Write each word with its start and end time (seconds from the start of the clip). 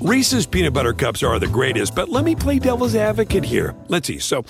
Reese's 0.00 0.46
peanut 0.46 0.72
butter 0.74 0.92
cups 0.92 1.24
are 1.24 1.40
the 1.40 1.48
greatest, 1.48 1.92
but 1.96 2.08
let 2.08 2.24
me 2.24 2.36
play 2.36 2.60
devil's 2.60 2.94
advocate 2.94 3.44
here. 3.44 3.74
Let's 3.88 4.06
see. 4.06 4.20
So, 4.20 4.44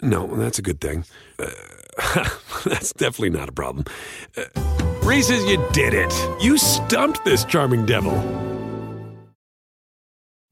no, 0.00 0.26
that's 0.26 0.58
a 0.58 0.62
good 0.62 0.80
thing. 0.80 1.04
Uh, 1.38 1.50
that's 2.64 2.94
definitely 2.94 3.38
not 3.38 3.50
a 3.50 3.52
problem. 3.52 3.84
Uh, 4.34 4.44
Reese's, 5.02 5.44
you 5.44 5.62
did 5.72 5.92
it. 5.92 6.10
You 6.42 6.56
stumped 6.56 7.22
this 7.22 7.44
charming 7.44 7.84
devil. 7.84 8.16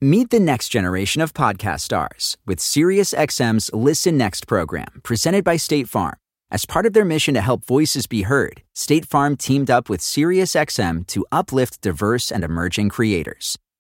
Meet 0.03 0.29
the 0.29 0.41
next 0.41 0.69
generation 0.69 1.23
of 1.23 1.33
podcast 1.33 1.81
stars 1.81 2.37
with 2.47 2.59
SiriusXM's 2.59 3.71
Listen 3.73 4.19
Next 4.19 4.47
program, 4.47 5.01
presented 5.03 5.45
by 5.45 5.57
State 5.57 5.89
Farm. 5.89 6.17
As 6.51 6.67
part 6.67 6.85
of 6.85 6.93
their 6.93 7.05
mission 7.07 7.33
to 7.35 7.41
help 7.41 7.65
voices 7.65 8.07
be 8.07 8.23
heard, 8.23 8.63
State 8.75 9.07
Farm 9.07 9.37
teamed 9.37 9.71
up 9.71 9.89
with 9.89 10.01
SiriusXM 10.01 11.07
to 11.07 11.25
uplift 11.33 11.81
diverse 11.81 12.31
and 12.31 12.45
emerging 12.45 12.91
creators. 12.91 13.59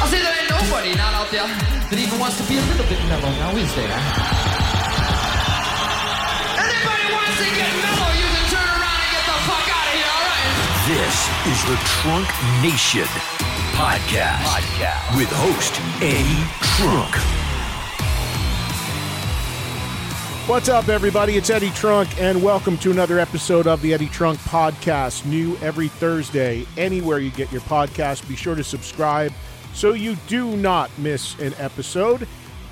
I 0.00 0.08
say 0.08 0.16
there 0.24 0.32
ain't 0.32 0.48
nobody 0.48 0.96
not 0.96 1.12
out 1.12 1.28
there 1.28 1.44
that 1.44 1.98
even 2.00 2.16
wants 2.16 2.40
to 2.40 2.44
be 2.48 2.56
a 2.56 2.64
little 2.72 2.88
bit 2.88 2.96
mellow, 3.04 3.28
now 3.36 3.52
is 3.52 3.68
there? 3.76 3.92
Anybody 6.56 7.06
wants 7.12 7.36
to 7.36 7.44
get 7.52 7.68
mellow, 7.84 8.08
you 8.16 8.24
can 8.32 8.46
turn 8.48 8.64
around 8.64 8.96
and 8.96 9.10
get 9.12 9.24
the 9.28 9.38
fuck 9.44 9.66
out 9.68 9.84
of 9.84 9.92
here, 9.92 10.08
alright? 10.08 10.56
This 10.88 11.16
is 11.52 11.60
the 11.68 11.76
Trunk 12.00 12.32
Nation 12.64 13.04
podcast, 13.76 14.40
podcast. 14.48 15.04
with 15.20 15.28
host 15.36 15.76
Eddie 16.00 16.48
Trunk. 16.80 17.12
What's 20.48 20.70
up, 20.70 20.88
everybody? 20.88 21.36
It's 21.36 21.50
Eddie 21.50 21.76
Trunk, 21.76 22.08
and 22.18 22.42
welcome 22.42 22.78
to 22.78 22.90
another 22.90 23.18
episode 23.18 23.66
of 23.66 23.82
the 23.82 23.92
Eddie 23.92 24.08
Trunk 24.08 24.40
Podcast. 24.40 25.26
New 25.26 25.58
every 25.58 25.88
Thursday, 25.88 26.66
anywhere 26.78 27.18
you 27.18 27.30
get 27.30 27.52
your 27.52 27.60
podcast. 27.62 28.26
Be 28.26 28.34
sure 28.34 28.54
to 28.54 28.64
subscribe 28.64 29.34
so 29.74 29.92
you 29.92 30.16
do 30.26 30.56
not 30.56 30.90
miss 30.98 31.38
an 31.38 31.54
episode. 31.58 32.26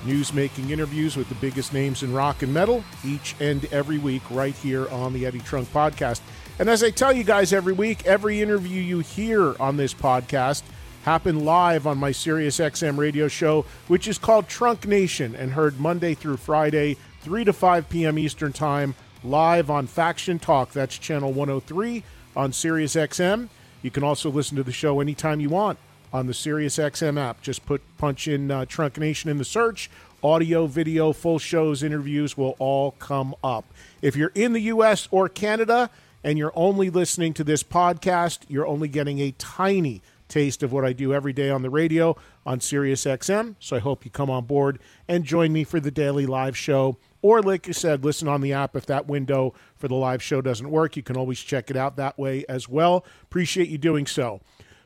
News 0.05 0.33
making 0.33 0.69
interviews 0.69 1.17
with 1.17 1.27
the 1.27 1.35
biggest 1.35 1.73
names 1.73 2.03
in 2.03 2.13
rock 2.13 2.41
and 2.41 2.53
metal 2.53 2.83
each 3.03 3.35
and 3.39 3.65
every 3.65 3.97
week, 3.97 4.21
right 4.29 4.55
here 4.55 4.87
on 4.89 5.11
the 5.11 5.25
Eddie 5.25 5.39
Trunk 5.39 5.67
Podcast. 5.73 6.21
And 6.57 6.69
as 6.69 6.83
I 6.83 6.89
tell 6.89 7.13
you 7.13 7.23
guys 7.23 7.51
every 7.51 7.73
week, 7.73 8.05
every 8.05 8.41
interview 8.41 8.81
you 8.81 8.99
hear 8.99 9.55
on 9.61 9.77
this 9.77 9.93
podcast 9.93 10.63
happen 11.03 11.43
live 11.45 11.87
on 11.87 11.97
my 11.97 12.11
Sirius 12.11 12.59
XM 12.59 12.97
radio 12.97 13.27
show, 13.27 13.65
which 13.87 14.07
is 14.07 14.17
called 14.17 14.47
Trunk 14.47 14.85
Nation 14.87 15.35
and 15.35 15.51
heard 15.51 15.79
Monday 15.79 16.13
through 16.13 16.37
Friday, 16.37 16.97
3 17.21 17.45
to 17.45 17.53
5 17.53 17.89
p.m. 17.89 18.19
Eastern 18.19 18.53
Time, 18.53 18.95
live 19.23 19.69
on 19.69 19.87
Faction 19.87 20.39
Talk. 20.39 20.71
That's 20.71 20.97
channel 20.97 21.31
103 21.31 22.03
on 22.35 22.53
Sirius 22.53 22.95
XM. 22.95 23.49
You 23.81 23.91
can 23.91 24.03
also 24.03 24.29
listen 24.29 24.57
to 24.57 24.63
the 24.63 24.71
show 24.71 24.99
anytime 24.99 25.39
you 25.39 25.49
want 25.49 25.79
on 26.11 26.27
the 26.27 26.33
SiriusXM 26.33 27.19
app. 27.19 27.41
Just 27.41 27.65
put 27.65 27.81
punch 27.97 28.27
in 28.27 28.51
uh, 28.51 28.65
Trunk 28.65 28.97
Nation 28.97 29.29
in 29.29 29.37
the 29.37 29.45
search. 29.45 29.89
Audio, 30.23 30.67
video, 30.67 31.13
full 31.13 31.39
shows, 31.39 31.81
interviews 31.81 32.37
will 32.37 32.55
all 32.59 32.91
come 32.99 33.33
up. 33.43 33.65
If 34.01 34.15
you're 34.15 34.31
in 34.35 34.53
the 34.53 34.61
U.S. 34.61 35.07
or 35.11 35.29
Canada 35.29 35.89
and 36.23 36.37
you're 36.37 36.51
only 36.55 36.89
listening 36.89 37.33
to 37.35 37.43
this 37.43 37.63
podcast, 37.63 38.39
you're 38.49 38.67
only 38.67 38.89
getting 38.89 39.19
a 39.19 39.31
tiny 39.31 40.01
taste 40.27 40.61
of 40.61 40.71
what 40.71 40.85
I 40.85 40.93
do 40.93 41.13
every 41.13 41.33
day 41.33 41.49
on 41.49 41.61
the 41.61 41.69
radio 41.69 42.15
on 42.45 42.59
SiriusXM. 42.59 43.55
So 43.59 43.75
I 43.75 43.79
hope 43.79 44.05
you 44.05 44.11
come 44.11 44.29
on 44.29 44.45
board 44.45 44.79
and 45.07 45.23
join 45.23 45.51
me 45.51 45.63
for 45.63 45.79
the 45.79 45.91
daily 45.91 46.25
live 46.25 46.55
show. 46.55 46.97
Or, 47.21 47.41
like 47.41 47.67
I 47.67 47.71
said, 47.71 48.05
listen 48.05 48.29
on 48.29 48.39
the 48.39 48.53
app. 48.53 48.75
If 48.75 48.85
that 48.85 49.07
window 49.07 49.53
for 49.75 49.89
the 49.89 49.95
live 49.95 50.23
show 50.23 50.41
doesn't 50.41 50.69
work, 50.69 50.95
you 50.95 51.03
can 51.03 51.17
always 51.17 51.39
check 51.39 51.69
it 51.69 51.75
out 51.75 51.97
that 51.97 52.17
way 52.17 52.45
as 52.47 52.69
well. 52.69 53.03
Appreciate 53.23 53.67
you 53.67 53.77
doing 53.77 54.07
so. 54.07 54.39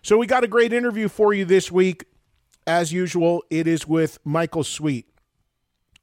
So, 0.05 0.17
we 0.17 0.27
got 0.27 0.43
a 0.43 0.49
great 0.49 0.73
interview 0.73 1.07
for 1.07 1.33
you 1.33 1.45
this 1.45 1.71
week. 1.71 2.03
As 2.67 2.91
usual, 2.91 3.41
it 3.49 3.67
is 3.67 3.87
with 3.87 4.19
Michael 4.25 4.65
Sweet. 4.65 5.07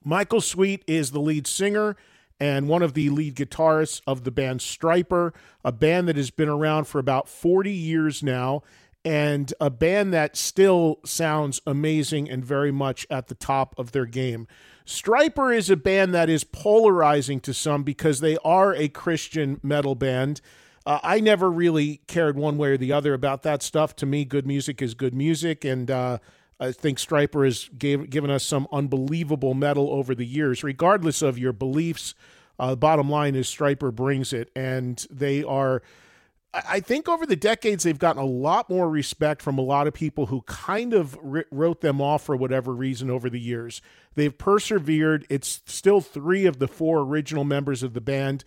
Michael 0.03 0.41
Sweet 0.41 0.83
is 0.87 1.11
the 1.11 1.21
lead 1.21 1.47
singer 1.47 1.97
and 2.41 2.66
one 2.66 2.83
of 2.83 2.94
the 2.94 3.10
lead 3.10 3.37
guitarists 3.37 4.00
of 4.06 4.25
the 4.25 4.31
band 4.31 4.60
Stryper, 4.60 5.34
a 5.62 5.71
band 5.71 6.09
that 6.09 6.16
has 6.16 6.31
been 6.31 6.49
around 6.49 6.84
for 6.87 6.99
about 6.99 7.28
40 7.28 7.71
years 7.71 8.22
now, 8.22 8.62
and 9.05 9.53
a 9.60 9.69
band 9.69 10.15
that 10.15 10.34
still 10.34 11.00
sounds 11.05 11.60
amazing 11.66 12.31
and 12.31 12.43
very 12.43 12.72
much 12.72 13.06
at 13.10 13.27
the 13.27 13.34
top 13.34 13.78
of 13.78 13.93
their 13.93 14.06
game. 14.06 14.49
Stryper 14.87 15.55
is 15.55 15.69
a 15.69 15.77
band 15.77 16.15
that 16.15 16.31
is 16.31 16.43
polarizing 16.43 17.39
to 17.41 17.53
some 17.53 17.83
because 17.83 18.21
they 18.21 18.39
are 18.39 18.75
a 18.75 18.89
Christian 18.89 19.60
metal 19.62 19.94
band. 19.94 20.41
Uh, 20.87 20.99
I 21.03 21.21
never 21.21 21.51
really 21.51 22.01
cared 22.07 22.37
one 22.37 22.57
way 22.57 22.71
or 22.71 22.77
the 22.77 22.93
other 22.93 23.13
about 23.13 23.43
that 23.43 23.63
stuff. 23.63 23.95
To 23.97 24.07
me, 24.07 24.25
good 24.25 24.47
music 24.47 24.81
is 24.81 24.95
good 24.95 25.15
music, 25.15 25.65
and 25.65 25.91
uh, 25.91 26.19
I 26.59 26.73
think 26.73 26.99
Stryper 26.99 27.45
has 27.45 27.69
gave, 27.77 28.09
given 28.11 28.31
us 28.31 28.45
some 28.45 28.67
unbelievable 28.73 29.55
metal 29.55 29.91
over 29.91 30.15
the 30.15 30.27
years, 30.27 30.65
regardless 30.65 31.23
of 31.23 31.39
your 31.39 31.53
beliefs. 31.53 32.15
Uh, 32.59 32.77
bottom 32.77 33.09
line 33.09 33.35
is 33.35 33.47
Stryper 33.47 33.95
brings 33.95 34.33
it, 34.33 34.51
and 34.55 35.07
they 35.11 35.43
are. 35.43 35.83
I 36.53 36.81
think 36.81 37.09
over 37.09 37.27
the 37.27 37.37
decades 37.37 37.85
they've 37.85 37.99
gotten 37.99 38.21
a 38.21 38.27
lot 38.27 38.69
more 38.69 38.91
respect 38.91 39.41
from 39.41 39.57
a 39.57 39.63
lot 39.63 39.87
of 39.87 39.95
people 39.95 40.27
who 40.27 40.43
kind 40.43 40.93
of 40.93 41.17
wrote 41.23 41.81
them 41.81 42.01
off 42.01 42.25
for 42.25 42.35
whatever 42.35 42.75
reason 42.75 43.09
over 43.09 43.31
the 43.31 43.39
years. 43.39 43.81
They've 44.17 44.37
persevered. 44.37 45.27
It's 45.31 45.63
still 45.67 46.01
three 46.01 46.47
of 46.47 46.59
the 46.59 46.67
four 46.67 47.03
original 47.03 47.45
members 47.45 47.85
of 47.85 47.95
the 47.95 48.01
band. 48.01 48.45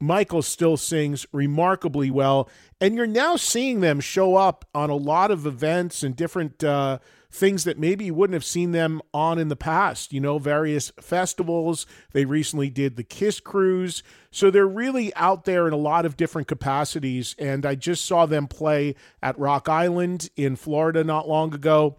Michael 0.00 0.42
still 0.42 0.76
sings 0.76 1.26
remarkably 1.32 2.10
well, 2.10 2.48
and 2.80 2.94
you're 2.94 3.06
now 3.06 3.36
seeing 3.36 3.80
them 3.80 4.00
show 4.00 4.36
up 4.36 4.64
on 4.74 4.90
a 4.90 4.96
lot 4.96 5.30
of 5.30 5.46
events 5.46 6.02
and 6.02 6.14
different 6.16 6.62
uh, 6.62 6.98
things 7.34 7.64
that 7.64 7.78
maybe 7.78 8.04
you 8.04 8.14
wouldn't 8.14 8.34
have 8.34 8.44
seen 8.44 8.70
them 8.70 9.02
on 9.12 9.38
in 9.40 9.48
the 9.48 9.56
past, 9.56 10.12
you 10.12 10.20
know, 10.20 10.38
various 10.38 10.92
festivals. 11.00 11.84
They 12.12 12.24
recently 12.24 12.70
did 12.70 12.94
the 12.94 13.02
Kiss 13.02 13.40
Cruise. 13.40 14.04
So 14.30 14.50
they're 14.50 14.68
really 14.68 15.14
out 15.16 15.44
there 15.44 15.66
in 15.66 15.72
a 15.72 15.78
lot 15.78 16.06
of 16.06 16.16
different 16.16 16.46
capacities. 16.46 17.34
And 17.38 17.66
I 17.66 17.74
just 17.74 18.04
saw 18.04 18.24
them 18.26 18.46
play 18.46 18.94
at 19.20 19.38
Rock 19.38 19.68
Island 19.68 20.30
in 20.36 20.54
Florida 20.54 21.02
not 21.02 21.28
long 21.28 21.52
ago. 21.52 21.96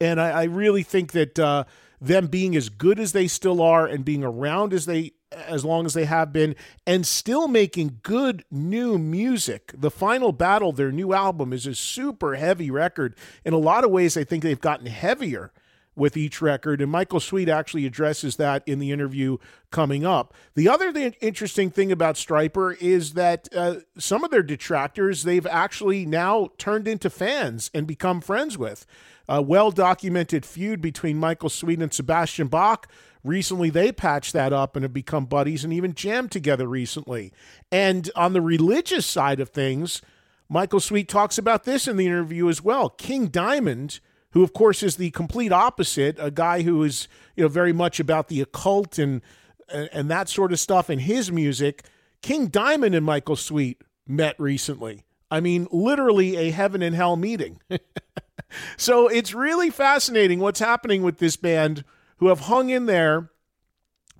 And 0.00 0.20
I, 0.20 0.30
I 0.30 0.44
really 0.44 0.84
think 0.84 1.10
that 1.12 1.38
uh, 1.38 1.64
them 2.00 2.28
being 2.28 2.54
as 2.54 2.68
good 2.68 3.00
as 3.00 3.10
they 3.12 3.26
still 3.26 3.60
are 3.60 3.84
and 3.84 4.04
being 4.04 4.22
around 4.22 4.72
as 4.72 4.86
they 4.86 5.12
as 5.32 5.64
long 5.64 5.86
as 5.86 5.94
they 5.94 6.04
have 6.04 6.32
been 6.32 6.56
and 6.86 7.06
still 7.06 7.48
making 7.48 8.00
good 8.02 8.44
new 8.50 8.98
music. 8.98 9.72
The 9.76 9.90
Final 9.90 10.32
Battle, 10.32 10.72
their 10.72 10.92
new 10.92 11.12
album, 11.12 11.52
is 11.52 11.66
a 11.66 11.74
super 11.74 12.34
heavy 12.34 12.70
record. 12.70 13.14
In 13.44 13.52
a 13.52 13.58
lot 13.58 13.84
of 13.84 13.90
ways, 13.90 14.16
I 14.16 14.24
think 14.24 14.42
they've 14.42 14.60
gotten 14.60 14.86
heavier 14.86 15.52
with 15.96 16.16
each 16.16 16.40
record, 16.40 16.80
and 16.80 16.90
Michael 16.90 17.20
Sweet 17.20 17.48
actually 17.48 17.84
addresses 17.84 18.36
that 18.36 18.62
in 18.66 18.78
the 18.78 18.90
interview 18.90 19.36
coming 19.70 20.04
up. 20.04 20.32
The 20.54 20.68
other 20.68 20.92
th- 20.92 21.16
interesting 21.20 21.70
thing 21.70 21.92
about 21.92 22.14
Stryper 22.14 22.80
is 22.80 23.14
that 23.14 23.48
uh, 23.54 23.76
some 23.98 24.24
of 24.24 24.30
their 24.30 24.42
detractors 24.42 25.24
they've 25.24 25.46
actually 25.46 26.06
now 26.06 26.50
turned 26.58 26.88
into 26.88 27.10
fans 27.10 27.70
and 27.74 27.86
become 27.86 28.20
friends 28.20 28.56
with. 28.56 28.86
A 29.28 29.42
well 29.42 29.70
documented 29.70 30.44
feud 30.44 30.80
between 30.80 31.16
Michael 31.16 31.50
Sweet 31.50 31.80
and 31.80 31.92
Sebastian 31.92 32.48
Bach 32.48 32.88
Recently, 33.22 33.70
they 33.70 33.92
patched 33.92 34.32
that 34.32 34.52
up 34.52 34.76
and 34.76 34.82
have 34.82 34.92
become 34.92 35.26
buddies 35.26 35.64
and 35.64 35.72
even 35.72 35.94
jammed 35.94 36.30
together 36.30 36.66
recently. 36.66 37.32
And 37.70 38.10
on 38.16 38.32
the 38.32 38.40
religious 38.40 39.06
side 39.06 39.40
of 39.40 39.50
things, 39.50 40.00
Michael 40.48 40.80
Sweet 40.80 41.08
talks 41.08 41.38
about 41.38 41.64
this 41.64 41.86
in 41.86 41.96
the 41.96 42.06
interview 42.06 42.48
as 42.48 42.62
well. 42.62 42.88
King 42.88 43.26
Diamond, 43.28 44.00
who 44.30 44.42
of 44.42 44.52
course 44.52 44.82
is 44.82 44.96
the 44.96 45.10
complete 45.10 45.52
opposite, 45.52 46.16
a 46.18 46.30
guy 46.30 46.62
who 46.62 46.82
is 46.82 47.08
you 47.36 47.44
know 47.44 47.48
very 47.48 47.72
much 47.72 48.00
about 48.00 48.28
the 48.28 48.40
occult 48.40 48.98
and 48.98 49.20
and 49.68 50.10
that 50.10 50.28
sort 50.28 50.52
of 50.52 50.58
stuff 50.58 50.90
in 50.90 51.00
his 51.00 51.30
music. 51.30 51.84
King 52.22 52.48
Diamond 52.48 52.94
and 52.94 53.06
Michael 53.06 53.36
Sweet 53.36 53.82
met 54.06 54.34
recently 54.38 55.04
I 55.30 55.40
mean, 55.40 55.68
literally 55.70 56.36
a 56.36 56.50
heaven 56.50 56.82
and 56.82 56.94
hell 56.94 57.16
meeting. 57.16 57.60
so 58.76 59.06
it's 59.06 59.32
really 59.32 59.70
fascinating 59.70 60.40
what's 60.40 60.60
happening 60.60 61.02
with 61.02 61.18
this 61.18 61.36
band 61.36 61.84
who 62.20 62.28
have 62.28 62.40
hung 62.40 62.70
in 62.70 62.86
there, 62.86 63.30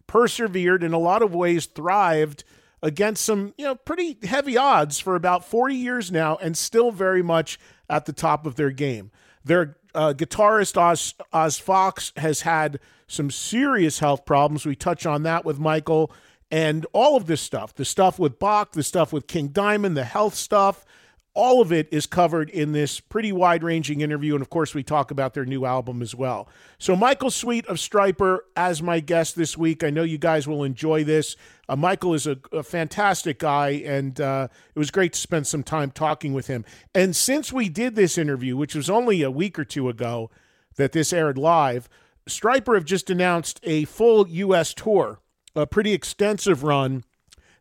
persevered, 0.06 0.82
in 0.82 0.92
a 0.92 0.98
lot 0.98 1.22
of 1.22 1.34
ways 1.34 1.66
thrived 1.66 2.44
against 2.82 3.24
some, 3.24 3.54
you 3.56 3.64
know, 3.64 3.74
pretty 3.74 4.18
heavy 4.26 4.56
odds 4.56 4.98
for 4.98 5.14
about 5.14 5.44
40 5.44 5.74
years 5.74 6.10
now 6.10 6.36
and 6.36 6.56
still 6.56 6.90
very 6.90 7.22
much 7.22 7.58
at 7.88 8.06
the 8.06 8.12
top 8.12 8.46
of 8.46 8.56
their 8.56 8.70
game. 8.70 9.10
Their 9.44 9.76
uh, 9.94 10.14
guitarist 10.16 10.76
Oz, 10.78 11.14
Oz 11.32 11.58
Fox 11.58 12.12
has 12.16 12.40
had 12.40 12.80
some 13.06 13.30
serious 13.30 13.98
health 13.98 14.24
problems. 14.24 14.64
We 14.64 14.76
touch 14.76 15.04
on 15.04 15.22
that 15.24 15.44
with 15.44 15.58
Michael 15.58 16.10
and 16.50 16.86
all 16.92 17.16
of 17.16 17.26
this 17.26 17.40
stuff 17.40 17.74
the 17.74 17.84
stuff 17.84 18.18
with 18.18 18.38
Bach, 18.38 18.72
the 18.72 18.82
stuff 18.82 19.12
with 19.12 19.26
King 19.26 19.48
Diamond, 19.48 19.96
the 19.96 20.04
health 20.04 20.34
stuff. 20.34 20.84
All 21.32 21.60
of 21.60 21.72
it 21.72 21.88
is 21.92 22.06
covered 22.06 22.50
in 22.50 22.72
this 22.72 22.98
pretty 22.98 23.30
wide 23.30 23.62
ranging 23.62 24.00
interview. 24.00 24.34
And 24.34 24.42
of 24.42 24.50
course, 24.50 24.74
we 24.74 24.82
talk 24.82 25.12
about 25.12 25.32
their 25.32 25.44
new 25.44 25.64
album 25.64 26.02
as 26.02 26.14
well. 26.14 26.48
So, 26.78 26.96
Michael 26.96 27.30
Sweet 27.30 27.66
of 27.66 27.76
Stryper 27.76 28.38
as 28.56 28.82
my 28.82 28.98
guest 28.98 29.36
this 29.36 29.56
week. 29.56 29.84
I 29.84 29.90
know 29.90 30.02
you 30.02 30.18
guys 30.18 30.48
will 30.48 30.64
enjoy 30.64 31.04
this. 31.04 31.36
Uh, 31.68 31.76
Michael 31.76 32.14
is 32.14 32.26
a, 32.26 32.36
a, 32.52 32.64
fantastic 32.64 33.38
guy, 33.38 33.70
and 33.84 34.20
uh, 34.20 34.48
it 34.74 34.78
was 34.78 34.90
great 34.90 35.12
to 35.12 35.20
spend 35.20 35.46
some 35.46 35.62
time 35.62 35.92
talking 35.92 36.32
with 36.32 36.48
him. 36.48 36.64
And 36.96 37.14
since 37.14 37.52
we 37.52 37.68
did 37.68 37.94
this 37.94 38.18
interview, 38.18 38.56
which 38.56 38.74
was 38.74 38.90
only 38.90 39.22
a 39.22 39.30
week 39.30 39.56
or 39.56 39.64
two 39.64 39.88
ago 39.88 40.30
that 40.76 40.90
this 40.90 41.12
aired 41.12 41.38
live, 41.38 41.88
Stryper 42.28 42.74
have 42.74 42.84
just 42.84 43.08
announced 43.08 43.60
a 43.62 43.84
full 43.84 44.26
U.S. 44.28 44.74
tour, 44.74 45.20
a 45.54 45.66
pretty 45.66 45.92
extensive 45.92 46.64
run 46.64 47.04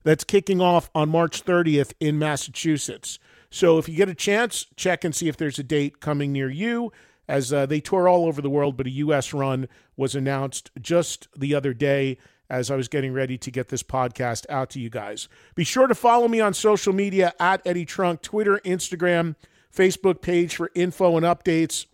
that's 0.04 0.24
kicking 0.24 0.62
off 0.62 0.89
on 0.95 1.10
March 1.10 1.44
30th 1.44 1.94
in 2.00 2.18
Massachusetts. 2.18 3.19
So 3.49 3.77
if 3.77 3.89
you 3.89 3.95
get 3.95 4.09
a 4.09 4.15
chance, 4.15 4.65
check 4.75 5.03
and 5.03 5.15
see 5.15 5.27
if 5.27 5.37
there's 5.37 5.59
a 5.59 5.63
date 5.63 5.99
coming 5.99 6.31
near 6.31 6.49
you. 6.49 6.91
As 7.27 7.53
uh, 7.53 7.67
they 7.67 7.79
tour 7.79 8.07
all 8.07 8.25
over 8.25 8.41
the 8.41 8.49
world, 8.49 8.75
but 8.75 8.87
a 8.87 8.91
U.S. 8.91 9.33
run 9.33 9.67
was 9.95 10.15
announced 10.15 10.71
just 10.81 11.27
the 11.37 11.53
other 11.53 11.75
day 11.75 12.17
as 12.49 12.71
I 12.71 12.75
was 12.75 12.87
getting 12.87 13.13
ready 13.13 13.37
to 13.37 13.51
get 13.51 13.67
this 13.67 13.83
podcast 13.83 14.45
out 14.49 14.71
to 14.71 14.79
you 14.79 14.89
guys. 14.89 15.29
Be 15.53 15.63
sure 15.63 15.85
to 15.85 15.93
follow 15.93 16.27
me 16.27 16.39
on 16.39 16.53
social 16.53 16.91
media 16.91 17.33
at 17.39 17.61
Eddie 17.65 17.85
Trunk, 17.85 18.23
Twitter, 18.23 18.59
Instagram, 18.65 19.35
Facebook 19.71 20.21
page 20.21 20.55
for 20.55 20.71
info 20.73 21.15
and 21.17 21.25
updates. 21.25 21.85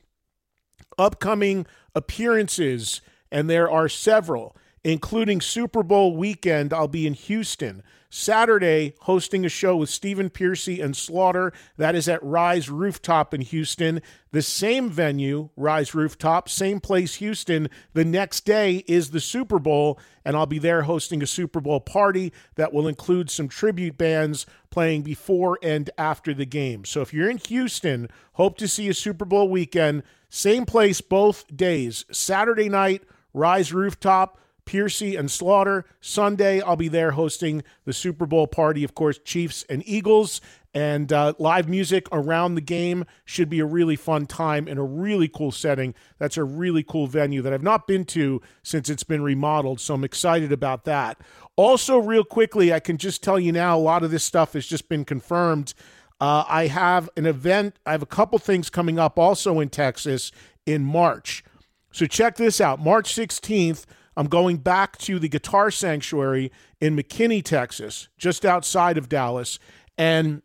Upcoming 0.98 1.66
appearances, 1.94 3.02
and 3.30 3.50
there 3.50 3.70
are 3.70 3.90
several, 3.90 4.56
including 4.86 5.42
Super 5.42 5.82
Bowl 5.82 6.16
weekend. 6.16 6.72
I'll 6.72 6.88
be 6.88 7.08
in 7.08 7.16
Houston. 7.16 7.82
Saturday, 8.12 8.94
hosting 9.02 9.44
a 9.44 9.50
show 9.50 9.76
with 9.76 9.90
Stephen 9.90 10.30
Pearcy 10.30 10.80
and 10.80 10.96
Slaughter. 10.96 11.52
That 11.76 11.96
is 11.96 12.08
at 12.08 12.24
Rise 12.24 12.70
Rooftop 12.70 13.34
in 13.34 13.42
Houston. 13.42 14.00
The 14.32 14.44
same 14.44 14.92
venue, 14.92 15.50
Rise 15.58 15.96
Rooftop, 15.96 16.48
same 16.48 16.80
place, 16.80 17.16
Houston. 17.16 17.68
The 17.94 18.06
next 18.06 18.46
day 18.46 18.84
is 18.88 19.10
the 19.10 19.20
Super 19.20 19.58
Bowl, 19.58 20.00
and 20.24 20.36
I'll 20.38 20.46
be 20.46 20.60
there 20.60 20.84
hosting 20.84 21.24
a 21.24 21.28
Super 21.28 21.60
Bowl 21.60 21.80
party 21.80 22.32
that 22.54 22.72
will 22.72 22.88
include 22.88 23.32
some 23.32 23.50
tribute 23.50 23.98
bands 23.98 24.46
playing 24.70 25.02
before 25.02 25.58
and 25.64 25.90
after 25.98 26.32
the 26.32 26.46
game. 26.46 26.86
So 26.86 27.02
if 27.02 27.12
you're 27.12 27.30
in 27.30 27.40
Houston, 27.40 28.08
hope 28.34 28.56
to 28.60 28.68
see 28.68 28.88
a 28.88 28.94
Super 28.94 29.26
Bowl 29.26 29.50
weekend. 29.50 30.04
Same 30.30 30.64
place 30.64 31.02
both 31.02 31.44
days. 31.58 32.06
Saturday 32.12 32.70
night, 32.70 33.02
Rise 33.34 33.74
Rooftop. 33.74 34.40
Pearcy 34.66 35.16
and 35.16 35.30
Slaughter. 35.30 35.86
Sunday, 36.02 36.62
I'll 36.62 36.76
be 36.76 36.88
there 36.88 37.12
hosting 37.12 37.64
the 37.86 37.94
Super 37.94 38.26
Bowl 38.26 38.48
party, 38.48 38.84
of 38.84 38.96
course, 38.96 39.20
Chiefs 39.20 39.66
and 39.70 39.84
Eagles. 39.86 40.42
And 40.74 41.14
uh, 41.14 41.34
live 41.40 41.70
music 41.70 42.08
around 42.12 42.56
the 42.56 42.62
game 42.62 43.06
should 43.24 43.50
be 43.50 43.62
a 43.62 43.66
really 43.66 43.96
fun 43.96 44.26
time 44.26 44.68
in 44.68 44.78
a 44.78 44.84
really 44.84 45.30
cool 45.30 45.54
setting. 45.54 45.96
That's 46.20 46.36
a 46.36 46.44
really 46.44 46.84
cool 46.84 47.08
venue 47.08 47.42
that 47.44 47.54
I've 47.54 47.64
not 47.64 47.88
been 47.88 48.04
to 48.06 48.42
since 48.62 48.90
it's 48.90 49.04
been 49.04 49.22
remodeled, 49.22 49.80
so 49.80 49.94
I'm 49.94 50.04
excited 50.04 50.52
about 50.52 50.84
that. 50.84 51.22
Also, 51.56 51.98
real 51.98 52.26
quickly, 52.26 52.74
I 52.74 52.82
can 52.82 52.98
just 52.98 53.24
tell 53.24 53.40
you 53.40 53.54
now 53.54 53.78
a 53.78 53.80
lot 53.80 54.04
of 54.04 54.12
this 54.12 54.26
stuff 54.26 54.52
has 54.52 54.68
just 54.68 54.90
been 54.90 55.06
confirmed. 55.06 55.74
Uh, 56.20 56.44
I 56.46 56.68
have 56.68 57.10
an 57.16 57.26
event, 57.26 57.78
I 57.86 57.94
have 57.94 58.02
a 58.02 58.08
couple 58.08 58.38
things 58.38 58.70
coming 58.70 59.00
up 59.00 59.18
also 59.18 59.62
in 59.62 59.70
Texas 59.70 60.34
in 60.66 60.84
March. 60.84 61.46
So 61.92 62.06
check 62.06 62.36
this 62.36 62.60
out 62.60 62.82
March 62.82 63.16
16th. 63.16 63.86
I'm 64.18 64.28
going 64.28 64.58
back 64.58 64.98
to 65.00 65.20
the 65.20 65.28
Guitar 65.28 65.72
Sanctuary 65.72 66.52
in 66.80 66.96
McKinney, 66.96 67.44
Texas, 67.44 68.08
just 68.18 68.46
outside 68.46 68.98
of 68.98 69.10
Dallas. 69.10 69.60
And 69.98 70.42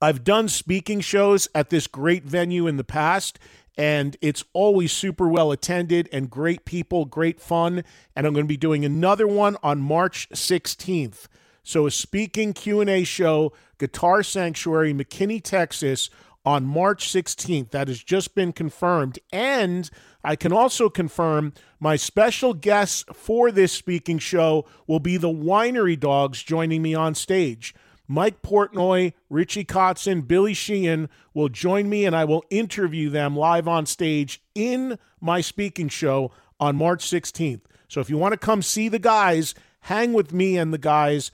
I've 0.00 0.24
done 0.24 0.48
speaking 0.48 1.00
shows 1.00 1.48
at 1.54 1.70
this 1.70 1.86
great 1.86 2.24
venue 2.24 2.66
in 2.66 2.76
the 2.76 2.84
past, 2.84 3.38
and 3.76 4.16
it's 4.20 4.44
always 4.52 4.92
super 4.92 5.28
well 5.28 5.52
attended 5.52 6.08
and 6.12 6.30
great 6.30 6.64
people, 6.64 7.04
great 7.04 7.40
fun. 7.40 7.84
And 8.16 8.26
I'm 8.26 8.32
going 8.32 8.44
to 8.44 8.48
be 8.48 8.56
doing 8.56 8.84
another 8.84 9.26
one 9.26 9.56
on 9.62 9.80
March 9.80 10.28
16th. 10.30 11.26
So 11.62 11.86
a 11.86 11.90
speaking 11.90 12.54
Q&A 12.54 13.04
show, 13.04 13.52
Guitar 13.78 14.22
Sanctuary, 14.22 14.94
McKinney, 14.94 15.42
Texas, 15.42 16.08
on 16.44 16.64
March 16.64 17.08
16th. 17.08 17.70
That 17.70 17.88
has 17.88 18.02
just 18.02 18.34
been 18.34 18.52
confirmed. 18.52 19.18
And 19.32 19.90
I 20.28 20.36
can 20.36 20.52
also 20.52 20.90
confirm 20.90 21.54
my 21.80 21.96
special 21.96 22.52
guests 22.52 23.02
for 23.14 23.50
this 23.50 23.72
speaking 23.72 24.18
show 24.18 24.66
will 24.86 25.00
be 25.00 25.16
the 25.16 25.30
Winery 25.30 25.98
Dogs 25.98 26.42
joining 26.42 26.82
me 26.82 26.94
on 26.94 27.14
stage. 27.14 27.74
Mike 28.06 28.42
Portnoy, 28.42 29.14
Richie 29.30 29.64
Kotzen, 29.64 30.28
Billy 30.28 30.52
Sheehan 30.52 31.08
will 31.32 31.48
join 31.48 31.88
me 31.88 32.04
and 32.04 32.14
I 32.14 32.26
will 32.26 32.44
interview 32.50 33.08
them 33.08 33.38
live 33.38 33.66
on 33.66 33.86
stage 33.86 34.42
in 34.54 34.98
my 35.18 35.40
speaking 35.40 35.88
show 35.88 36.30
on 36.60 36.76
March 36.76 37.02
16th. 37.06 37.62
So 37.88 38.02
if 38.02 38.10
you 38.10 38.18
want 38.18 38.32
to 38.32 38.38
come 38.38 38.60
see 38.60 38.90
the 38.90 38.98
guys, 38.98 39.54
hang 39.80 40.12
with 40.12 40.34
me 40.34 40.58
and 40.58 40.74
the 40.74 40.78
guys, 40.78 41.30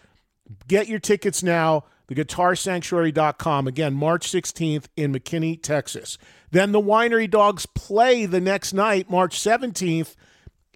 get 0.69 0.87
your 0.87 1.00
tickets 1.00 1.43
now 1.43 1.82
theguitarsanctuary.com. 2.08 3.67
Again, 3.67 3.94
March 3.94 4.31
16th 4.31 4.87
in 4.96 5.12
McKinney, 5.12 5.61
Texas. 5.61 6.19
Then 6.55 6.71
the 6.71 6.81
Winery 6.81 7.29
Dogs 7.29 7.67
play 7.67 8.27
the 8.27 8.41
next 8.41 8.73
night, 8.73 9.11
March 9.11 9.41
17th, 9.41 10.15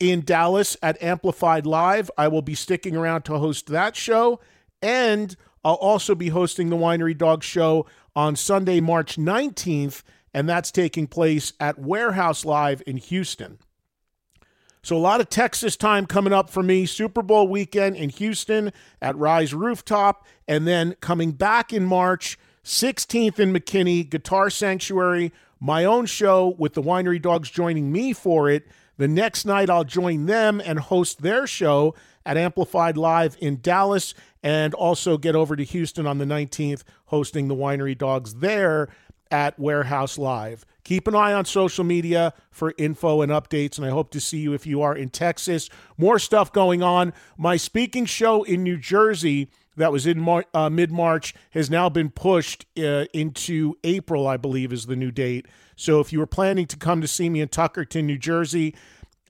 in 0.01 0.25
Dallas 0.25 0.77
at 0.83 1.01
Amplified 1.01 1.67
Live. 1.67 2.11
I 2.19 2.27
will 2.27 2.43
be 2.43 2.57
sticking 2.57 2.97
around 2.97 3.23
to 3.27 3.39
host 3.39 3.69
that 3.69 3.95
show. 3.95 4.41
And 4.83 5.37
I'll 5.65 5.75
also 5.75 6.17
be 6.17 6.31
hosting 6.31 6.69
the 6.69 6.77
Winery 6.77 7.17
Dogs 7.17 7.47
show 7.47 7.87
on 8.17 8.35
Sunday, 8.35 8.81
March 8.81 9.17
19th, 9.19 10.03
and 10.35 10.49
that's 10.49 10.73
taking 10.73 11.07
place 11.07 11.53
at 11.61 11.79
Warehouse 11.79 12.45
Live 12.45 12.83
in 12.85 12.97
Houston. 12.97 13.61
So 14.83 14.97
a 14.97 14.99
lot 14.99 15.21
of 15.21 15.29
Texas 15.29 15.77
time 15.77 16.07
coming 16.07 16.33
up 16.33 16.51
for 16.51 16.65
me. 16.65 16.87
Super 16.87 17.23
Bowl 17.23 17.47
weekend 17.47 17.95
in 17.95 18.09
Houston 18.09 18.73
at 19.01 19.17
Rise 19.17 19.55
Rooftop, 19.55 20.27
and 20.49 20.67
then 20.67 20.97
coming 21.01 21.31
back 21.31 21.73
in 21.73 21.85
March, 21.85 22.37
16th 22.65 23.39
in 23.39 23.53
McKinney, 23.53 24.11
Guitar 24.11 24.51
Sanctuary, 24.51 25.33
my 25.61 25.85
own 25.85 26.07
show 26.07 26.55
with 26.59 26.75
the 26.75 26.83
Winery 26.83 27.21
Dogs 27.21 27.51
joining 27.51 27.91
me 27.93 28.13
for 28.13 28.49
it. 28.49 28.67
The 28.97 29.09
next 29.09 29.45
night, 29.45 29.71
I'll 29.71 29.85
join 29.85 30.27
them 30.27 30.61
and 30.65 30.79
host 30.79 31.23
their 31.23 31.47
show 31.47 31.95
at 32.27 32.37
Amplified 32.37 32.97
Live 32.97 33.37
in 33.41 33.61
Dallas, 33.61 34.13
and 34.43 34.75
also 34.75 35.17
get 35.17 35.35
over 35.35 35.57
to 35.57 35.65
Houston 35.65 36.07
on 36.07 36.19
the 36.19 36.25
19th, 36.25 36.83
hosting 37.07 37.49
the 37.49 37.55
Winery 37.55 37.97
Dogs 37.97 38.35
there 38.35 38.89
at 39.31 39.59
Warehouse 39.59 40.19
Live. 40.19 40.65
Keep 40.85 41.07
an 41.07 41.15
eye 41.15 41.33
on 41.33 41.45
social 41.45 41.85
media 41.85 42.33
for 42.51 42.75
info 42.79 43.21
and 43.21 43.31
updates, 43.31 43.77
and 43.77 43.87
I 43.87 43.91
hope 43.91 44.11
to 44.13 44.21
see 44.21 44.39
you 44.39 44.55
if 44.55 44.67
you 44.67 44.83
are 44.83 44.97
in 44.97 45.11
Texas. 45.11 45.69
More 45.97 46.19
stuff 46.19 46.53
going 46.53 46.83
on. 46.83 47.13
My 47.37 47.57
speaking 47.57 48.07
show 48.07 48.43
in 48.43 48.63
New 48.63 48.79
Jersey 48.79 49.51
that 49.79 49.93
was 49.93 50.07
in 50.07 50.21
Mar- 50.21 50.45
uh, 50.53 50.69
mid 50.69 50.93
March 50.93 51.35
has 51.51 51.71
now 51.71 51.89
been 51.89 52.11
pushed 52.11 52.67
uh, 52.79 53.07
into 53.15 53.77
April, 53.85 54.27
I 54.27 54.37
believe, 54.37 54.73
is 54.73 54.87
the 54.87 54.97
new 54.97 55.11
date. 55.11 55.47
So 55.77 56.01
if 56.01 56.13
you 56.13 56.19
were 56.19 56.27
planning 56.27 56.67
to 56.67 56.77
come 56.77 57.01
to 57.01 57.09
see 57.09 57.31
me 57.31 57.41
in 57.41 57.49
Tuckerton, 57.49 58.05
New 58.05 58.19
Jersey, 58.19 58.75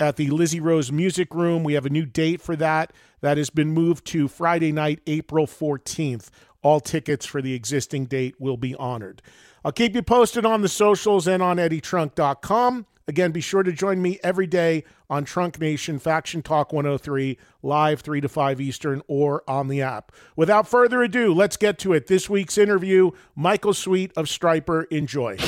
at 0.00 0.16
the 0.16 0.30
Lizzie 0.30 0.60
Rose 0.60 0.92
Music 0.92 1.34
Room, 1.34 1.64
we 1.64 1.74
have 1.74 1.86
a 1.86 1.90
new 1.90 2.06
date 2.06 2.40
for 2.40 2.56
that. 2.56 2.92
That 3.20 3.36
has 3.36 3.50
been 3.50 3.70
moved 3.70 4.04
to 4.06 4.28
Friday 4.28 4.72
night, 4.72 5.00
April 5.06 5.46
14th. 5.46 6.30
All 6.62 6.80
tickets 6.80 7.26
for 7.26 7.42
the 7.42 7.54
existing 7.54 8.06
date 8.06 8.36
will 8.38 8.56
be 8.56 8.74
honored. 8.76 9.22
I'll 9.64 9.72
keep 9.72 9.94
you 9.94 10.02
posted 10.02 10.46
on 10.46 10.62
the 10.62 10.68
socials 10.68 11.26
and 11.26 11.42
on 11.42 11.56
eddietrunk.com. 11.56 12.86
Again, 13.08 13.32
be 13.32 13.40
sure 13.40 13.62
to 13.62 13.72
join 13.72 14.02
me 14.02 14.20
every 14.22 14.46
day 14.46 14.84
on 15.08 15.24
Trunk 15.24 15.58
Nation, 15.58 15.98
Faction 15.98 16.42
Talk 16.42 16.74
103, 16.74 17.38
live 17.62 18.02
3 18.02 18.20
to 18.20 18.28
5 18.28 18.60
Eastern, 18.60 19.02
or 19.08 19.42
on 19.48 19.68
the 19.68 19.80
app. 19.80 20.12
Without 20.36 20.68
further 20.68 21.02
ado, 21.02 21.32
let's 21.32 21.56
get 21.56 21.78
to 21.78 21.94
it. 21.94 22.06
This 22.06 22.28
week's 22.28 22.58
interview 22.58 23.12
Michael 23.34 23.72
Sweet 23.72 24.12
of 24.14 24.26
Stryper. 24.26 24.84
Enjoy. 24.92 25.38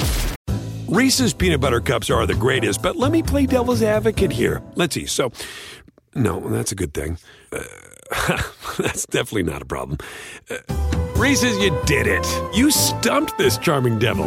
Reese's 0.88 1.34
peanut 1.34 1.60
butter 1.60 1.80
cups 1.80 2.08
are 2.08 2.26
the 2.26 2.34
greatest, 2.34 2.82
but 2.82 2.96
let 2.96 3.12
me 3.12 3.22
play 3.22 3.44
devil's 3.44 3.82
advocate 3.82 4.32
here. 4.32 4.62
Let's 4.74 4.94
see. 4.94 5.04
So, 5.04 5.30
no, 6.14 6.40
that's 6.48 6.72
a 6.72 6.74
good 6.74 6.94
thing. 6.94 7.18
Uh, 7.52 7.62
that's 8.78 9.04
definitely 9.06 9.42
not 9.42 9.60
a 9.60 9.66
problem. 9.66 9.98
Uh, 10.48 10.56
Reese's, 11.14 11.58
you 11.58 11.78
did 11.84 12.06
it. 12.06 12.26
You 12.54 12.70
stumped 12.70 13.36
this 13.36 13.58
charming 13.58 13.98
devil. 13.98 14.26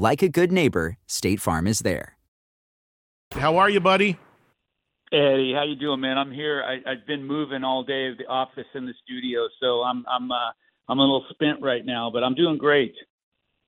Like 0.00 0.22
a 0.22 0.28
good 0.28 0.52
neighbor, 0.52 0.96
State 1.08 1.40
Farm 1.40 1.66
is 1.66 1.80
there. 1.80 2.16
How 3.32 3.56
are 3.56 3.68
you, 3.68 3.80
buddy? 3.80 4.16
Eddie, 5.12 5.52
how 5.52 5.64
you 5.64 5.74
doing, 5.74 5.98
man? 5.98 6.16
I'm 6.16 6.30
here. 6.30 6.62
I, 6.62 6.74
I've 6.88 7.04
been 7.04 7.24
moving 7.24 7.64
all 7.64 7.82
day, 7.82 8.14
the 8.16 8.28
office 8.28 8.68
and 8.74 8.86
the 8.86 8.92
studio, 9.02 9.48
so 9.60 9.82
I'm 9.82 10.04
I'm 10.08 10.30
uh, 10.30 10.52
I'm 10.88 11.00
a 11.00 11.02
little 11.02 11.24
spent 11.30 11.60
right 11.62 11.84
now, 11.84 12.10
but 12.12 12.22
I'm 12.22 12.36
doing 12.36 12.58
great. 12.58 12.94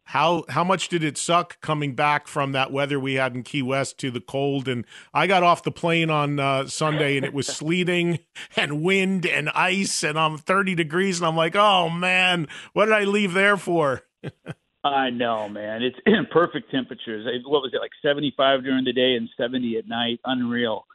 How 0.04 0.44
how 0.48 0.62
much 0.62 0.88
did 0.88 1.02
it 1.02 1.18
suck 1.18 1.60
coming 1.60 1.96
back 1.96 2.28
from 2.28 2.52
that 2.52 2.70
weather 2.70 3.00
we 3.00 3.14
had 3.14 3.34
in 3.34 3.42
Key 3.42 3.62
West 3.62 3.98
to 3.98 4.12
the 4.12 4.20
cold? 4.20 4.68
And 4.68 4.84
I 5.12 5.26
got 5.26 5.42
off 5.42 5.64
the 5.64 5.72
plane 5.72 6.10
on 6.10 6.38
uh, 6.38 6.68
Sunday 6.68 7.16
and 7.16 7.26
it 7.26 7.34
was 7.34 7.46
sleeting 7.48 8.20
and 8.54 8.84
wind 8.84 9.26
and 9.26 9.48
ice 9.48 10.04
and 10.04 10.16
I'm 10.16 10.38
30 10.38 10.76
degrees 10.76 11.18
and 11.18 11.26
I'm 11.26 11.36
like, 11.36 11.56
oh 11.56 11.90
man, 11.90 12.46
what 12.72 12.84
did 12.84 12.94
I 12.94 13.02
leave 13.02 13.32
there 13.32 13.56
for? 13.56 14.02
I 14.82 15.10
know, 15.10 15.48
man. 15.48 15.82
It's 15.82 15.98
perfect 16.32 16.70
temperatures. 16.70 17.26
What 17.44 17.62
was 17.62 17.72
it 17.74 17.80
like 17.80 17.90
75 18.02 18.62
during 18.62 18.84
the 18.84 18.92
day 18.92 19.14
and 19.14 19.28
70 19.36 19.76
at 19.78 19.88
night? 19.88 20.20
Unreal. 20.24 20.86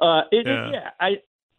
Uh, 0.00 0.22
it, 0.30 0.46
yeah. 0.46 0.70
yeah, 0.72 0.90
I 1.00 1.16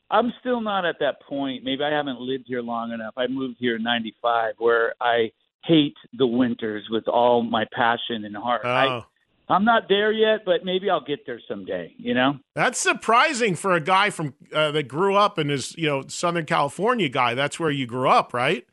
I'm 0.10 0.32
still 0.40 0.62
not 0.62 0.86
at 0.86 0.98
that 1.00 1.22
point. 1.22 1.64
Maybe 1.64 1.84
I 1.84 1.92
haven't 1.92 2.20
lived 2.20 2.46
here 2.48 2.62
long 2.62 2.92
enough. 2.92 3.14
I 3.18 3.28
moved 3.28 3.58
here 3.60 3.76
in 3.76 3.84
'95, 3.84 4.56
where 4.58 4.94
I 5.02 5.32
hate 5.66 5.96
the 6.18 6.28
winters 6.28 6.88
with 6.90 7.08
all 7.08 7.44
my 7.44 7.66
passion 7.74 8.26
and 8.26 8.36
heart. 8.36 8.62
Oh. 8.64 8.70
I, 8.70 9.04
I'm 9.50 9.66
not 9.66 9.84
there 9.90 10.12
yet, 10.12 10.46
but 10.46 10.64
maybe 10.64 10.90
I'll 10.90 11.04
get 11.04 11.26
there 11.26 11.40
someday. 11.48 11.94
You 11.98 12.14
know, 12.14 12.40
that's 12.56 12.80
surprising 12.80 13.56
for 13.56 13.74
a 13.74 13.80
guy 13.80 14.10
from 14.10 14.34
uh, 14.54 14.72
that 14.72 14.88
grew 14.88 15.16
up 15.16 15.38
in 15.38 15.50
his 15.50 15.76
you 15.78 15.88
know 15.88 16.04
Southern 16.08 16.46
California 16.46 17.10
guy. 17.10 17.34
That's 17.34 17.60
where 17.60 17.72
you 17.72 17.86
grew 17.86 18.10
up, 18.10 18.34
right? 18.34 18.66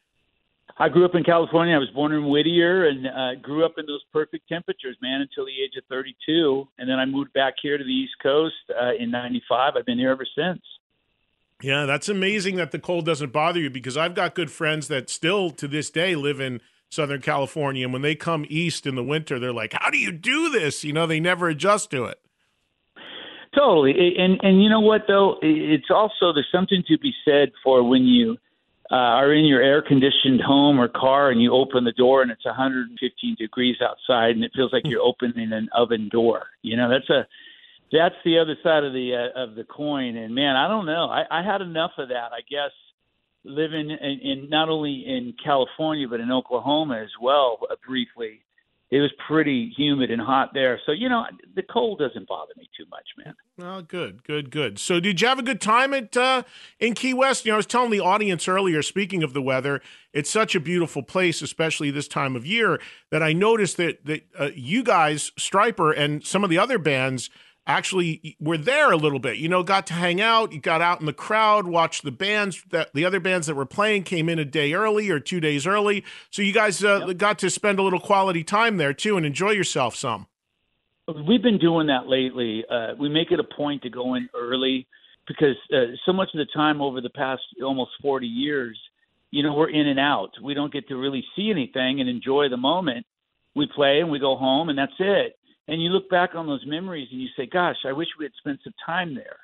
I 0.81 0.89
grew 0.89 1.05
up 1.05 1.15
in 1.15 1.23
California. 1.23 1.75
I 1.75 1.79
was 1.79 1.91
born 1.91 2.11
in 2.13 2.27
Whittier 2.27 2.89
and 2.89 3.07
uh, 3.07 3.35
grew 3.43 3.67
up 3.67 3.75
in 3.77 3.85
those 3.85 4.03
perfect 4.15 4.49
temperatures, 4.49 4.97
man, 5.03 5.21
until 5.21 5.45
the 5.45 5.53
age 5.63 5.77
of 5.77 5.85
32. 5.91 6.67
And 6.79 6.89
then 6.89 6.99
I 6.99 7.05
moved 7.05 7.35
back 7.35 7.55
here 7.63 7.77
to 7.77 7.85
the 7.85 7.91
East 7.91 8.15
Coast 8.23 8.55
uh, 8.71 8.95
in 8.99 9.11
'95. 9.11 9.75
I've 9.77 9.85
been 9.85 9.99
here 9.99 10.11
ever 10.11 10.27
since. 10.35 10.63
Yeah, 11.63 11.85
that's 11.85 12.09
amazing 12.09 12.57
that 12.57 12.71
the 12.71 12.79
cold 12.79 13.05
doesn't 13.05 13.31
bother 13.31 13.61
you 13.61 13.69
because 13.69 13.99
I've 13.99 14.15
got 14.15 14.35
good 14.35 14.51
friends 14.51 14.89
that 14.89 15.11
still 15.11 15.51
to 15.51 15.69
this 15.69 15.91
day 15.91 16.15
live 16.15 16.41
in 16.41 16.63
Southern 16.89 17.21
California. 17.21 17.85
And 17.85 17.93
when 17.93 18.01
they 18.01 18.15
come 18.15 18.47
east 18.49 18.87
in 18.87 18.95
the 18.95 19.05
winter, 19.05 19.39
they're 19.39 19.53
like, 19.53 19.75
"How 19.75 19.91
do 19.91 19.99
you 19.99 20.11
do 20.11 20.49
this?" 20.49 20.83
You 20.83 20.95
know, 20.95 21.07
they 21.07 21.21
never 21.21 21.51
adjust 21.51 21.91
to 21.91 22.05
it. 22.05 22.19
Totally, 23.55 24.15
and 24.17 24.41
and 24.43 24.63
you 24.63 24.71
know 24.71 24.81
what 24.81 25.03
though, 25.07 25.37
it's 25.43 25.91
also 25.91 26.33
there's 26.33 26.49
something 26.51 26.83
to 26.89 26.97
be 26.97 27.13
said 27.23 27.53
for 27.63 27.87
when 27.87 28.05
you 28.05 28.39
uh, 28.91 28.95
are 28.95 29.33
in 29.33 29.45
your 29.45 29.63
air 29.63 29.83
conditioned 29.83 30.41
home 30.41 30.81
or 30.81 30.89
car 30.89 31.31
and 31.31 31.41
you 31.41 31.53
open 31.53 31.85
the 31.85 31.93
door 31.93 32.23
and 32.23 32.31
it's 32.31 32.45
115 32.45 33.37
degrees 33.39 33.77
outside 33.81 34.31
and 34.35 34.43
it 34.43 34.51
feels 34.55 34.73
like 34.73 34.83
you're 34.87 35.03
opening 35.03 35.53
an 35.53 35.69
oven 35.73 36.09
door. 36.09 36.47
You 36.63 36.77
know, 36.77 36.89
that's 36.91 37.09
a 37.09 37.27
that's 37.93 38.17
the 38.25 38.39
other 38.39 38.57
side 38.63 38.85
of 38.85 38.93
the 38.93 39.15
uh, 39.15 39.43
of 39.43 39.55
the 39.55 39.65
coin. 39.65 40.17
And 40.17 40.35
man, 40.35 40.57
I 40.57 40.67
don't 40.69 40.87
know. 40.87 41.07
I, 41.09 41.25
I 41.31 41.43
had 41.43 41.61
enough 41.61 41.93
of 41.99 42.09
that. 42.09 42.33
I 42.33 42.41
guess 42.49 42.73
living 43.45 43.91
in, 43.91 44.21
in 44.21 44.49
not 44.51 44.69
only 44.69 45.05
in 45.07 45.35
California 45.43 46.09
but 46.09 46.21
in 46.21 46.31
Oklahoma 46.31 47.01
as 47.03 47.11
well 47.21 47.59
uh, 47.71 47.77
briefly 47.87 48.43
it 48.91 48.99
was 48.99 49.13
pretty 49.29 49.73
humid 49.77 50.11
and 50.11 50.21
hot 50.21 50.51
there. 50.53 50.81
So, 50.85 50.91
you 50.91 51.09
know, 51.09 51.25
the 51.55 51.63
cold 51.63 52.01
doesn't 52.01 52.27
bother 52.27 52.53
me 52.57 52.69
too 52.77 52.85
much, 52.91 53.07
man. 53.25 53.35
Oh, 53.63 53.83
good, 53.83 54.25
good, 54.25 54.51
good. 54.51 54.79
So, 54.81 54.99
did 54.99 55.21
you 55.21 55.29
have 55.29 55.39
a 55.39 55.45
good 55.45 55.61
time 55.61 55.95
at 55.95 56.17
uh, 56.17 56.43
in 56.81 56.95
Key 56.95 57.15
West? 57.15 57.45
You 57.45 57.53
know, 57.53 57.57
I 57.57 57.59
was 57.59 57.67
telling 57.67 57.91
the 57.91 58.01
audience 58.01 58.49
earlier, 58.49 58.83
speaking 58.83 59.23
of 59.23 59.33
the 59.33 59.43
weather, 59.43 59.81
it's 60.13 60.31
such 60.31 60.57
a 60.57 60.61
beautiful 60.61 61.05
place, 61.05 61.41
especially 61.41 61.93
this 61.93 62.09
time 62.09 62.35
of 62.35 62.45
year, 62.45 62.81
that 63.11 63.23
I 63.23 63.33
noticed 63.33 63.77
that 63.77 64.05
that 64.07 64.27
uh, 64.39 64.51
you 64.55 64.83
guys, 64.83 65.31
Stryper, 65.39 65.97
and 65.97 66.25
some 66.25 66.43
of 66.43 66.51
the 66.51 66.59
other 66.59 66.79
bands 66.79 67.31
actually 67.71 68.37
were 68.41 68.59
there 68.59 68.91
a 68.91 68.97
little 68.97 69.19
bit. 69.19 69.37
You 69.37 69.49
know, 69.49 69.63
got 69.63 69.87
to 69.89 69.95
hang 69.95 70.21
out. 70.21 70.53
You 70.53 70.61
got 70.61 70.81
out 70.81 71.01
in 71.01 71.07
the 71.07 71.13
crowd, 71.13 71.67
watched 71.67 72.05
the 72.05 72.11
bands 72.11 72.63
that 72.71 72.93
the 72.95 73.05
other 73.05 73.21
bands 73.21 73.47
that 73.47 73.55
were 73.55 73.67
playing 73.67 74.05
came 74.05 74.29
in 74.29 74.39
a 74.39 74.45
day 74.45 74.73
early 74.73 75.11
or 75.11 75.21
two 75.21 75.41
days 75.41 75.67
early. 75.67 76.05
So 76.31 76.43
you 76.43 76.53
guys 76.53 76.83
uh, 76.85 77.07
yep. 77.07 77.17
got 77.17 77.39
to 77.41 77.51
spend 77.51 77.79
a 77.79 77.83
little 77.83 78.01
quality 78.01 78.45
time 78.45 78.77
there 78.77 78.95
too 78.95 79.17
and 79.17 79.27
enjoy 79.27 79.51
yourself 79.51 79.95
some. 79.95 80.27
We've 81.27 81.43
been 81.43 81.59
doing 81.59 81.89
that 81.89 82.07
lately. 82.07 82.65
Uh, 82.71 82.95
we 82.99 83.09
make 83.09 83.33
it 83.33 83.41
a 83.41 83.45
point 83.45 83.83
to 83.83 83.91
go 83.91 84.15
in 84.15 84.29
early 84.35 84.87
because 85.27 85.57
uh, 85.73 85.97
so 86.07 86.13
much 86.13 86.29
of 86.35 86.39
the 86.39 86.47
time 86.55 86.81
over 86.81 87.01
the 87.01 87.11
past 87.11 87.43
almost 87.63 87.91
40 88.01 88.27
years, 88.27 88.79
you 89.31 89.43
know, 89.43 89.55
we're 89.55 89.71
in 89.71 89.89
and 89.89 89.99
out. 89.99 90.31
We 90.43 90.55
don't 90.55 90.73
get 90.73 90.89
to 90.89 90.97
really 90.97 91.25
see 91.35 91.51
anything 91.51 92.01
and 92.01 92.09
enjoy 92.09 92.49
the 92.49 92.57
moment. 92.57 93.07
We 93.57 93.67
play 93.75 94.01
and 94.01 94.11
we 94.11 94.19
go 94.19 94.37
home 94.37 94.69
and 94.69 94.79
that's 94.79 94.93
it 94.99 95.37
and 95.71 95.81
you 95.81 95.89
look 95.91 96.11
back 96.11 96.35
on 96.35 96.49
those 96.49 96.67
memories 96.67 97.09
and 97.13 97.21
you 97.21 97.29
say, 97.37 97.47
"Gosh, 97.47 97.77
I 97.87 97.93
wish 97.93 98.09
we 98.19 98.25
had 98.25 98.35
spent 98.35 98.61
some 98.63 98.75
time 98.85 99.15
there." 99.15 99.39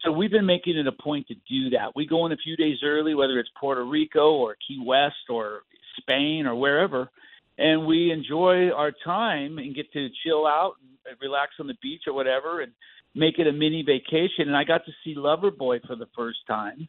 So 0.00 0.12
we've 0.12 0.30
been 0.30 0.46
making 0.46 0.76
it 0.76 0.86
a 0.86 0.92
point 0.92 1.26
to 1.28 1.34
do 1.48 1.70
that. 1.70 1.94
We 1.96 2.04
go 2.06 2.26
in 2.26 2.32
a 2.32 2.36
few 2.36 2.56
days 2.56 2.78
early, 2.84 3.14
whether 3.14 3.38
it's 3.38 3.48
Puerto 3.58 3.84
Rico 3.84 4.32
or 4.32 4.56
Key 4.66 4.80
West 4.84 5.30
or 5.30 5.62
Spain 6.00 6.46
or 6.46 6.54
wherever, 6.56 7.10
and 7.58 7.86
we 7.86 8.10
enjoy 8.10 8.70
our 8.70 8.92
time 9.04 9.58
and 9.58 9.74
get 9.74 9.92
to 9.92 10.08
chill 10.24 10.46
out 10.46 10.74
and 11.08 11.16
relax 11.20 11.52
on 11.60 11.68
the 11.68 11.76
beach 11.80 12.02
or 12.06 12.12
whatever, 12.12 12.60
and 12.60 12.72
make 13.14 13.38
it 13.38 13.46
a 13.46 13.52
mini 13.52 13.82
vacation. 13.82 14.48
And 14.48 14.56
I 14.56 14.64
got 14.64 14.84
to 14.84 14.92
see 15.04 15.14
Loverboy 15.14 15.86
for 15.86 15.96
the 15.96 16.08
first 16.14 16.40
time. 16.46 16.88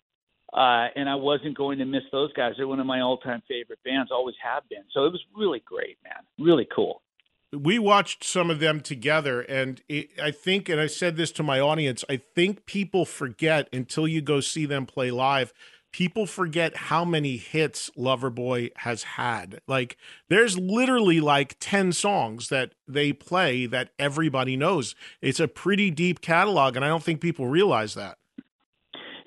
Uh, 0.51 0.88
and 0.96 1.08
I 1.08 1.13
wasn't 1.13 1.55
going 1.55 1.77
to 1.77 1.86
miss 1.86 2.01
those 2.12 2.34
guys. 2.34 2.53
They're 2.58 2.67
one 2.67 2.79
of 2.79 2.88
my 2.88 3.01
all-time 3.01 3.43
favorite 3.48 3.77
bands, 3.86 4.10
always 4.12 4.36
have 4.43 4.67
been. 4.67 4.84
So 4.91 5.05
it 5.05 5.12
was 5.12 5.22
really 5.36 5.62
great, 5.63 6.00
man. 6.03 6.24
Really 6.39 6.67
cool 6.75 7.03
we 7.51 7.79
watched 7.79 8.24
some 8.24 8.50
of 8.50 8.60
them 8.60 8.79
together 8.79 9.41
and 9.41 9.82
it, 9.89 10.10
i 10.22 10.32
think 10.32 10.70
and 10.70 10.79
i 10.79 10.88
said 10.88 11.18
this 11.18 11.32
to 11.32 11.44
my 11.44 11.60
audience 11.60 12.03
i 12.10 12.18
think 12.18 12.65
people 12.65 13.06
forget 13.06 13.68
until 13.74 14.08
you 14.08 14.22
go 14.22 14.39
see 14.39 14.65
them 14.65 14.86
play 14.86 15.10
live 15.12 15.53
people 15.91 16.27
forget 16.27 16.75
how 16.75 17.03
many 17.03 17.38
hits 17.38 17.89
loverboy 17.98 18.70
has 18.77 19.03
had 19.03 19.60
like 19.68 19.98
there's 20.27 20.58
literally 20.58 21.20
like 21.20 21.56
10 21.60 21.91
songs 21.94 22.50
that 22.50 22.74
they 22.88 23.12
play 23.12 23.65
that 23.65 23.89
everybody 23.98 24.56
knows 24.56 24.94
it's 25.22 25.39
a 25.39 25.48
pretty 25.48 25.89
deep 25.89 26.22
catalog 26.22 26.75
and 26.75 26.86
i 26.86 26.88
don't 26.88 27.03
think 27.03 27.20
people 27.20 27.48
realize 27.48 27.96
that 27.96 28.20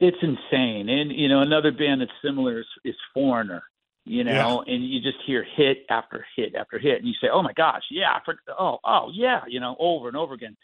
it's 0.03 0.17
insane. 0.21 0.89
And 0.89 1.13
you 1.13 1.29
know, 1.29 1.43
another 1.43 1.71
band 1.71 2.01
that's 2.01 2.11
similar 2.25 2.59
is, 2.59 2.67
is 2.85 2.97
Foreigner. 3.15 3.63
You 4.05 4.25
know, 4.25 4.65
yeah. 4.67 4.75
and 4.75 4.85
you 4.85 5.01
just 5.01 5.19
hear 5.27 5.45
hit 5.57 5.87
after 5.89 6.27
hit 6.35 6.57
after 6.57 6.79
hit, 6.79 6.99
and 6.99 7.07
you 7.07 7.15
say, 7.21 7.29
"Oh 7.33 7.41
my 7.41 7.53
gosh, 7.53 7.83
yeah, 7.89 8.19
for, 8.25 8.35
oh, 8.59 8.79
oh 8.85 9.11
yeah," 9.13 9.43
you 9.47 9.61
know, 9.61 9.77
over 9.79 10.09
and 10.09 10.17
over 10.17 10.35
again. 10.35 10.57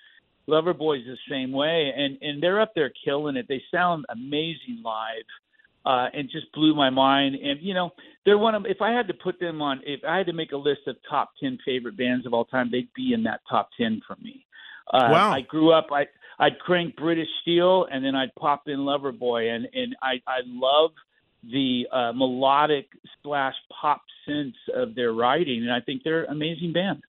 Loverboy's 0.48 1.06
the 1.06 1.16
same 1.30 1.52
way, 1.52 1.92
and 1.96 2.18
and 2.20 2.42
they're 2.42 2.60
up 2.60 2.72
there 2.74 2.90
killing 3.04 3.36
it. 3.36 3.46
They 3.48 3.62
sound 3.72 4.06
amazing 4.08 4.82
live, 4.82 5.22
uh, 5.86 6.08
and 6.12 6.28
just 6.28 6.50
blew 6.52 6.74
my 6.74 6.90
mind. 6.90 7.36
And 7.36 7.60
you 7.60 7.74
know, 7.74 7.90
they're 8.24 8.38
one 8.38 8.56
of. 8.56 8.66
If 8.66 8.82
I 8.82 8.90
had 8.90 9.06
to 9.08 9.14
put 9.14 9.38
them 9.38 9.62
on, 9.62 9.82
if 9.86 10.00
I 10.04 10.16
had 10.16 10.26
to 10.26 10.32
make 10.32 10.50
a 10.52 10.56
list 10.56 10.80
of 10.88 10.96
top 11.08 11.30
ten 11.40 11.58
favorite 11.64 11.96
bands 11.96 12.26
of 12.26 12.34
all 12.34 12.44
time, 12.44 12.70
they'd 12.72 12.92
be 12.94 13.12
in 13.12 13.22
that 13.24 13.40
top 13.48 13.70
ten 13.78 14.00
for 14.06 14.16
me. 14.20 14.44
Uh, 14.92 15.08
wow. 15.12 15.30
I 15.30 15.42
grew 15.42 15.70
up. 15.72 15.88
I 15.92 16.06
I'd 16.38 16.58
crank 16.58 16.96
British 16.96 17.28
Steel, 17.42 17.86
and 17.90 18.04
then 18.04 18.14
I'd 18.14 18.34
pop 18.34 18.68
in 18.68 18.80
Loverboy, 18.80 19.54
and 19.54 19.68
and 19.74 19.96
I 20.02 20.20
I 20.26 20.40
love 20.46 20.90
the 21.42 21.86
uh, 21.92 22.12
melodic 22.12 22.86
splash 23.18 23.54
pop 23.80 24.02
sense 24.26 24.56
of 24.74 24.94
their 24.94 25.12
writing, 25.12 25.62
and 25.62 25.72
I 25.72 25.80
think 25.80 26.02
they're 26.04 26.24
an 26.24 26.32
amazing 26.32 26.72
band. 26.72 27.02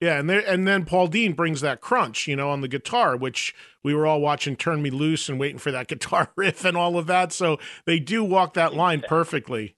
Yeah, 0.00 0.18
and 0.18 0.28
there, 0.28 0.40
and 0.46 0.66
then 0.66 0.84
Paul 0.84 1.06
Dean 1.06 1.32
brings 1.32 1.60
that 1.60 1.80
crunch, 1.80 2.26
you 2.26 2.36
know, 2.36 2.50
on 2.50 2.60
the 2.60 2.68
guitar, 2.68 3.16
which 3.16 3.54
we 3.82 3.94
were 3.94 4.06
all 4.06 4.20
watching 4.20 4.56
"Turn 4.56 4.82
Me 4.82 4.90
Loose" 4.90 5.28
and 5.28 5.38
waiting 5.38 5.58
for 5.58 5.70
that 5.70 5.88
guitar 5.88 6.30
riff 6.36 6.64
and 6.64 6.76
all 6.76 6.98
of 6.98 7.06
that. 7.06 7.32
So 7.32 7.58
they 7.84 8.00
do 8.00 8.22
walk 8.24 8.54
that 8.54 8.74
line 8.74 9.02
perfectly. 9.06 9.76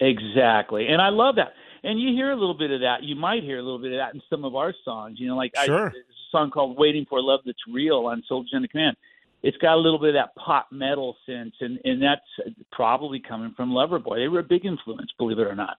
Exactly, 0.00 0.88
and 0.88 1.00
I 1.00 1.08
love 1.08 1.36
that. 1.36 1.54
And 1.84 2.00
you 2.00 2.14
hear 2.14 2.30
a 2.30 2.36
little 2.36 2.56
bit 2.56 2.70
of 2.70 2.80
that. 2.82 3.02
You 3.02 3.16
might 3.16 3.42
hear 3.42 3.58
a 3.58 3.62
little 3.62 3.80
bit 3.80 3.92
of 3.92 3.98
that 3.98 4.14
in 4.14 4.22
some 4.30 4.44
of 4.44 4.54
our 4.54 4.72
songs. 4.84 5.18
You 5.18 5.28
know, 5.28 5.36
like 5.36 5.52
sure. 5.64 5.88
I, 5.88 5.90
there's 5.90 6.04
a 6.04 6.30
song 6.30 6.50
called 6.50 6.78
"Waiting 6.78 7.06
for 7.08 7.20
Love 7.20 7.40
That's 7.44 7.58
Real" 7.68 8.06
on 8.06 8.22
Soldiers 8.28 8.52
Under 8.54 8.68
Command. 8.68 8.96
It's 9.42 9.56
got 9.58 9.74
a 9.74 9.80
little 9.80 9.98
bit 9.98 10.10
of 10.10 10.14
that 10.14 10.34
pop 10.36 10.68
metal 10.70 11.16
sense, 11.26 11.54
and 11.60 11.78
and 11.84 12.02
that's 12.02 12.56
probably 12.70 13.20
coming 13.20 13.54
from 13.56 13.70
Loverboy. 13.70 14.16
They 14.16 14.28
were 14.28 14.40
a 14.40 14.44
big 14.44 14.64
influence, 14.64 15.10
believe 15.18 15.38
it 15.38 15.46
or 15.46 15.56
not. 15.56 15.78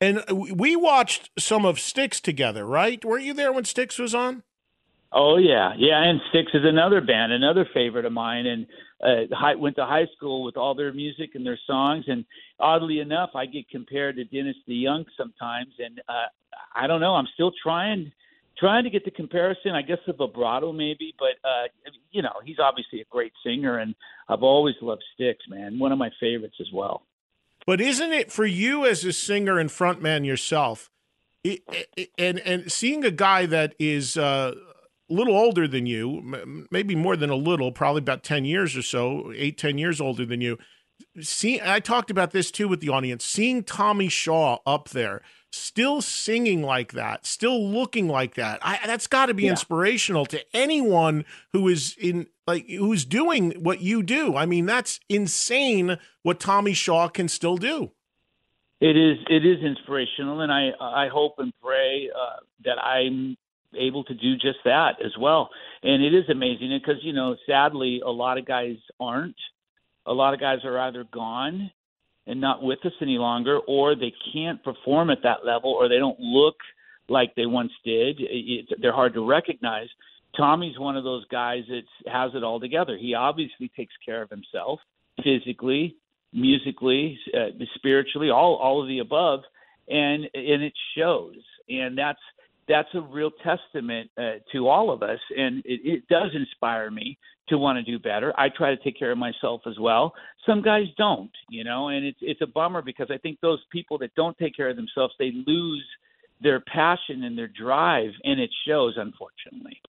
And 0.00 0.24
we 0.58 0.74
watched 0.74 1.30
some 1.38 1.64
of 1.64 1.78
Styx 1.78 2.20
together, 2.20 2.66
right? 2.66 3.04
Weren't 3.04 3.24
you 3.24 3.34
there 3.34 3.52
when 3.52 3.64
Styx 3.64 4.00
was 4.00 4.16
on? 4.16 4.42
Oh 5.12 5.36
yeah, 5.36 5.74
yeah. 5.76 6.02
And 6.02 6.20
Styx 6.30 6.50
is 6.54 6.64
another 6.64 7.00
band, 7.00 7.32
another 7.32 7.68
favorite 7.72 8.04
of 8.04 8.12
mine, 8.12 8.46
and 8.46 8.66
uh, 9.02 9.34
high, 9.34 9.54
went 9.54 9.76
to 9.76 9.84
high 9.84 10.06
school 10.16 10.42
with 10.42 10.56
all 10.56 10.74
their 10.74 10.92
music 10.92 11.30
and 11.34 11.46
their 11.46 11.58
songs. 11.66 12.06
And 12.08 12.24
oddly 12.58 12.98
enough, 12.98 13.30
I 13.34 13.46
get 13.46 13.68
compared 13.68 14.16
to 14.16 14.24
Dennis 14.24 14.56
DeYoung 14.68 15.04
sometimes, 15.16 15.74
and 15.78 16.00
uh, 16.08 16.26
I 16.74 16.86
don't 16.86 17.00
know. 17.00 17.14
I'm 17.14 17.28
still 17.34 17.52
trying 17.62 18.10
trying 18.58 18.84
to 18.84 18.90
get 18.90 19.04
the 19.04 19.10
comparison. 19.10 19.72
I 19.72 19.82
guess 19.82 19.98
the 20.06 20.12
vibrato 20.12 20.72
maybe, 20.72 21.14
but 21.18 21.48
uh, 21.48 21.64
you 22.10 22.22
know, 22.22 22.32
he's 22.44 22.58
obviously 22.58 23.00
a 23.00 23.04
great 23.10 23.32
singer, 23.44 23.78
and 23.78 23.94
I've 24.28 24.42
always 24.42 24.74
loved 24.80 25.02
Styx, 25.14 25.38
man. 25.48 25.78
One 25.78 25.92
of 25.92 25.98
my 25.98 26.10
favorites 26.20 26.56
as 26.60 26.68
well. 26.72 27.02
But 27.66 27.80
isn't 27.80 28.12
it 28.12 28.32
for 28.32 28.44
you 28.44 28.86
as 28.86 29.04
a 29.04 29.12
singer 29.12 29.58
and 29.58 29.70
frontman 29.70 30.26
yourself, 30.26 30.90
it, 31.44 31.62
it, 31.96 32.10
and 32.18 32.40
and 32.40 32.70
seeing 32.70 33.04
a 33.04 33.10
guy 33.10 33.46
that 33.46 33.74
is 33.78 34.16
uh, 34.16 34.54
a 35.10 35.12
little 35.12 35.36
older 35.36 35.68
than 35.68 35.86
you, 35.86 36.66
maybe 36.70 36.94
more 36.94 37.16
than 37.16 37.30
a 37.30 37.36
little, 37.36 37.72
probably 37.72 38.00
about 38.00 38.22
ten 38.22 38.44
years 38.44 38.76
or 38.76 38.82
so, 38.82 39.32
eight 39.36 39.58
ten 39.58 39.78
years 39.78 40.00
older 40.00 40.24
than 40.26 40.40
you. 40.40 40.58
See, 41.20 41.60
I 41.62 41.80
talked 41.80 42.10
about 42.10 42.32
this 42.32 42.50
too 42.50 42.68
with 42.68 42.80
the 42.80 42.88
audience. 42.88 43.24
Seeing 43.24 43.62
Tommy 43.62 44.08
Shaw 44.08 44.58
up 44.66 44.90
there, 44.90 45.22
still 45.50 46.00
singing 46.00 46.62
like 46.62 46.92
that, 46.92 47.26
still 47.26 47.68
looking 47.68 48.08
like 48.08 48.34
that. 48.34 48.58
I, 48.62 48.80
that's 48.86 49.06
got 49.06 49.26
to 49.26 49.34
be 49.34 49.44
yeah. 49.44 49.50
inspirational 49.50 50.26
to 50.26 50.44
anyone 50.54 51.24
who 51.52 51.68
is 51.68 51.96
in 52.00 52.26
like 52.46 52.68
who's 52.68 53.04
doing 53.04 53.52
what 53.62 53.80
you 53.80 54.02
do. 54.02 54.36
I 54.36 54.46
mean, 54.46 54.66
that's 54.66 55.00
insane 55.08 55.98
what 56.22 56.40
Tommy 56.40 56.72
Shaw 56.72 57.08
can 57.08 57.28
still 57.28 57.56
do. 57.56 57.92
It 58.80 58.96
is 58.96 59.18
it 59.28 59.46
is 59.46 59.62
inspirational, 59.62 60.40
and 60.40 60.52
I 60.52 60.70
I 60.80 61.08
hope 61.08 61.34
and 61.38 61.52
pray 61.62 62.10
uh, 62.14 62.40
that 62.64 62.78
I'm 62.78 63.36
able 63.74 64.04
to 64.04 64.14
do 64.14 64.34
just 64.34 64.58
that 64.64 64.96
as 65.04 65.12
well. 65.18 65.50
And 65.82 66.02
it 66.02 66.14
is 66.14 66.28
amazing 66.28 66.78
because 66.82 67.02
you 67.02 67.12
know, 67.12 67.36
sadly, 67.46 68.02
a 68.04 68.10
lot 68.10 68.38
of 68.38 68.44
guys 68.44 68.76
aren't. 68.98 69.36
A 70.06 70.12
lot 70.12 70.34
of 70.34 70.40
guys 70.40 70.58
are 70.64 70.78
either 70.78 71.04
gone 71.04 71.70
and 72.26 72.40
not 72.40 72.62
with 72.62 72.78
us 72.84 72.92
any 73.00 73.18
longer, 73.18 73.58
or 73.66 73.94
they 73.94 74.12
can't 74.32 74.62
perform 74.62 75.10
at 75.10 75.22
that 75.22 75.44
level, 75.44 75.70
or 75.70 75.88
they 75.88 75.98
don't 75.98 76.20
look 76.20 76.56
like 77.08 77.34
they 77.34 77.46
once 77.46 77.72
did. 77.84 78.20
They're 78.80 78.92
hard 78.92 79.14
to 79.14 79.26
recognize. 79.26 79.88
Tommy's 80.36 80.78
one 80.78 80.96
of 80.96 81.04
those 81.04 81.26
guys 81.26 81.64
that 81.68 82.10
has 82.10 82.30
it 82.34 82.44
all 82.44 82.60
together. 82.60 82.96
He 82.96 83.14
obviously 83.14 83.70
takes 83.76 83.94
care 84.04 84.22
of 84.22 84.30
himself 84.30 84.80
physically, 85.22 85.96
musically, 86.32 87.18
uh, 87.36 87.48
spiritually, 87.74 88.30
all 88.30 88.54
all 88.56 88.80
of 88.80 88.88
the 88.88 89.00
above, 89.00 89.40
and 89.88 90.24
and 90.34 90.62
it 90.62 90.72
shows. 90.96 91.36
And 91.68 91.98
that's 91.98 92.20
that's 92.72 92.88
a 92.94 93.02
real 93.02 93.30
testament 93.44 94.10
uh, 94.16 94.40
to 94.50 94.66
all 94.66 94.90
of 94.90 95.02
us, 95.02 95.18
and 95.36 95.58
it, 95.66 95.80
it 95.84 96.08
does 96.08 96.30
inspire 96.34 96.90
me 96.90 97.18
to 97.48 97.58
want 97.58 97.76
to 97.76 97.82
do 97.82 97.98
better. 97.98 98.32
I 98.38 98.48
try 98.48 98.74
to 98.74 98.82
take 98.82 98.98
care 98.98 99.12
of 99.12 99.18
myself 99.18 99.60
as 99.66 99.78
well. 99.78 100.14
Some 100.46 100.62
guys 100.62 100.86
don't, 100.96 101.30
you 101.50 101.64
know, 101.64 101.88
and 101.88 102.06
it's 102.06 102.18
it's 102.22 102.40
a 102.40 102.46
bummer 102.46 102.80
because 102.80 103.08
I 103.10 103.18
think 103.18 103.40
those 103.40 103.60
people 103.70 103.98
that 103.98 104.14
don't 104.14 104.36
take 104.38 104.56
care 104.56 104.70
of 104.70 104.76
themselves 104.76 105.14
they 105.18 105.32
lose 105.46 105.84
their 106.40 106.60
passion 106.60 107.24
and 107.24 107.36
their 107.36 107.48
drive, 107.48 108.12
and 108.24 108.40
it 108.40 108.50
shows, 108.66 108.94
unfortunately. 108.96 109.80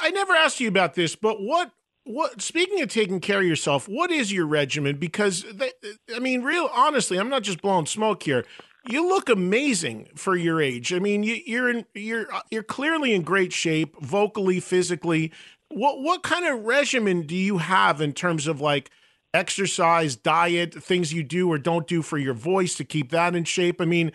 I 0.00 0.10
never 0.10 0.34
asked 0.34 0.60
you 0.60 0.68
about 0.68 0.94
this, 0.94 1.14
but 1.14 1.40
what 1.40 1.70
what 2.02 2.42
speaking 2.42 2.82
of 2.82 2.88
taking 2.88 3.20
care 3.20 3.38
of 3.38 3.46
yourself, 3.46 3.88
what 3.88 4.10
is 4.10 4.32
your 4.32 4.46
regimen? 4.46 4.96
Because 4.96 5.44
they, 5.52 5.70
I 6.14 6.18
mean, 6.18 6.42
real 6.42 6.68
honestly, 6.74 7.16
I'm 7.18 7.28
not 7.28 7.42
just 7.42 7.62
blowing 7.62 7.86
smoke 7.86 8.24
here. 8.24 8.44
You 8.88 9.08
look 9.08 9.28
amazing 9.28 10.08
for 10.14 10.36
your 10.36 10.60
age. 10.60 10.92
I 10.92 10.98
mean, 10.98 11.22
you, 11.22 11.40
you're 11.44 11.68
in 11.68 11.86
you're 11.94 12.26
you're 12.50 12.62
clearly 12.62 13.14
in 13.14 13.22
great 13.22 13.52
shape, 13.52 13.96
vocally, 14.00 14.60
physically. 14.60 15.32
What 15.68 16.02
what 16.02 16.22
kind 16.22 16.46
of 16.46 16.64
regimen 16.64 17.22
do 17.22 17.34
you 17.34 17.58
have 17.58 18.00
in 18.00 18.12
terms 18.12 18.46
of 18.46 18.60
like 18.60 18.90
exercise, 19.34 20.14
diet, 20.14 20.74
things 20.74 21.12
you 21.12 21.22
do 21.22 21.50
or 21.50 21.58
don't 21.58 21.86
do 21.86 22.00
for 22.00 22.16
your 22.16 22.34
voice 22.34 22.74
to 22.76 22.84
keep 22.84 23.10
that 23.10 23.34
in 23.34 23.44
shape? 23.44 23.80
I 23.80 23.86
mean, 23.86 24.12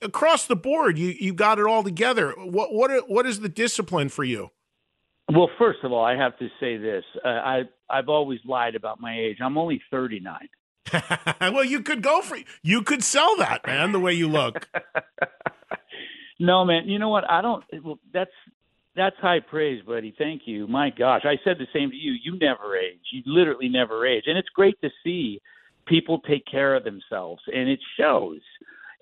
across 0.00 0.46
the 0.46 0.56
board, 0.56 0.96
you 0.98 1.08
you 1.08 1.34
got 1.34 1.58
it 1.58 1.66
all 1.66 1.82
together. 1.82 2.34
What 2.36 2.72
what 2.72 3.08
what 3.08 3.26
is 3.26 3.40
the 3.40 3.48
discipline 3.48 4.08
for 4.08 4.24
you? 4.24 4.50
Well, 5.32 5.50
first 5.58 5.78
of 5.82 5.92
all, 5.92 6.04
I 6.04 6.16
have 6.16 6.38
to 6.38 6.48
say 6.60 6.76
this: 6.76 7.04
uh, 7.24 7.28
I 7.28 7.62
I've 7.90 8.08
always 8.08 8.40
lied 8.44 8.74
about 8.74 9.00
my 9.00 9.18
age. 9.18 9.38
I'm 9.40 9.58
only 9.58 9.82
39. 9.90 10.48
well, 11.40 11.64
you 11.64 11.80
could 11.80 12.02
go 12.02 12.20
for 12.22 12.38
you 12.62 12.82
could 12.82 13.02
sell 13.02 13.36
that, 13.36 13.66
man. 13.66 13.92
The 13.92 14.00
way 14.00 14.12
you 14.12 14.28
look. 14.28 14.68
no, 16.38 16.64
man. 16.64 16.88
You 16.88 16.98
know 16.98 17.08
what? 17.08 17.28
I 17.28 17.40
don't. 17.40 17.64
Well, 17.82 17.98
that's 18.12 18.30
that's 18.96 19.16
high 19.16 19.40
praise, 19.40 19.82
buddy. 19.84 20.14
Thank 20.16 20.42
you. 20.46 20.66
My 20.66 20.90
gosh, 20.90 21.22
I 21.24 21.36
said 21.44 21.56
the 21.58 21.66
same 21.72 21.90
to 21.90 21.96
you. 21.96 22.12
You 22.12 22.38
never 22.38 22.76
age. 22.76 23.00
You 23.12 23.22
literally 23.26 23.68
never 23.68 24.06
age, 24.06 24.24
and 24.26 24.38
it's 24.38 24.48
great 24.50 24.80
to 24.82 24.90
see 25.02 25.40
people 25.86 26.20
take 26.20 26.44
care 26.46 26.74
of 26.74 26.84
themselves, 26.84 27.42
and 27.52 27.68
it 27.68 27.80
shows. 27.98 28.40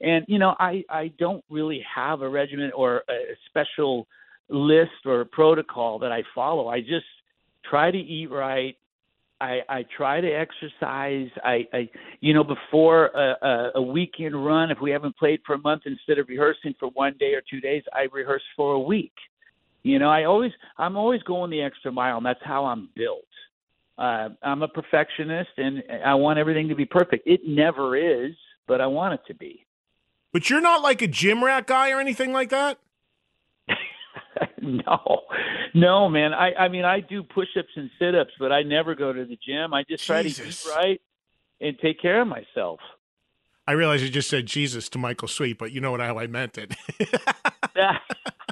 And 0.00 0.24
you 0.28 0.38
know, 0.38 0.54
I 0.58 0.84
I 0.88 1.12
don't 1.18 1.44
really 1.50 1.84
have 1.94 2.22
a 2.22 2.28
regimen 2.28 2.72
or 2.74 3.02
a 3.08 3.34
special 3.48 4.06
list 4.48 5.06
or 5.06 5.24
protocol 5.24 5.98
that 6.00 6.12
I 6.12 6.22
follow. 6.34 6.68
I 6.68 6.80
just 6.80 7.06
try 7.68 7.90
to 7.90 7.98
eat 7.98 8.30
right. 8.30 8.76
I, 9.42 9.60
I 9.68 9.84
try 9.96 10.20
to 10.20 10.30
exercise. 10.30 11.28
I, 11.42 11.66
I 11.72 11.90
you 12.20 12.32
know, 12.32 12.44
before 12.44 13.06
a, 13.06 13.36
a, 13.42 13.70
a 13.76 13.82
weekend 13.82 14.46
run, 14.46 14.70
if 14.70 14.78
we 14.80 14.92
haven't 14.92 15.16
played 15.16 15.40
for 15.44 15.54
a 15.54 15.58
month, 15.58 15.82
instead 15.84 16.18
of 16.18 16.28
rehearsing 16.28 16.74
for 16.78 16.88
one 16.90 17.16
day 17.18 17.34
or 17.34 17.42
two 17.50 17.60
days, 17.60 17.82
I 17.92 18.06
rehearse 18.12 18.42
for 18.56 18.74
a 18.74 18.80
week. 18.80 19.12
You 19.82 19.98
know, 19.98 20.08
I 20.08 20.24
always, 20.24 20.52
I'm 20.78 20.96
always 20.96 21.22
going 21.24 21.50
the 21.50 21.60
extra 21.60 21.90
mile, 21.90 22.18
and 22.18 22.24
that's 22.24 22.42
how 22.44 22.66
I'm 22.66 22.88
built. 22.94 23.24
Uh, 23.98 24.28
I'm 24.44 24.62
a 24.62 24.68
perfectionist, 24.68 25.50
and 25.56 25.82
I 26.04 26.14
want 26.14 26.38
everything 26.38 26.68
to 26.68 26.76
be 26.76 26.84
perfect. 26.84 27.26
It 27.26 27.40
never 27.44 27.96
is, 27.96 28.32
but 28.68 28.80
I 28.80 28.86
want 28.86 29.14
it 29.14 29.20
to 29.26 29.34
be. 29.34 29.66
But 30.32 30.50
you're 30.50 30.60
not 30.60 30.82
like 30.82 31.02
a 31.02 31.08
gym 31.08 31.42
rat 31.42 31.66
guy 31.66 31.90
or 31.90 32.00
anything 32.00 32.32
like 32.32 32.50
that. 32.50 32.78
no, 34.62 35.22
no, 35.74 36.08
man. 36.08 36.32
I 36.34 36.52
I 36.54 36.68
mean 36.68 36.84
I 36.84 37.00
do 37.00 37.22
push-ups 37.22 37.72
and 37.76 37.90
sit-ups, 37.98 38.32
but 38.38 38.52
I 38.52 38.62
never 38.62 38.94
go 38.94 39.12
to 39.12 39.24
the 39.24 39.38
gym. 39.46 39.74
I 39.74 39.84
just 39.88 40.04
try 40.04 40.22
Jesus. 40.22 40.62
to 40.62 40.68
eat 40.68 40.74
right 40.74 41.00
and 41.60 41.78
take 41.78 42.00
care 42.00 42.20
of 42.20 42.28
myself. 42.28 42.80
I 43.66 43.72
realize 43.72 44.02
you 44.02 44.08
just 44.08 44.28
said 44.28 44.46
Jesus 44.46 44.88
to 44.90 44.98
Michael 44.98 45.28
Sweet, 45.28 45.58
but 45.58 45.72
you 45.72 45.80
know 45.80 45.92
what 45.92 46.00
how 46.00 46.18
I 46.18 46.26
meant 46.26 46.58
it. 46.58 46.74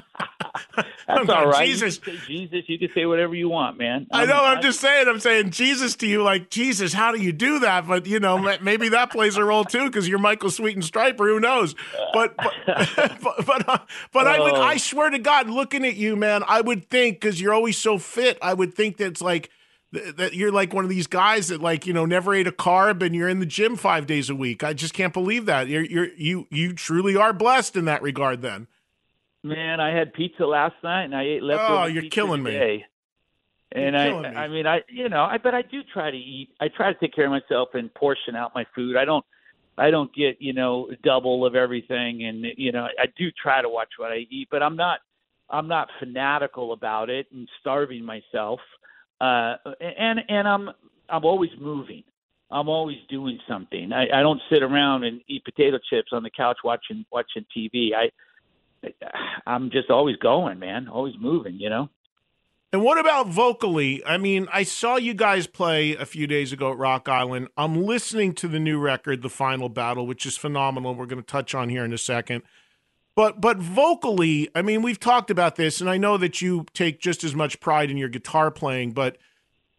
That's 1.07 1.29
all 1.29 1.47
right. 1.47 1.67
Jesus. 1.67 1.99
You 2.05 2.17
Jesus, 2.27 2.63
you 2.67 2.79
can 2.79 2.89
say 2.93 3.05
whatever 3.05 3.35
you 3.35 3.49
want, 3.49 3.77
man. 3.77 4.07
I'm, 4.11 4.23
i 4.23 4.25
know. 4.25 4.43
I'm, 4.43 4.57
I'm 4.57 4.63
just 4.63 4.79
saying. 4.79 5.07
I'm 5.07 5.19
saying 5.19 5.51
Jesus 5.51 5.95
to 5.97 6.07
you, 6.07 6.23
like 6.23 6.49
Jesus. 6.49 6.93
How 6.93 7.11
do 7.11 7.21
you 7.21 7.31
do 7.31 7.59
that? 7.59 7.87
But 7.87 8.05
you 8.05 8.19
know, 8.19 8.37
maybe 8.61 8.89
that 8.89 9.11
plays 9.11 9.37
a 9.37 9.43
role 9.43 9.65
too, 9.65 9.85
because 9.85 10.07
you're 10.07 10.19
Michael 10.19 10.49
Sweet 10.49 10.75
and 10.75 10.83
Stryper. 10.83 11.27
Who 11.27 11.39
knows? 11.39 11.75
But 12.13 12.35
but 12.37 12.53
but 13.21 13.45
but, 13.45 13.69
uh, 13.69 13.79
but 14.11 14.27
I 14.27 14.39
would. 14.39 14.53
I 14.53 14.75
oh. 14.75 14.77
swear 14.77 15.09
to 15.09 15.19
God, 15.19 15.49
looking 15.49 15.85
at 15.85 15.95
you, 15.95 16.15
man, 16.15 16.43
I 16.47 16.61
would 16.61 16.89
think 16.89 17.19
because 17.19 17.41
you're 17.41 17.53
always 17.53 17.77
so 17.77 17.97
fit. 17.97 18.37
I 18.41 18.53
would 18.53 18.73
think 18.73 18.97
that 18.97 19.07
it's 19.07 19.21
like 19.21 19.49
that 19.91 20.33
you're 20.33 20.51
like 20.51 20.73
one 20.73 20.85
of 20.85 20.89
these 20.89 21.07
guys 21.07 21.49
that 21.49 21.61
like 21.61 21.85
you 21.85 21.93
know 21.93 22.05
never 22.05 22.33
ate 22.33 22.47
a 22.47 22.51
carb 22.51 23.03
and 23.03 23.15
you're 23.15 23.27
in 23.27 23.39
the 23.39 23.45
gym 23.45 23.75
five 23.75 24.07
days 24.07 24.29
a 24.29 24.35
week. 24.35 24.63
I 24.63 24.73
just 24.73 24.93
can't 24.93 25.13
believe 25.13 25.45
that. 25.47 25.67
You're 25.67 25.83
you're 25.83 26.13
you 26.15 26.47
you 26.49 26.73
truly 26.73 27.15
are 27.15 27.33
blessed 27.33 27.75
in 27.75 27.85
that 27.85 28.01
regard. 28.01 28.41
Then, 28.41 28.67
Man, 29.43 29.79
I 29.79 29.95
had 29.95 30.13
pizza 30.13 30.45
last 30.45 30.75
night 30.83 31.05
and 31.05 31.15
I 31.15 31.23
ate 31.23 31.43
leftover 31.43 31.81
Oh, 31.81 31.85
you're 31.85 32.09
killing 32.09 32.43
me. 32.43 32.85
And 33.73 33.95
You're 33.95 34.25
I, 34.25 34.31
me. 34.31 34.37
I 34.37 34.47
mean, 34.49 34.67
I, 34.67 34.81
you 34.89 35.09
know, 35.09 35.23
I, 35.23 35.37
but 35.37 35.55
I 35.55 35.61
do 35.61 35.81
try 35.93 36.11
to 36.11 36.17
eat. 36.17 36.49
I 36.59 36.67
try 36.67 36.91
to 36.91 36.99
take 36.99 37.15
care 37.15 37.25
of 37.25 37.31
myself 37.31 37.69
and 37.73 37.93
portion 37.93 38.35
out 38.35 38.53
my 38.53 38.65
food. 38.75 38.97
I 38.97 39.05
don't, 39.05 39.25
I 39.77 39.89
don't 39.89 40.13
get, 40.13 40.41
you 40.41 40.53
know, 40.53 40.89
double 41.03 41.45
of 41.45 41.55
everything. 41.55 42.25
And 42.25 42.45
you 42.57 42.71
know, 42.71 42.87
I 42.99 43.05
do 43.17 43.31
try 43.31 43.61
to 43.61 43.69
watch 43.69 43.89
what 43.97 44.11
I 44.11 44.25
eat, 44.29 44.49
but 44.51 44.61
I'm 44.61 44.75
not, 44.75 44.99
I'm 45.49 45.67
not 45.67 45.87
fanatical 45.99 46.73
about 46.73 47.09
it 47.09 47.27
and 47.31 47.47
starving 47.61 48.03
myself. 48.03 48.59
Uh, 49.21 49.55
and 49.79 50.19
and 50.27 50.47
I'm, 50.47 50.69
I'm 51.09 51.23
always 51.23 51.51
moving. 51.59 52.03
I'm 52.51 52.67
always 52.67 52.97
doing 53.09 53.39
something. 53.47 53.93
I, 53.93 54.19
I 54.19 54.21
don't 54.21 54.41
sit 54.51 54.61
around 54.61 55.05
and 55.05 55.21
eat 55.29 55.45
potato 55.45 55.79
chips 55.89 56.09
on 56.11 56.23
the 56.23 56.29
couch 56.29 56.57
watching 56.63 57.05
watching 57.11 57.45
TV. 57.55 57.91
I 57.95 58.09
I'm 59.45 59.69
just 59.71 59.89
always 59.89 60.15
going, 60.17 60.59
man. 60.59 60.87
Always 60.87 61.15
moving, 61.19 61.59
you 61.59 61.69
know. 61.69 61.89
and 62.73 62.81
what 62.81 62.99
about 62.99 63.27
vocally? 63.27 64.03
I 64.05 64.17
mean, 64.17 64.47
I 64.51 64.63
saw 64.63 64.95
you 64.95 65.13
guys 65.13 65.47
play 65.47 65.95
a 65.95 66.05
few 66.05 66.27
days 66.27 66.51
ago 66.51 66.71
at 66.71 66.77
Rock 66.77 67.09
Island. 67.09 67.49
I'm 67.57 67.83
listening 67.83 68.33
to 68.35 68.47
the 68.47 68.59
new 68.59 68.79
record, 68.79 69.21
The 69.21 69.29
Final 69.29 69.69
Battle, 69.69 70.07
which 70.07 70.25
is 70.25 70.37
phenomenal. 70.37 70.95
We're 70.95 71.05
going 71.05 71.21
to 71.21 71.25
touch 71.25 71.53
on 71.53 71.69
here 71.69 71.83
in 71.85 71.93
a 71.93 71.97
second. 71.97 72.43
But 73.13 73.41
but 73.41 73.57
vocally, 73.57 74.49
I 74.55 74.61
mean, 74.61 74.81
we've 74.81 74.99
talked 74.99 75.29
about 75.29 75.57
this, 75.57 75.81
and 75.81 75.89
I 75.89 75.97
know 75.97 76.17
that 76.17 76.41
you 76.41 76.65
take 76.73 77.01
just 77.01 77.23
as 77.23 77.35
much 77.35 77.59
pride 77.59 77.91
in 77.91 77.97
your 77.97 78.09
guitar 78.09 78.51
playing, 78.51 78.91
but 78.91 79.17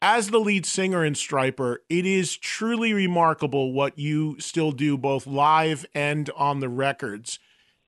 as 0.02 0.30
the 0.30 0.40
lead 0.40 0.66
singer 0.66 1.04
in 1.04 1.14
Stryper, 1.14 1.76
it 1.88 2.04
is 2.04 2.36
truly 2.36 2.92
remarkable 2.92 3.72
what 3.72 3.98
you 3.98 4.36
still 4.38 4.72
do 4.72 4.98
both 4.98 5.26
live 5.26 5.86
and 5.94 6.28
on 6.36 6.60
the 6.60 6.68
records. 6.68 7.38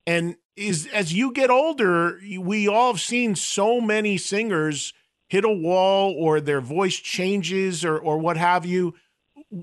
And 0.07 0.37
is 0.57 0.87
as 0.93 1.12
you 1.12 1.33
get 1.33 1.51
older, 1.51 2.21
we 2.38 2.69
all 2.69 2.93
have 2.93 3.01
seen 3.01 3.35
so 3.35 3.81
many 3.81 4.17
singers 4.19 4.93
hit 5.29 5.45
a 5.45 5.51
wall 5.51 6.14
or 6.17 6.40
their 6.40 6.61
voice 6.61 6.97
changes 6.97 7.85
or 7.85 7.99
or 7.99 8.19
what 8.19 8.37
have 8.37 8.64
you. 8.64 8.95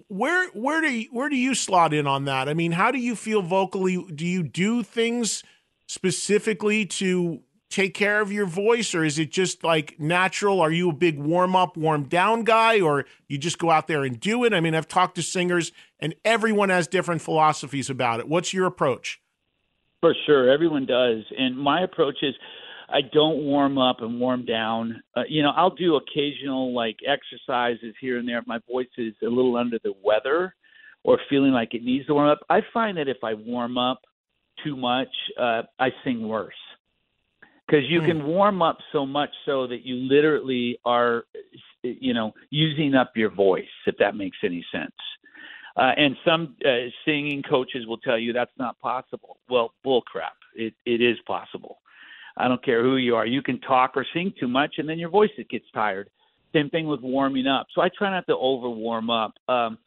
Where 0.07 0.49
where 0.49 0.81
do 0.81 0.91
you, 0.91 1.09
where 1.11 1.29
do 1.29 1.35
you 1.35 1.55
slot 1.55 1.93
in 1.93 2.07
on 2.07 2.25
that? 2.25 2.49
I 2.49 2.53
mean, 2.53 2.73
how 2.73 2.91
do 2.91 2.99
you 2.99 3.15
feel 3.15 3.41
vocally? 3.41 4.03
Do 4.13 4.25
you 4.25 4.43
do 4.43 4.83
things 4.83 5.43
specifically 5.87 6.85
to 6.85 7.41
take 7.71 7.93
care 7.93 8.19
of 8.19 8.31
your 8.31 8.45
voice 8.45 8.93
or 8.93 9.03
is 9.03 9.17
it 9.17 9.31
just 9.31 9.63
like 9.63 9.97
natural 9.97 10.59
are 10.59 10.71
you 10.71 10.89
a 10.89 10.93
big 10.93 11.17
warm 11.17 11.55
up 11.55 11.77
warm 11.77 12.03
down 12.03 12.43
guy 12.43 12.81
or 12.81 13.05
you 13.29 13.37
just 13.37 13.57
go 13.57 13.71
out 13.71 13.87
there 13.87 14.03
and 14.03 14.19
do 14.19 14.43
it 14.43 14.53
i 14.53 14.59
mean 14.59 14.75
i've 14.75 14.89
talked 14.89 15.15
to 15.15 15.23
singers 15.23 15.71
and 15.99 16.13
everyone 16.25 16.69
has 16.69 16.85
different 16.85 17.21
philosophies 17.21 17.89
about 17.89 18.19
it 18.19 18.27
what's 18.27 18.53
your 18.53 18.65
approach 18.65 19.20
For 20.01 20.15
sure, 20.25 20.51
everyone 20.51 20.85
does. 20.85 21.23
And 21.37 21.57
my 21.57 21.83
approach 21.83 22.17
is 22.23 22.33
I 22.89 23.01
don't 23.13 23.43
warm 23.43 23.77
up 23.77 24.01
and 24.01 24.19
warm 24.19 24.45
down. 24.45 25.01
Uh, 25.15 25.21
you 25.29 25.43
know, 25.43 25.51
I'll 25.55 25.75
do 25.75 25.95
occasional 25.95 26.73
like 26.73 26.97
exercises 27.07 27.95
here 28.01 28.17
and 28.17 28.27
there 28.27 28.39
if 28.39 28.47
my 28.47 28.59
voice 28.69 28.87
is 28.97 29.13
a 29.23 29.27
little 29.27 29.55
under 29.55 29.77
the 29.83 29.93
weather 30.03 30.55
or 31.03 31.19
feeling 31.29 31.51
like 31.51 31.73
it 31.73 31.83
needs 31.83 32.07
to 32.07 32.13
warm 32.13 32.29
up. 32.29 32.39
I 32.49 32.61
find 32.73 32.97
that 32.97 33.07
if 33.07 33.17
I 33.23 33.35
warm 33.35 33.77
up 33.77 34.01
too 34.63 34.75
much, 34.75 35.09
uh, 35.39 35.63
I 35.79 35.89
sing 36.03 36.27
worse. 36.27 36.53
Because 37.67 37.85
you 37.87 38.01
can 38.01 38.25
warm 38.25 38.61
up 38.61 38.79
so 38.91 39.05
much 39.05 39.29
so 39.45 39.65
that 39.67 39.85
you 39.85 39.95
literally 39.95 40.77
are, 40.83 41.23
you 41.83 42.13
know, 42.13 42.33
using 42.49 42.95
up 42.95 43.13
your 43.15 43.33
voice, 43.33 43.63
if 43.87 43.95
that 43.99 44.13
makes 44.13 44.35
any 44.43 44.65
sense. 44.73 44.91
Uh, 45.77 45.91
and 45.95 46.15
some 46.25 46.55
uh, 46.65 46.89
singing 47.05 47.41
coaches 47.49 47.85
will 47.87 47.97
tell 47.97 48.17
you 48.17 48.33
that's 48.33 48.51
not 48.59 48.79
possible. 48.79 49.37
Well, 49.49 49.73
bull 49.83 50.01
crap. 50.01 50.33
It 50.55 50.73
it 50.85 51.01
is 51.01 51.17
possible. 51.25 51.77
I 52.37 52.47
don't 52.47 52.63
care 52.63 52.83
who 52.83 52.97
you 52.97 53.15
are. 53.15 53.25
You 53.25 53.41
can 53.41 53.59
talk 53.59 53.93
or 53.95 54.05
sing 54.13 54.33
too 54.39 54.47
much, 54.47 54.75
and 54.77 54.87
then 54.87 54.99
your 54.99 55.09
voice 55.09 55.29
it 55.37 55.49
gets 55.49 55.65
tired. 55.73 56.09
Same 56.53 56.69
thing 56.69 56.87
with 56.87 57.01
warming 57.01 57.47
up. 57.47 57.67
So 57.73 57.81
I 57.81 57.89
try 57.97 58.09
not 58.11 58.27
to 58.27 58.35
over 58.35 58.69
warm 58.69 59.09
up. 59.09 59.33
Um, 59.47 59.77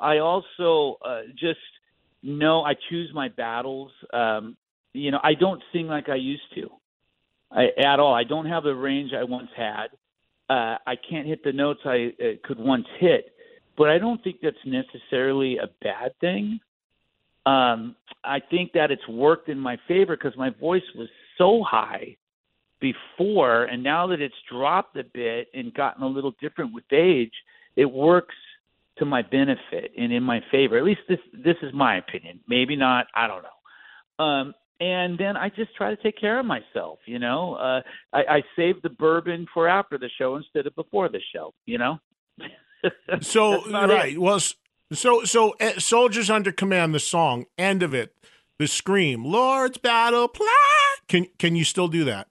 I 0.00 0.18
also 0.18 0.98
uh, 1.04 1.22
just 1.38 1.60
know 2.22 2.62
I 2.62 2.74
choose 2.90 3.10
my 3.14 3.28
battles. 3.28 3.90
Um, 4.12 4.56
you 4.92 5.10
know, 5.10 5.20
I 5.22 5.34
don't 5.34 5.62
sing 5.72 5.86
like 5.86 6.08
I 6.08 6.16
used 6.16 6.42
to 6.54 6.68
I, 7.50 7.66
at 7.78 7.98
all. 7.98 8.14
I 8.14 8.24
don't 8.24 8.46
have 8.46 8.62
the 8.62 8.74
range 8.74 9.12
I 9.18 9.24
once 9.24 9.50
had. 9.56 9.86
Uh, 10.48 10.76
I 10.86 10.94
can't 11.08 11.26
hit 11.26 11.42
the 11.44 11.52
notes 11.52 11.80
I 11.84 12.12
uh, 12.20 12.24
could 12.44 12.58
once 12.58 12.86
hit 12.98 13.31
but 13.76 13.88
I 13.88 13.98
don't 13.98 14.22
think 14.22 14.36
that's 14.42 14.56
necessarily 14.64 15.58
a 15.58 15.68
bad 15.82 16.12
thing. 16.20 16.60
Um, 17.44 17.96
I 18.24 18.40
think 18.50 18.72
that 18.72 18.90
it's 18.90 19.06
worked 19.08 19.48
in 19.48 19.58
my 19.58 19.76
favor 19.88 20.16
because 20.16 20.36
my 20.36 20.50
voice 20.50 20.82
was 20.94 21.08
so 21.38 21.62
high 21.68 22.16
before, 22.80 23.64
and 23.64 23.82
now 23.82 24.06
that 24.08 24.20
it's 24.20 24.34
dropped 24.50 24.96
a 24.96 25.04
bit 25.04 25.48
and 25.54 25.72
gotten 25.74 26.02
a 26.02 26.06
little 26.06 26.34
different 26.40 26.72
with 26.72 26.84
age, 26.92 27.32
it 27.76 27.86
works 27.86 28.34
to 28.98 29.04
my 29.04 29.22
benefit 29.22 29.92
and 29.96 30.12
in 30.12 30.22
my 30.22 30.40
favor. 30.50 30.76
At 30.76 30.84
least 30.84 31.00
this 31.08 31.18
this 31.32 31.56
is 31.62 31.72
my 31.72 31.96
opinion. 31.96 32.40
Maybe 32.46 32.76
not. 32.76 33.06
I 33.14 33.26
don't 33.26 33.42
know. 33.42 34.24
Um, 34.24 34.54
and 34.80 35.18
then 35.18 35.36
I 35.36 35.48
just 35.48 35.74
try 35.76 35.94
to 35.94 36.02
take 36.02 36.20
care 36.20 36.38
of 36.38 36.46
myself. 36.46 36.98
You 37.06 37.18
know, 37.18 37.54
uh, 37.54 37.82
I, 38.12 38.36
I 38.36 38.42
save 38.56 38.82
the 38.82 38.90
bourbon 38.90 39.46
for 39.54 39.68
after 39.68 39.96
the 39.96 40.10
show 40.18 40.36
instead 40.36 40.66
of 40.66 40.74
before 40.74 41.08
the 41.08 41.20
show. 41.34 41.54
You 41.66 41.78
know. 41.78 41.98
so 43.20 43.64
right 43.70 44.14
it. 44.14 44.20
well 44.20 44.40
so 44.92 45.24
so 45.24 45.54
uh, 45.60 45.78
soldiers 45.78 46.30
under 46.30 46.52
command 46.52 46.94
the 46.94 47.00
song 47.00 47.46
end 47.56 47.82
of 47.82 47.94
it 47.94 48.14
the 48.58 48.66
scream 48.66 49.24
lord's 49.24 49.78
battle 49.78 50.28
plan 50.28 50.48
can 51.08 51.26
can 51.38 51.56
you 51.56 51.64
still 51.64 51.88
do 51.88 52.04
that 52.04 52.28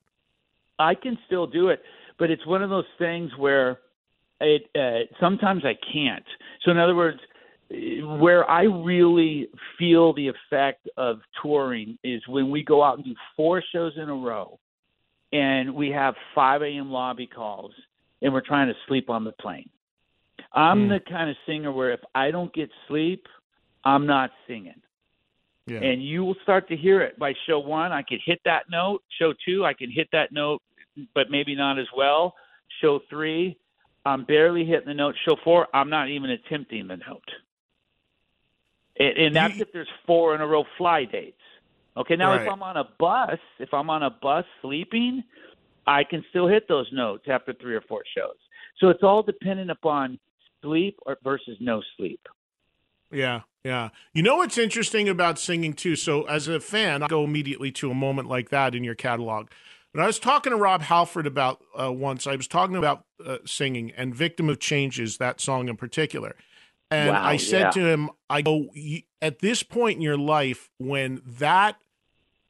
I 0.82 0.96
can 0.96 1.18
still 1.28 1.48
do 1.48 1.70
it, 1.70 1.82
but 2.18 2.30
it's 2.32 2.46
one 2.46 2.64
of 2.64 2.70
those 2.70 2.86
things 2.98 3.32
where 3.38 3.80
it 4.40 4.64
uh, 4.76 5.14
sometimes 5.20 5.64
I 5.64 5.78
can't. 5.94 6.26
So 6.64 6.72
in 6.72 6.78
other 6.78 6.96
words, 6.96 7.20
where 7.70 8.50
I 8.50 8.64
really 8.64 9.48
feel 9.78 10.14
the 10.14 10.28
effect 10.28 10.90
of 10.98 11.20
touring 11.42 11.98
is 12.04 12.22
when 12.28 12.50
we 12.50 12.64
go 12.64 12.84
out 12.84 12.98
and 12.98 13.06
do 13.06 13.16
four 13.38 13.64
shows 13.72 13.94
in 13.96 14.10
a 14.10 14.16
row, 14.16 14.60
and 15.32 15.74
we 15.74 15.90
have 15.92 16.16
5 16.36 16.64
a.m. 16.64 16.92
lobby 16.92 17.28
calls, 17.28 17.72
and 18.22 18.34
we're 18.34 18.46
trying 18.46 18.68
to 18.68 18.74
sleep 18.88 19.10
on 19.10 19.24
the 19.24 19.32
plane. 19.32 19.70
I'm 20.54 20.84
hmm. 20.84 20.90
the 20.90 21.00
kind 21.00 21.30
of 21.30 21.36
singer 21.46 21.72
where 21.72 21.92
if 21.92 22.02
I 22.14 22.32
don't 22.32 22.54
get 22.54 22.70
sleep, 22.88 23.28
I'm 23.84 24.06
not 24.06 24.32
singing. 24.48 24.82
yeah 25.68 25.80
And 25.80 26.04
you 26.04 26.24
will 26.24 26.36
start 26.44 26.68
to 26.70 26.76
hear 26.76 27.02
it 27.02 27.18
by 27.18 27.34
show 27.48 27.60
one. 27.60 27.92
I 27.92 28.02
can 28.04 28.20
hit 28.24 28.42
that 28.46 28.64
note. 28.70 29.04
Show 29.20 29.34
two, 29.46 29.66
I 29.66 29.74
can 29.74 29.90
hit 29.90 30.10
that 30.12 30.32
note, 30.32 30.62
but 31.14 31.32
maybe 31.32 31.56
not 31.56 31.80
as 31.80 31.88
well. 31.96 32.36
Show 32.82 33.00
three, 33.10 33.58
I'm 34.06 34.26
barely 34.26 34.66
hitting 34.66 34.88
the 34.88 34.94
note. 34.94 35.16
Show 35.26 35.36
four, 35.44 35.68
I'm 35.74 35.90
not 35.90 36.10
even 36.10 36.32
attempting 36.32 36.88
the 36.88 36.98
note. 36.98 37.30
And, 38.98 39.18
and 39.18 39.36
that's 39.36 39.60
if 39.60 39.72
there's 39.72 39.90
four 40.06 40.36
in 40.36 40.42
a 40.42 40.48
row 40.48 40.66
fly 40.78 41.06
dates. 41.06 41.38
Okay, 41.98 42.16
now 42.16 42.32
Right. 42.32 42.42
if 42.42 42.52
I'm 42.52 42.64
on 42.64 42.78
a 42.78 42.86
bus, 43.00 43.40
if 43.60 43.74
I'm 43.74 43.90
on 43.90 44.04
a 44.04 44.10
bus 44.10 44.46
sleeping, 44.62 45.24
I 45.86 46.04
can 46.04 46.24
still 46.30 46.48
hit 46.48 46.68
those 46.68 46.88
notes 46.92 47.26
after 47.28 47.54
three 47.54 47.76
or 47.76 47.82
four 47.82 48.04
shows. 48.16 48.38
So 48.80 48.90
it's 48.90 49.04
all 49.04 49.24
dependent 49.24 49.72
upon 49.72 50.20
sleep 50.62 50.98
or 51.06 51.18
versus 51.24 51.58
no 51.60 51.82
sleep. 51.98 52.22
Yeah, 53.12 53.42
yeah. 53.64 53.90
You 54.14 54.24
know 54.24 54.38
what's 54.38 54.58
interesting 54.58 55.10
about 55.10 55.38
singing 55.38 55.74
too? 55.74 55.96
So 55.96 56.24
as 56.24 56.48
a 56.48 56.60
fan, 56.60 57.04
I 57.04 57.08
go 57.08 57.24
immediately 57.24 57.72
to 57.74 57.92
a 57.92 57.94
moment 57.94 58.28
like 58.28 58.50
that 58.50 58.74
in 58.74 58.84
your 58.84 58.96
catalog. 58.96 59.50
When 59.92 60.04
I 60.04 60.08
was 60.08 60.20
talking 60.20 60.52
to 60.52 60.58
Rob 60.58 60.84
Halford 60.84 61.28
about 61.28 61.62
uh, 61.78 61.92
once, 61.92 62.26
I 62.26 62.38
was 62.38 62.48
talking 62.48 62.78
about 62.78 63.04
uh, 63.26 63.40
singing 63.46 63.92
and 63.92 64.16
"Victim 64.16 64.50
of 64.50 64.60
Changes," 64.60 65.18
that 65.18 65.42
song 65.42 65.68
in 65.68 65.76
particular. 65.76 66.36
And 66.90 67.10
Wow, 67.10 67.24
I 67.24 67.38
said 67.38 67.62
yeah. 67.62 67.72
to 67.72 67.86
him, 67.88 68.10
"I 68.30 68.42
go 68.42 68.70
at 69.22 69.40
this 69.40 69.64
point 69.64 69.98
in 69.98 70.02
your 70.02 70.18
life 70.18 70.70
when 70.78 71.22
that 71.26 71.76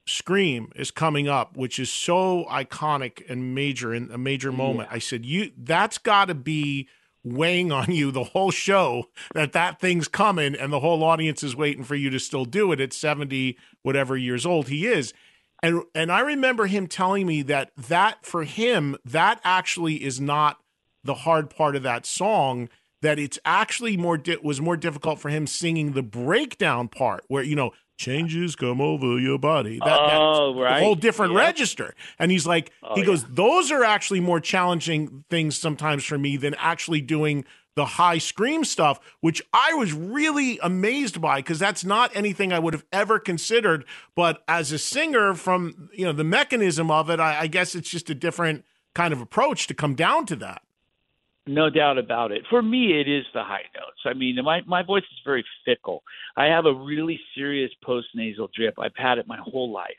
scream 0.07 0.71
is 0.75 0.91
coming 0.91 1.27
up, 1.27 1.55
which 1.55 1.79
is 1.79 1.91
so 1.91 2.45
iconic 2.49 3.27
and 3.29 3.55
major 3.55 3.93
in 3.93 4.11
a 4.11 4.17
major 4.17 4.51
moment. 4.51 4.89
I 4.91 4.99
said, 4.99 5.25
you 5.25 5.51
that's 5.57 5.97
got 5.97 6.25
to 6.25 6.35
be 6.35 6.87
weighing 7.23 7.71
on 7.71 7.91
you 7.91 8.11
the 8.11 8.23
whole 8.25 8.51
show 8.51 9.05
that 9.33 9.53
that 9.53 9.79
thing's 9.79 10.07
coming 10.07 10.55
and 10.55 10.71
the 10.71 10.79
whole 10.79 11.03
audience 11.03 11.43
is 11.43 11.55
waiting 11.55 11.83
for 11.83 11.95
you 11.95 12.09
to 12.09 12.19
still 12.19 12.45
do 12.45 12.71
it 12.71 12.79
at 12.79 12.93
70 12.93 13.57
whatever 13.83 14.17
years 14.17 14.45
old 14.45 14.67
he 14.69 14.87
is. 14.87 15.13
And 15.63 15.83
and 15.93 16.11
I 16.11 16.21
remember 16.21 16.65
him 16.65 16.87
telling 16.87 17.27
me 17.27 17.43
that 17.43 17.71
that 17.77 18.25
for 18.25 18.43
him 18.43 18.97
that 19.05 19.39
actually 19.43 20.03
is 20.03 20.19
not 20.19 20.57
the 21.03 21.13
hard 21.13 21.49
part 21.49 21.75
of 21.75 21.83
that 21.83 22.05
song 22.05 22.69
that 23.01 23.17
it's 23.17 23.39
actually 23.45 23.97
more 23.97 24.17
di- 24.17 24.37
was 24.43 24.61
more 24.61 24.77
difficult 24.77 25.19
for 25.19 25.29
him 25.29 25.47
singing 25.47 25.91
the 25.91 26.03
breakdown 26.03 26.87
part 26.87 27.23
where 27.27 27.43
you 27.43 27.55
know 27.55 27.71
changes 28.01 28.55
come 28.55 28.81
over 28.81 29.19
your 29.19 29.37
body. 29.37 29.79
That, 29.79 29.99
oh, 30.01 30.53
that's 30.53 30.61
right. 30.61 30.77
A 30.81 30.83
whole 30.83 30.95
different 30.95 31.33
Yeah. 31.33 31.39
register. 31.39 31.95
And 32.19 32.31
he's 32.31 32.45
like, 32.47 32.71
Oh, 32.83 32.95
he 32.95 33.01
yeah. 33.01 33.05
goes, 33.07 33.23
those 33.25 33.71
are 33.71 33.83
actually 33.83 34.19
more 34.19 34.39
challenging 34.39 35.23
things 35.29 35.57
sometimes 35.57 36.03
for 36.03 36.17
me 36.17 36.35
than 36.37 36.55
actually 36.55 37.01
doing 37.01 37.45
the 37.75 37.85
high 37.85 38.17
scream 38.17 38.65
stuff, 38.65 38.99
which 39.21 39.41
I 39.53 39.73
was 39.75 39.93
really 39.93 40.59
amazed 40.61 41.21
by 41.21 41.37
because 41.39 41.57
that's 41.59 41.85
not 41.85 42.11
anything 42.13 42.51
I 42.51 42.59
would 42.59 42.73
have 42.73 42.83
ever 42.91 43.17
considered. 43.17 43.85
But 44.13 44.43
as 44.47 44.73
a 44.73 44.77
singer, 44.77 45.33
from 45.35 45.89
you 45.93 46.03
know 46.05 46.11
the 46.11 46.25
mechanism 46.25 46.91
of 46.91 47.09
it, 47.09 47.19
I, 47.21 47.41
I 47.41 47.47
guess 47.47 47.73
it's 47.73 47.89
just 47.89 48.09
a 48.09 48.15
different 48.15 48.65
kind 48.93 49.13
of 49.13 49.21
approach 49.21 49.67
to 49.67 49.73
come 49.73 49.95
down 49.95 50.25
to 50.25 50.35
that. 50.37 50.63
No 51.47 51.71
doubt 51.71 51.97
about 51.97 52.31
it. 52.31 52.43
For 52.49 52.61
me, 52.61 52.99
it 52.99 53.07
is 53.07 53.25
the 53.33 53.43
high 53.43 53.65
notes. 53.75 54.01
I 54.05 54.13
mean, 54.13 54.37
my 54.43 54.61
my 54.67 54.83
voice 54.83 55.03
is 55.03 55.19
very 55.25 55.43
fickle. 55.65 56.03
I 56.37 56.45
have 56.45 56.65
a 56.65 56.73
really 56.73 57.19
serious 57.35 57.71
postnasal 57.83 58.51
drip. 58.53 58.75
I've 58.77 58.95
had 58.95 59.17
it 59.17 59.27
my 59.27 59.39
whole 59.41 59.71
life, 59.71 59.89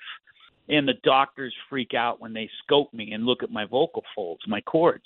and 0.69 0.87
the 0.87 0.95
doctors 1.03 1.53
freak 1.69 1.95
out 1.95 2.21
when 2.21 2.33
they 2.33 2.49
scope 2.63 2.95
me 2.95 3.13
and 3.13 3.27
look 3.27 3.43
at 3.43 3.51
my 3.51 3.65
vocal 3.65 4.05
folds, 4.15 4.43
my 4.47 4.61
cords, 4.61 5.05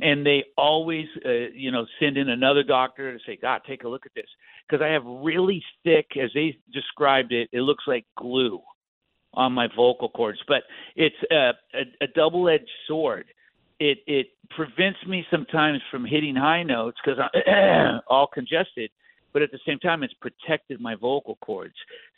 and 0.00 0.24
they 0.24 0.44
always, 0.56 1.06
uh, 1.24 1.50
you 1.52 1.72
know, 1.72 1.84
send 1.98 2.16
in 2.16 2.28
another 2.28 2.62
doctor 2.62 3.12
to 3.12 3.24
say, 3.24 3.34
"God, 3.34 3.62
take 3.66 3.82
a 3.82 3.88
look 3.88 4.06
at 4.06 4.14
this," 4.14 4.30
because 4.68 4.84
I 4.84 4.88
have 4.88 5.04
really 5.04 5.64
thick, 5.82 6.16
as 6.16 6.30
they 6.32 6.58
described 6.72 7.32
it, 7.32 7.48
it 7.52 7.62
looks 7.62 7.84
like 7.88 8.06
glue 8.16 8.62
on 9.34 9.52
my 9.52 9.66
vocal 9.74 10.10
cords, 10.10 10.38
but 10.46 10.62
it's 10.94 11.16
a, 11.30 11.52
a, 11.74 11.82
a 12.02 12.06
double-edged 12.14 12.70
sword 12.86 13.26
it 13.78 13.98
it 14.06 14.28
prevents 14.50 14.98
me 15.06 15.26
sometimes 15.30 15.80
from 15.90 16.04
hitting 16.04 16.36
high 16.36 16.62
notes 16.62 16.98
because 17.04 17.18
I'm 17.44 18.00
all 18.08 18.26
congested, 18.26 18.90
but 19.32 19.42
at 19.42 19.50
the 19.50 19.58
same 19.66 19.78
time, 19.78 20.02
it's 20.02 20.14
protected 20.14 20.80
my 20.80 20.94
vocal 20.94 21.36
cords. 21.42 21.74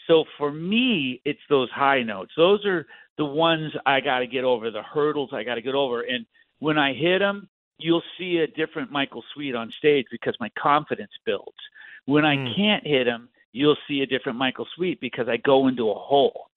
So 0.07 0.25
for 0.38 0.53
me, 0.53 1.21
it's 1.25 1.40
those 1.49 1.71
high 1.71 2.03
notes. 2.03 2.33
Those 2.37 2.64
are 2.64 2.87
the 3.16 3.25
ones 3.25 3.73
I 3.85 4.01
got 4.01 4.21
to 4.21 4.27
get 4.27 4.44
over, 4.44 4.71
the 4.71 4.83
hurdles 4.83 5.31
I 5.33 5.42
got 5.42 5.57
to 5.57 5.62
get 5.62 5.75
over. 5.75 6.03
And 6.03 6.25
when 6.61 6.79
I 6.79 6.94
hit 6.94 7.18
them, 7.18 7.49
you'll 7.79 8.03
see 8.16 8.38
a 8.38 8.47
different 8.47 8.90
Michael 8.90 9.25
Sweet 9.35 9.55
on 9.55 9.73
stage 9.79 10.07
because 10.11 10.37
my 10.40 10.51
confidence 10.61 11.12
builds. 11.27 11.59
When 12.07 12.25
I 12.25 12.37
Mm. 12.37 12.57
can't 12.57 12.87
hit 12.87 13.05
them, 13.05 13.29
you'll 13.53 13.77
see 13.87 14.03
a 14.03 14.07
different 14.07 14.38
Michael 14.38 14.66
Sweet 14.77 15.01
because 15.01 15.29
I 15.29 15.37
go 15.37 15.68
into 15.68 15.90
a 15.90 15.94
hole. 15.94 16.49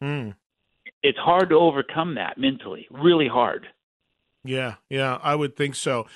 Hmm. 0.00 0.30
It's 1.02 1.18
hard 1.18 1.48
to 1.50 1.56
overcome 1.56 2.14
that 2.14 2.38
mentally, 2.38 2.86
really 2.90 3.28
hard. 3.28 3.66
Yeah, 4.44 4.76
yeah, 4.88 5.18
I 5.22 5.34
would 5.34 5.56
think 5.56 5.74
so. 5.74 6.06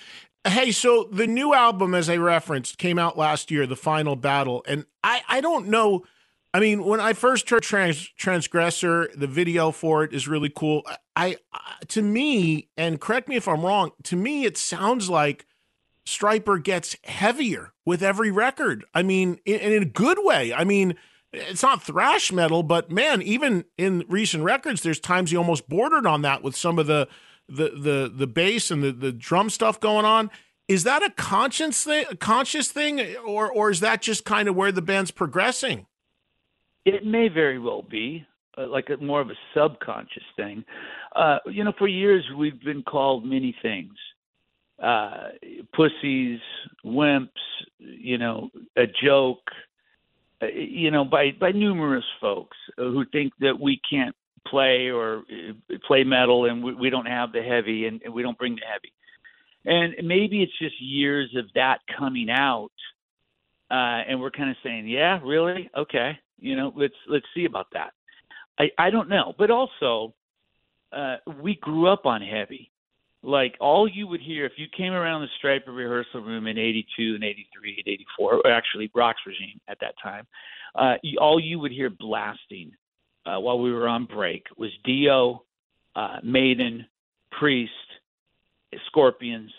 Hey, 0.46 0.72
so 0.72 1.08
the 1.10 1.26
new 1.26 1.54
album, 1.54 1.94
as 1.94 2.08
I 2.08 2.16
referenced, 2.16 2.78
came 2.78 2.98
out 2.98 3.16
last 3.16 3.50
year, 3.50 3.66
The 3.66 3.76
Final 3.76 4.16
Battle. 4.16 4.62
And 4.66 4.84
I, 5.02 5.22
I 5.28 5.40
don't 5.40 5.68
know. 5.68 6.04
I 6.52 6.60
mean, 6.60 6.84
when 6.84 7.00
I 7.00 7.14
first 7.14 7.48
heard 7.50 7.62
Trans- 7.62 8.08
Transgressor, 8.16 9.10
the 9.16 9.26
video 9.26 9.70
for 9.70 10.04
it 10.04 10.12
is 10.12 10.28
really 10.28 10.52
cool. 10.54 10.82
I, 11.16 11.36
I, 11.52 11.60
to 11.88 12.02
me, 12.02 12.68
and 12.76 13.00
correct 13.00 13.28
me 13.28 13.36
if 13.36 13.48
I'm 13.48 13.62
wrong, 13.62 13.92
to 14.04 14.16
me, 14.16 14.44
it 14.44 14.56
sounds 14.56 15.08
like 15.08 15.46
Stryper 16.06 16.62
gets 16.62 16.96
heavier 17.04 17.72
with 17.86 18.02
every 18.02 18.30
record. 18.30 18.84
I 18.94 19.02
mean, 19.02 19.38
in, 19.44 19.60
in 19.60 19.82
a 19.82 19.86
good 19.86 20.18
way. 20.20 20.52
I 20.52 20.64
mean, 20.64 20.96
it's 21.32 21.62
not 21.62 21.82
thrash 21.82 22.30
metal, 22.32 22.62
but 22.62 22.90
man, 22.90 23.22
even 23.22 23.64
in 23.76 24.04
recent 24.08 24.44
records, 24.44 24.82
there's 24.82 25.00
times 25.00 25.30
he 25.30 25.36
almost 25.36 25.68
bordered 25.68 26.06
on 26.06 26.22
that 26.22 26.42
with 26.42 26.54
some 26.54 26.78
of 26.78 26.86
the 26.86 27.08
the 27.48 27.70
the 27.70 28.12
the 28.14 28.26
bass 28.26 28.70
and 28.70 28.82
the 28.82 28.92
the 28.92 29.12
drum 29.12 29.50
stuff 29.50 29.80
going 29.80 30.04
on. 30.04 30.30
Is 30.66 30.84
that 30.84 31.02
a 31.02 31.10
conscious 31.10 31.84
thing, 31.84 32.06
a 32.10 32.16
conscious 32.16 32.68
thing, 32.70 33.16
or 33.16 33.50
or 33.50 33.70
is 33.70 33.80
that 33.80 34.02
just 34.02 34.24
kind 34.24 34.48
of 34.48 34.54
where 34.54 34.72
the 34.72 34.82
band's 34.82 35.10
progressing? 35.10 35.86
It 36.84 37.04
may 37.04 37.28
very 37.28 37.58
well 37.58 37.82
be 37.82 38.26
uh, 38.56 38.66
like 38.66 38.88
a, 38.90 38.96
more 39.02 39.20
of 39.20 39.30
a 39.30 39.34
subconscious 39.54 40.24
thing. 40.36 40.64
Uh, 41.14 41.38
you 41.46 41.64
know, 41.64 41.72
for 41.78 41.88
years 41.88 42.24
we've 42.36 42.60
been 42.62 42.82
called 42.82 43.24
many 43.24 43.54
things: 43.62 43.92
uh, 44.82 45.28
pussies, 45.74 46.40
wimps, 46.84 47.28
you 47.78 48.18
know, 48.18 48.50
a 48.76 48.86
joke. 48.86 49.50
Uh, 50.40 50.46
you 50.46 50.90
know, 50.90 51.04
by 51.04 51.32
by 51.38 51.52
numerous 51.52 52.04
folks 52.20 52.56
who 52.76 53.04
think 53.12 53.32
that 53.40 53.58
we 53.60 53.80
can't 53.88 54.16
play 54.46 54.90
or 54.90 55.18
uh, 55.18 55.76
play 55.86 56.04
metal 56.04 56.46
and 56.46 56.62
we, 56.62 56.74
we 56.74 56.90
don't 56.90 57.06
have 57.06 57.32
the 57.32 57.42
heavy 57.42 57.86
and, 57.86 58.00
and 58.04 58.12
we 58.12 58.22
don't 58.22 58.38
bring 58.38 58.54
the 58.54 58.62
heavy. 58.70 58.92
And 59.66 60.06
maybe 60.06 60.42
it's 60.42 60.56
just 60.58 60.80
years 60.80 61.34
of 61.36 61.46
that 61.54 61.78
coming 61.98 62.28
out, 62.30 62.70
uh, 63.70 64.04
and 64.06 64.20
we're 64.20 64.30
kind 64.30 64.50
of 64.50 64.56
saying, 64.62 64.86
"Yeah, 64.86 65.20
really? 65.24 65.70
Okay, 65.74 66.18
you 66.38 66.54
know, 66.54 66.72
let's 66.76 66.94
let's 67.08 67.24
see 67.34 67.46
about 67.46 67.68
that." 67.72 67.92
I 68.58 68.70
I 68.78 68.90
don't 68.90 69.08
know, 69.08 69.32
but 69.38 69.50
also, 69.50 70.14
uh, 70.92 71.16
we 71.40 71.56
grew 71.56 71.88
up 71.88 72.04
on 72.04 72.20
heavy. 72.20 72.70
Like 73.22 73.56
all 73.58 73.88
you 73.88 74.06
would 74.06 74.20
hear 74.20 74.44
if 74.44 74.52
you 74.58 74.66
came 74.76 74.92
around 74.92 75.22
the 75.22 75.28
Stryper 75.42 75.74
rehearsal 75.74 76.20
room 76.20 76.46
in 76.46 76.58
'82 76.58 77.14
and 77.14 77.24
'83 77.24 77.82
and 77.86 77.88
'84, 77.88 78.34
or 78.34 78.50
actually 78.50 78.88
Brock's 78.88 79.22
regime 79.26 79.58
at 79.66 79.78
that 79.80 79.94
time, 80.02 80.26
uh, 80.74 80.96
all 81.18 81.40
you 81.40 81.58
would 81.58 81.72
hear 81.72 81.88
blasting 81.88 82.70
uh, 83.26 83.38
while 83.40 83.58
we 83.58 83.72
were 83.72 83.88
on 83.88 84.06
break 84.06 84.44
was 84.56 84.70
Dio, 84.84 85.44
uh, 85.96 86.18
Maiden, 86.22 86.86
Priest, 87.38 87.72
Scorpions. 88.86 89.52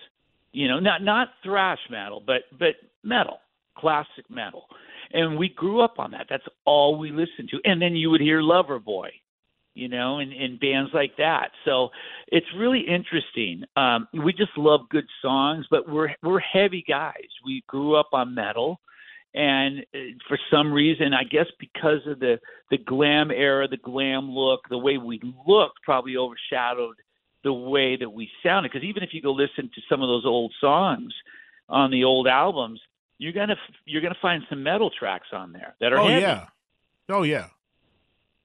You 0.51 0.67
know, 0.67 0.80
not 0.80 1.04
not 1.04 1.30
thrash 1.43 1.80
metal, 1.89 2.23
but 2.25 2.43
but 2.58 2.75
metal, 3.04 3.39
classic 3.78 4.30
metal. 4.30 4.65
And 5.12 5.38
we 5.38 5.49
grew 5.49 5.82
up 5.82 5.95
on 5.99 6.12
that. 6.12 6.28
That's 6.30 6.45
all 6.65 6.97
we 6.97 7.12
listened 7.12 7.49
to. 7.51 7.60
And 7.63 7.82
then 7.82 7.95
you 7.95 8.10
would 8.10 8.21
hear 8.21 8.41
Loverboy, 8.41 9.10
you 9.73 9.88
know, 9.88 10.19
and, 10.19 10.34
and 10.34 10.60
bands 10.60 10.91
like 10.93 11.15
that. 11.17 11.49
So 11.63 11.89
it's 12.30 12.45
really 12.58 12.82
interesting. 12.82 13.63
Um, 13.75 14.08
we 14.13 14.34
just 14.34 14.58
love 14.58 14.82
good 14.89 15.08
songs, 15.21 15.65
but 15.69 15.89
we're 15.89 16.10
we're 16.23 16.39
heavy 16.39 16.84
guys. 16.88 17.30
We 17.45 17.63
grew 17.67 17.95
up 17.95 18.10
on 18.13 18.34
metal, 18.34 18.80
and 19.36 19.86
uh, 19.93 19.98
for 20.28 20.39
some 20.50 20.71
reason, 20.71 21.13
I 21.13 21.24
guess 21.24 21.48
because 21.60 22.00
of 22.08 22.19
the 22.19 22.39
the 22.71 22.78
glam 22.78 23.30
era, 23.32 23.67
the 23.67 23.78
glam 23.78 24.30
look, 24.32 24.62
the 24.69 24.78
way 24.78 24.98
we 24.98 25.19
looked, 25.45 25.82
probably 25.84 26.15
overshadowed 26.17 26.95
the 27.43 27.54
way 27.54 27.95
that 27.98 28.10
we 28.10 28.30
sounded. 28.41 28.71
Because 28.71 28.88
even 28.88 29.04
if 29.04 29.13
you 29.13 29.21
go 29.21 29.32
listen 29.32 29.69
to 29.76 29.82
some 29.89 30.02
of 30.02 30.08
those 30.08 30.26
old 30.26 30.54
songs 30.60 31.13
on 31.69 31.91
the 31.91 32.04
old 32.06 32.28
albums, 32.28 32.80
you're 33.17 33.34
gonna 33.34 33.58
you're 33.86 34.02
gonna 34.02 34.15
find 34.21 34.43
some 34.50 34.63
metal 34.63 34.89
tracks 34.89 35.28
on 35.34 35.52
there 35.52 35.76
that 35.80 35.93
are 35.93 36.00
Oh 36.00 36.08
heavy. 36.08 36.21
yeah, 36.21 36.45
oh 37.10 37.24
yeah, 37.24 37.48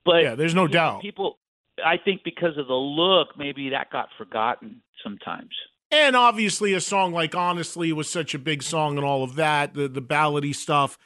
But 0.04 0.22
yeah. 0.22 0.34
There's 0.34 0.54
no 0.54 0.66
doubt. 0.66 1.00
people. 1.02 1.38
I 1.84 1.96
think 1.96 2.24
because 2.24 2.58
of 2.58 2.66
the 2.66 2.74
look, 2.74 3.38
maybe 3.38 3.70
that 3.70 3.90
got 3.90 4.08
forgotten 4.18 4.82
sometimes. 5.02 5.54
And 5.90 6.14
obviously, 6.14 6.72
a 6.72 6.80
song 6.80 7.12
like 7.12 7.34
"Honestly" 7.34 7.92
was 7.92 8.08
such 8.08 8.34
a 8.34 8.38
big 8.38 8.62
song, 8.62 8.96
and 8.96 9.04
all 9.04 9.24
of 9.24 9.34
that, 9.36 9.74
the 9.74 9.88
the 9.88 10.02
ballady 10.02 10.54
stuff. 10.54 10.98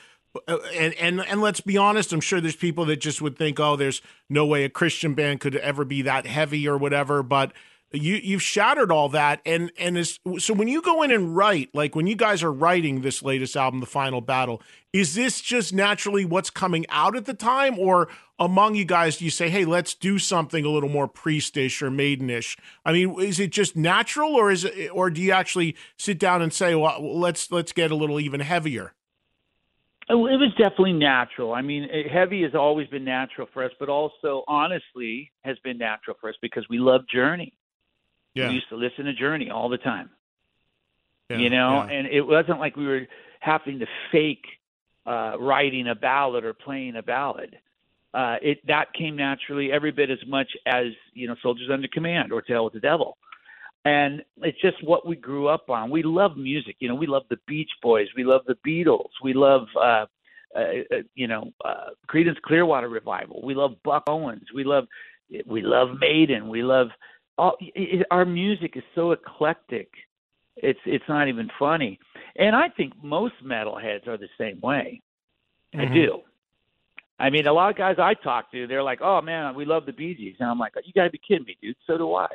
Uh, 0.49 0.59
And 0.75 0.94
and 0.94 1.20
and 1.27 1.40
let's 1.40 1.61
be 1.61 1.77
honest, 1.79 2.12
I'm 2.12 2.20
sure 2.20 2.40
there's 2.40 2.57
people 2.57 2.85
that 2.87 2.97
just 3.01 3.23
would 3.23 3.38
think, 3.38 3.59
oh, 3.61 3.77
there's 3.77 4.03
no 4.29 4.44
way 4.44 4.64
a 4.64 4.68
Christian 4.68 5.14
band 5.14 5.40
could 5.40 5.57
ever 5.57 5.85
be 5.85 6.03
that 6.03 6.27
heavy 6.27 6.68
or 6.68 6.77
whatever. 6.77 7.23
But 7.23 7.53
you 7.95 8.17
you've 8.17 8.43
shattered 8.43 8.91
all 8.91 9.09
that, 9.11 9.41
and 9.47 9.71
and 9.79 9.97
is 9.97 10.19
so 10.39 10.55
when 10.55 10.69
you 10.69 10.83
go 10.83 11.03
in 11.03 11.11
and 11.11 11.37
write, 11.37 11.71
like 11.75 11.95
when 11.95 12.07
you 12.07 12.17
guys 12.17 12.43
are 12.43 12.53
writing 12.53 13.01
this 13.01 13.23
latest 13.23 13.57
album, 13.57 13.81
The 13.81 13.87
Final 13.87 14.21
Battle, 14.21 14.63
is 14.93 15.15
this 15.15 15.41
just 15.41 15.73
naturally 15.73 16.25
what's 16.25 16.51
coming 16.51 16.87
out 16.89 17.17
at 17.17 17.27
the 17.27 17.35
time, 17.35 17.79
or 17.79 18.09
among 18.39 18.75
you 18.75 18.85
guys, 18.85 19.19
do 19.19 19.25
you 19.25 19.31
say, 19.31 19.49
hey, 19.49 19.65
let's 19.65 19.95
do 19.95 20.19
something 20.19 20.65
a 20.65 20.71
little 20.71 20.89
more 20.89 21.09
priestish 21.09 21.83
or 21.83 21.91
maidenish? 21.91 22.59
I 22.85 22.93
mean, 22.93 23.21
is 23.21 23.39
it 23.39 23.51
just 23.51 23.77
natural, 23.77 24.35
or 24.35 24.51
is 24.51 24.65
it, 24.65 24.91
or 24.93 25.11
do 25.11 25.23
you 25.23 25.33
actually 25.33 25.77
sit 25.97 26.19
down 26.19 26.43
and 26.43 26.53
say, 26.53 26.75
well, 26.75 27.01
let's 27.01 27.51
let's 27.51 27.73
get 27.73 27.91
a 27.91 27.97
little 27.97 28.19
even 28.19 28.41
heavier? 28.41 28.93
Oh, 30.09 30.27
It 30.27 30.37
was 30.37 30.53
definitely 30.59 30.93
natural. 30.93 31.55
I 31.55 31.63
mean, 31.63 31.85
eh, 31.91 32.09
heavy 32.13 32.43
has 32.43 32.55
always 32.55 32.87
been 32.89 33.05
natural 33.05 33.49
for 33.55 33.65
us, 33.65 33.73
but 33.81 33.89
also, 33.89 34.45
honestly, 34.47 35.33
has 35.45 35.57
been 35.65 35.79
natural 35.79 36.17
for 36.21 36.29
us 36.29 36.37
because 36.43 36.67
we 36.69 36.79
love 36.79 37.03
Journey. 37.13 37.55
Yeah. 38.35 38.49
We 38.49 38.55
used 38.55 38.68
to 38.70 38.77
listen 38.77 39.05
to 39.05 39.12
Journey 39.12 39.51
all 39.51 39.68
the 39.68 39.79
time. 39.79 40.11
Yeah, 41.31 41.38
you 41.38 41.51
know, 41.51 41.85
yeah. 41.85 41.97
and 41.97 42.07
it 42.07 42.20
wasn't 42.20 42.61
like 42.61 42.77
we 42.77 42.87
were 42.87 43.07
having 43.40 43.79
to 43.79 43.87
fake 44.12 44.44
uh, 45.07 45.37
writing 45.38 45.88
a 45.88 45.94
ballad 45.94 46.44
or 46.44 46.53
playing 46.53 46.97
a 46.97 47.03
ballad. 47.03 47.57
Uh, 48.12 48.37
it 48.42 48.64
that 48.66 48.92
came 48.92 49.16
naturally 49.16 49.73
every 49.73 49.90
bit 49.90 50.11
as 50.11 50.18
much 50.27 50.49
as 50.66 50.87
you 51.14 51.27
know 51.27 51.35
Soldiers 51.42 51.68
Under 51.73 51.88
Command 51.88 52.33
or 52.33 52.42
To 52.42 52.53
Hell 52.53 52.64
with 52.64 52.75
the 52.75 52.81
Devil, 52.81 53.16
and 53.85 54.23
it's 54.42 54.61
just 54.61 54.83
what 54.85 55.07
we 55.07 55.16
grew 55.16 55.49
up 55.49 55.68
on. 55.68 55.90
We 55.90 56.03
love 56.03 56.37
music, 56.37 56.77
you 56.79 56.88
know. 56.88 56.94
We 56.94 57.07
love 57.07 57.25
the 57.29 57.38
Beach 57.47 57.70
Boys, 57.83 58.07
we 58.16 58.23
love 58.23 58.42
the 58.47 58.57
Beatles, 58.66 59.11
we 59.23 59.33
love 59.33 59.66
uh, 59.77 60.07
uh, 60.55 60.59
uh, 60.59 60.97
you 61.14 61.27
know 61.27 61.51
uh, 61.64 61.90
Creedence 62.09 62.40
Clearwater 62.42 62.88
Revival, 62.88 63.40
we 63.42 63.55
love 63.55 63.73
Buck 63.83 64.05
Owens, 64.09 64.47
we 64.55 64.62
love 64.62 64.87
we 65.47 65.62
love 65.62 65.88
Maiden, 65.99 66.49
we 66.49 66.62
love 66.62 66.88
all. 67.38 67.57
It, 67.61 68.07
our 68.11 68.25
music 68.25 68.77
is 68.77 68.83
so 68.94 69.12
eclectic 69.12 69.88
it's 70.57 70.79
it's 70.87 71.05
not 71.09 71.29
even 71.29 71.51
funny. 71.59 71.99
And 72.37 72.55
I 72.55 72.68
think 72.68 72.92
most 73.03 73.35
metalheads 73.44 74.07
are 74.07 74.16
the 74.16 74.29
same 74.38 74.61
way. 74.61 75.03
I 75.75 75.79
Mhm. 75.87 75.94
do. 75.94 76.23
I 77.18 77.31
mean, 77.31 77.47
a 77.47 77.53
lot 77.53 77.70
of 77.70 77.77
guys 77.77 77.99
I 77.99 78.14
talk 78.14 78.51
to, 78.53 78.66
they're 78.66 78.83
like, 78.83 79.01
"Oh 79.01 79.20
man, 79.20 79.55
we 79.55 79.64
love 79.64 79.87
the 79.87 79.92
Bee 79.92 80.14
Gees," 80.14 80.37
and 80.40 80.49
I'm 80.49 80.59
like, 80.59 80.75
"You 80.85 80.92
got 80.92 81.05
to 81.05 81.11
be 81.11 81.18
kidding 81.18 81.44
me, 81.44 81.57
dude." 81.61 81.77
So 81.87 81.97
do 81.97 82.14
I. 82.14 82.29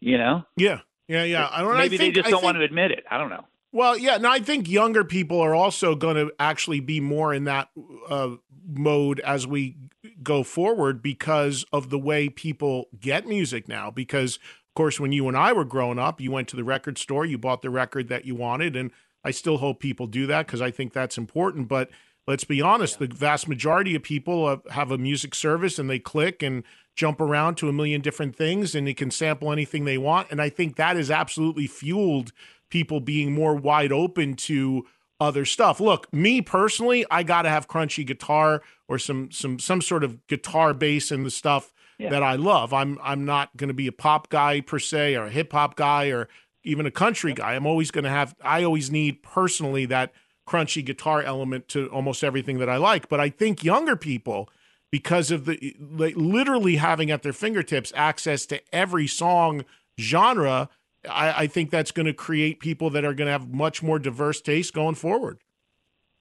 You 0.00 0.18
know? 0.18 0.44
Yeah, 0.56 0.80
yeah, 1.08 1.24
yeah. 1.24 1.48
I 1.50 1.62
don't. 1.62 1.76
Maybe 1.76 1.96
I 1.96 1.98
think, 1.98 2.14
they 2.14 2.22
just 2.22 2.30
don't 2.30 2.42
want 2.44 2.56
to 2.56 2.62
admit 2.64 2.92
it. 2.92 3.04
I 3.10 3.18
don't 3.18 3.30
know. 3.30 3.44
Well, 3.70 3.98
yeah, 3.98 4.14
and 4.14 4.26
I 4.26 4.40
think 4.40 4.68
younger 4.68 5.04
people 5.04 5.40
are 5.40 5.54
also 5.54 5.94
going 5.94 6.16
to 6.16 6.32
actually 6.38 6.80
be 6.80 7.00
more 7.00 7.34
in 7.34 7.44
that 7.44 7.68
uh, 8.08 8.36
mode 8.66 9.20
as 9.20 9.46
we 9.46 9.76
go 10.22 10.42
forward 10.42 11.02
because 11.02 11.64
of 11.72 11.90
the 11.90 11.98
way 11.98 12.28
people 12.28 12.86
get 12.98 13.26
music 13.26 13.68
now. 13.68 13.90
Because, 13.90 14.36
of 14.36 14.74
course, 14.74 14.98
when 14.98 15.12
you 15.12 15.28
and 15.28 15.36
I 15.36 15.52
were 15.52 15.66
growing 15.66 15.98
up, 15.98 16.20
you 16.20 16.30
went 16.30 16.48
to 16.48 16.56
the 16.56 16.64
record 16.64 16.96
store, 16.96 17.26
you 17.26 17.36
bought 17.36 17.62
the 17.62 17.70
record 17.70 18.08
that 18.08 18.24
you 18.24 18.34
wanted, 18.34 18.74
and 18.74 18.90
I 19.22 19.32
still 19.32 19.58
hope 19.58 19.80
people 19.80 20.06
do 20.06 20.26
that 20.26 20.46
because 20.46 20.62
I 20.62 20.70
think 20.70 20.94
that's 20.94 21.18
important. 21.18 21.68
But 21.68 21.90
let's 22.26 22.44
be 22.44 22.62
honest, 22.62 22.98
the 22.98 23.06
vast 23.06 23.48
majority 23.48 23.94
of 23.94 24.02
people 24.02 24.62
have 24.70 24.90
a 24.90 24.98
music 24.98 25.34
service 25.34 25.78
and 25.78 25.90
they 25.90 25.98
click 25.98 26.42
and 26.42 26.62
jump 26.94 27.20
around 27.20 27.56
to 27.56 27.68
a 27.68 27.72
million 27.72 28.00
different 28.00 28.34
things 28.34 28.74
and 28.74 28.86
they 28.86 28.94
can 28.94 29.10
sample 29.10 29.52
anything 29.52 29.84
they 29.84 29.98
want. 29.98 30.28
And 30.30 30.40
I 30.40 30.48
think 30.48 30.76
that 30.76 30.96
is 30.96 31.10
absolutely 31.10 31.66
fueled 31.66 32.32
people 32.70 33.00
being 33.00 33.32
more 33.32 33.54
wide 33.54 33.92
open 33.92 34.34
to 34.34 34.86
other 35.20 35.44
stuff. 35.44 35.80
Look, 35.80 36.12
me 36.12 36.40
personally, 36.40 37.04
I 37.10 37.22
got 37.22 37.42
to 37.42 37.48
have 37.48 37.66
crunchy 37.68 38.06
guitar 38.06 38.62
or 38.88 38.98
some 38.98 39.30
some 39.32 39.58
some 39.58 39.80
sort 39.82 40.04
of 40.04 40.26
guitar 40.28 40.72
bass 40.74 41.10
in 41.10 41.24
the 41.24 41.30
stuff 41.30 41.72
Yeah. 41.98 42.10
that 42.10 42.22
I 42.22 42.36
love. 42.36 42.72
I'm 42.72 42.98
I'm 43.02 43.24
not 43.24 43.56
going 43.56 43.68
to 43.68 43.74
be 43.74 43.88
a 43.88 43.92
pop 43.92 44.28
guy 44.28 44.60
per 44.60 44.78
se 44.78 45.16
or 45.16 45.24
a 45.24 45.30
hip 45.30 45.52
hop 45.52 45.74
guy 45.76 46.08
or 46.10 46.28
even 46.62 46.86
a 46.86 46.90
country 46.90 47.32
guy. 47.32 47.54
I'm 47.54 47.66
always 47.66 47.90
going 47.90 48.04
to 48.04 48.10
have 48.10 48.34
I 48.42 48.62
always 48.62 48.90
need 48.90 49.22
personally 49.22 49.86
that 49.86 50.12
crunchy 50.48 50.84
guitar 50.84 51.20
element 51.22 51.68
to 51.68 51.88
almost 51.88 52.22
everything 52.24 52.58
that 52.58 52.68
I 52.68 52.76
like. 52.76 53.08
But 53.08 53.18
I 53.20 53.28
think 53.28 53.64
younger 53.64 53.96
people 53.96 54.48
because 54.92 55.30
of 55.30 55.44
the 55.46 55.74
like, 55.80 56.14
literally 56.16 56.76
having 56.76 57.10
at 57.10 57.22
their 57.22 57.32
fingertips 57.34 57.92
access 57.96 58.46
to 58.46 58.60
every 58.72 59.06
song 59.08 59.64
genre, 60.00 60.68
I, 61.08 61.42
I 61.42 61.46
think 61.46 61.70
that's 61.70 61.90
going 61.90 62.06
to 62.06 62.12
create 62.12 62.60
people 62.60 62.90
that 62.90 63.04
are 63.04 63.14
going 63.14 63.26
to 63.26 63.32
have 63.32 63.52
much 63.52 63.82
more 63.82 63.98
diverse 63.98 64.40
tastes 64.40 64.70
going 64.70 64.94
forward. 64.94 65.38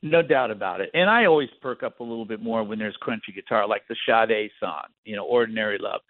No 0.01 0.21
doubt 0.21 0.51
about 0.51 0.81
it. 0.81 0.89
And 0.93 1.09
I 1.09 1.25
always 1.25 1.49
perk 1.61 1.83
up 1.83 1.99
a 1.99 2.03
little 2.03 2.25
bit 2.25 2.41
more 2.41 2.63
when 2.63 2.77
there's 2.77 2.97
crunchy 3.01 3.33
guitar, 3.33 3.67
like 3.67 3.83
the 3.87 3.95
Sade 4.07 4.51
song, 4.59 4.83
you 5.05 5.15
know, 5.15 5.25
"Ordinary 5.25 5.79
Love." 5.79 6.01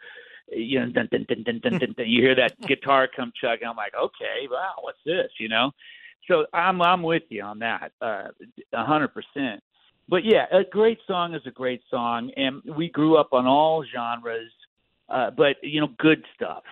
You 0.49 0.79
know, 0.79 0.91
dun, 0.91 1.07
dun, 1.11 1.25
dun, 1.27 1.43
dun, 1.43 1.59
dun, 1.59 1.79
dun, 1.79 1.93
dun. 1.97 2.07
you 2.07 2.21
hear 2.21 2.35
that 2.35 2.59
guitar 2.67 3.07
come 3.13 3.31
chugging. 3.39 3.67
I'm 3.67 3.75
like, 3.75 3.93
okay, 3.95 4.47
wow, 4.49 4.73
what's 4.81 4.99
this? 5.05 5.31
You 5.39 5.49
know. 5.49 5.71
So 6.27 6.45
I'm 6.53 6.81
I'm 6.81 7.01
with 7.01 7.23
you 7.29 7.43
on 7.43 7.59
that, 7.59 7.93
uh, 8.01 8.27
a 8.73 8.85
hundred 8.85 9.13
percent. 9.13 9.63
But 10.09 10.23
yeah, 10.25 10.45
a 10.51 10.63
great 10.63 10.99
song 11.07 11.33
is 11.33 11.41
a 11.45 11.51
great 11.51 11.81
song, 11.89 12.31
and 12.35 12.61
we 12.75 12.89
grew 12.89 13.17
up 13.17 13.29
on 13.33 13.45
all 13.45 13.83
genres, 13.85 14.51
uh, 15.09 15.31
but 15.31 15.57
you 15.61 15.79
know, 15.81 15.89
good 15.97 16.23
stuff. 16.35 16.63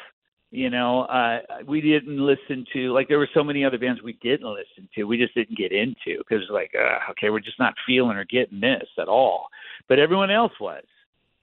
You 0.56 0.70
know, 0.70 1.02
uh, 1.02 1.40
we 1.68 1.82
didn't 1.82 2.18
listen 2.18 2.66
to 2.72 2.94
like 2.94 3.10
there 3.10 3.20
were 3.20 3.30
so 3.34 3.44
many 3.44 3.66
other 3.66 3.78
bands 3.78 4.02
we 4.02 4.18
didn't 4.22 4.48
listen 4.48 4.88
to. 4.96 5.04
We 5.04 5.18
just 5.18 5.36
didn't 5.36 5.58
get 5.58 5.74
into 5.74 6.18
because 6.18 6.44
like, 6.50 6.72
uh, 6.74 7.12
okay, 7.12 7.30
we're 7.30 7.42
just 7.42 7.60
not 7.60 7.74
feeling 7.86 8.16
or 8.16 8.24
getting 8.24 8.62
this 8.62 8.88
at 8.98 9.10
all. 9.10 9.48
But 9.90 10.00
everyone 10.00 10.32
else 10.32 10.54
was, 10.62 10.86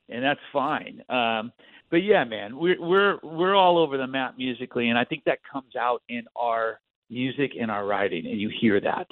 and 0.08 0.24
that's 0.24 0.40
fine. 0.50 1.02
Um, 1.10 1.52
but 1.90 1.98
yeah, 1.98 2.24
man, 2.24 2.56
we're 2.56 2.80
we're 2.80 3.18
we're 3.22 3.54
all 3.54 3.76
over 3.76 3.98
the 3.98 4.06
map 4.06 4.38
musically, 4.38 4.88
and 4.88 4.98
I 4.98 5.04
think 5.04 5.24
that 5.24 5.40
comes 5.52 5.76
out 5.76 6.02
in 6.08 6.22
our 6.34 6.80
music 7.10 7.52
and 7.60 7.70
our 7.70 7.84
writing, 7.84 8.24
and 8.26 8.40
you 8.40 8.50
hear 8.62 8.80
that. 8.80 9.08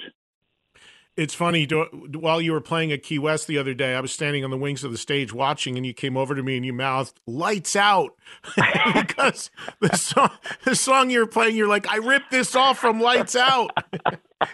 It's 1.17 1.33
funny. 1.33 1.65
Do, 1.65 1.83
while 2.13 2.39
you 2.41 2.53
were 2.53 2.61
playing 2.61 2.91
at 2.91 3.03
Key 3.03 3.19
West 3.19 3.47
the 3.47 3.57
other 3.57 3.73
day, 3.73 3.95
I 3.95 3.99
was 3.99 4.13
standing 4.13 4.45
on 4.45 4.49
the 4.49 4.57
wings 4.57 4.83
of 4.83 4.91
the 4.91 4.97
stage 4.97 5.33
watching, 5.33 5.75
and 5.75 5.85
you 5.85 5.93
came 5.93 6.15
over 6.15 6.35
to 6.35 6.41
me 6.41 6.55
and 6.55 6.65
you 6.65 6.71
mouthed 6.71 7.19
"Lights 7.27 7.75
Out" 7.75 8.15
because 8.93 9.51
the 9.81 9.95
song, 9.97 10.31
the 10.63 10.75
song 10.75 11.09
you 11.09 11.19
were 11.19 11.27
playing, 11.27 11.57
you're 11.57 11.67
like, 11.67 11.87
"I 11.89 11.97
ripped 11.97 12.31
this 12.31 12.55
off 12.55 12.79
from 12.79 13.01
Lights 13.01 13.35
Out," 13.35 13.71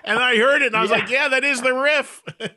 and 0.04 0.20
I 0.20 0.38
heard 0.38 0.64
it, 0.64 0.68
and 0.68 0.76
I 0.76 0.82
was 0.82 0.92
like, 0.92 1.10
"Yeah, 1.10 1.30
that 1.30 1.44
is 1.44 1.62
the 1.62 1.74
riff." 1.74 2.24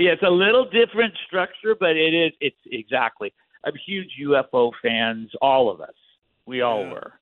Yeah, 0.00 0.12
it's 0.12 0.22
a 0.22 0.30
little 0.30 0.64
different 0.68 1.14
structure, 1.26 1.76
but 1.78 1.96
it 1.96 2.14
is. 2.14 2.32
It's 2.40 2.56
exactly. 2.66 3.32
I'm 3.64 3.74
huge 3.86 4.10
UFO 4.20 4.72
fans. 4.82 5.30
All 5.40 5.70
of 5.70 5.80
us. 5.80 5.94
We 6.44 6.60
all 6.60 6.84
were, 6.86 7.12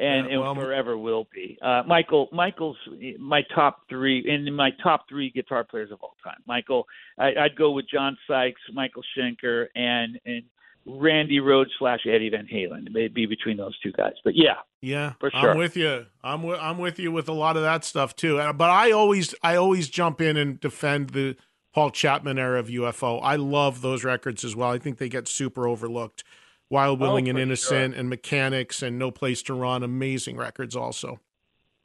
and 0.00 0.30
Yeah, 0.30 0.38
well, 0.38 0.52
and 0.52 0.60
forever 0.60 0.96
will 0.96 1.28
be. 1.32 1.58
Uh, 1.62 1.82
Michael. 1.86 2.28
Michael's 2.32 2.76
my 3.18 3.42
top 3.54 3.82
three, 3.88 4.24
in 4.26 4.52
my 4.54 4.70
top 4.82 5.08
three 5.08 5.30
guitar 5.30 5.62
players 5.64 5.90
of 5.92 5.98
all 6.02 6.16
time. 6.24 6.38
Michael. 6.46 6.86
I, 7.18 7.34
I'd 7.38 7.56
go 7.56 7.70
with 7.70 7.86
John 7.88 8.16
Sykes, 8.26 8.60
Michael 8.72 9.02
Schenker, 9.16 9.66
and 9.74 10.18
and 10.24 10.42
Randy 10.86 11.38
Rhoads 11.38 11.70
slash 11.78 12.00
Eddie 12.06 12.30
Van 12.30 12.48
Halen. 12.52 12.86
It 12.86 12.92
may 12.92 13.08
be 13.08 13.26
between 13.26 13.56
those 13.56 13.78
two 13.80 13.92
guys, 13.92 14.14
but 14.24 14.34
yeah, 14.34 14.54
Yeah, 14.80 15.12
For 15.20 15.30
sure. 15.30 15.50
I'm 15.50 15.58
with 15.58 15.76
you. 15.76 16.06
I'm 16.22 16.42
with 16.42 16.58
I'm 16.60 16.78
with 16.78 16.98
you 16.98 17.12
with 17.12 17.28
a 17.28 17.32
lot 17.32 17.56
of 17.56 17.62
that 17.62 17.84
stuff 17.84 18.16
too. 18.16 18.38
Uh, 18.40 18.52
But 18.52 18.70
I 18.70 18.90
always 18.90 19.34
I 19.42 19.56
always 19.56 19.88
jump 19.88 20.20
in 20.20 20.36
and 20.36 20.58
defend 20.58 21.10
the 21.10 21.36
Paul 21.72 21.90
Chapman 21.90 22.38
era 22.38 22.58
of 22.58 22.68
UFO. 22.68 23.20
I 23.22 23.36
love 23.36 23.82
those 23.82 24.04
records 24.04 24.44
as 24.44 24.56
well. 24.56 24.70
I 24.70 24.78
think 24.78 24.98
they 24.98 25.08
get 25.08 25.28
super 25.28 25.68
overlooked. 25.68 26.24
Wild, 26.70 27.02
oh, 27.02 27.06
Willing, 27.06 27.28
and 27.28 27.36
Oh, 27.36 27.40
for 27.40 27.42
Innocent, 27.42 27.94
and 27.96 28.10
Mechanix, 28.10 28.82
and 28.82 28.98
No 28.98 29.10
Place 29.10 29.42
to 29.42 29.54
Run. 29.54 29.82
Amazing 29.82 30.36
records, 30.36 30.76
also. 30.76 31.20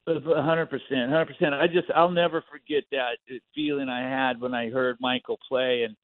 A 0.08 0.42
hundred 0.44 0.68
percent, 0.68 1.10
hundred 1.10 1.26
percent. 1.36 1.56
I 1.56 1.66
just 1.66 1.90
I'll 1.96 2.12
never 2.12 2.44
forget 2.52 2.84
that 2.92 3.18
feeling 3.56 3.90
I 3.90 4.02
had 4.02 4.40
when 4.40 4.54
I 4.54 4.70
heard 4.70 4.98
Michael 5.00 5.40
play 5.50 5.82
and 5.82 5.96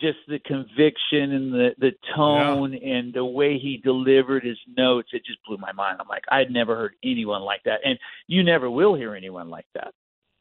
just 0.00 0.18
the 0.26 0.38
conviction 0.38 1.32
and 1.32 1.52
the 1.52 1.74
the 1.78 1.92
tone 2.16 2.74
and 2.74 3.12
the 3.12 3.26
way 3.26 3.58
he 3.58 3.76
delivered 3.76 4.42
his 4.42 4.56
notes. 4.74 5.10
It 5.12 5.26
just 5.26 5.38
blew 5.46 5.58
my 5.58 5.72
mind. 5.72 5.98
I'm 6.00 6.08
like 6.08 6.24
I'd 6.30 6.50
never 6.50 6.74
heard 6.74 6.94
anyone 7.04 7.42
like 7.42 7.62
that, 7.64 7.80
and 7.84 7.98
you 8.26 8.42
never 8.42 8.70
will 8.70 8.94
hear 8.94 9.14
anyone 9.14 9.50
like 9.50 9.66
that. 9.74 9.92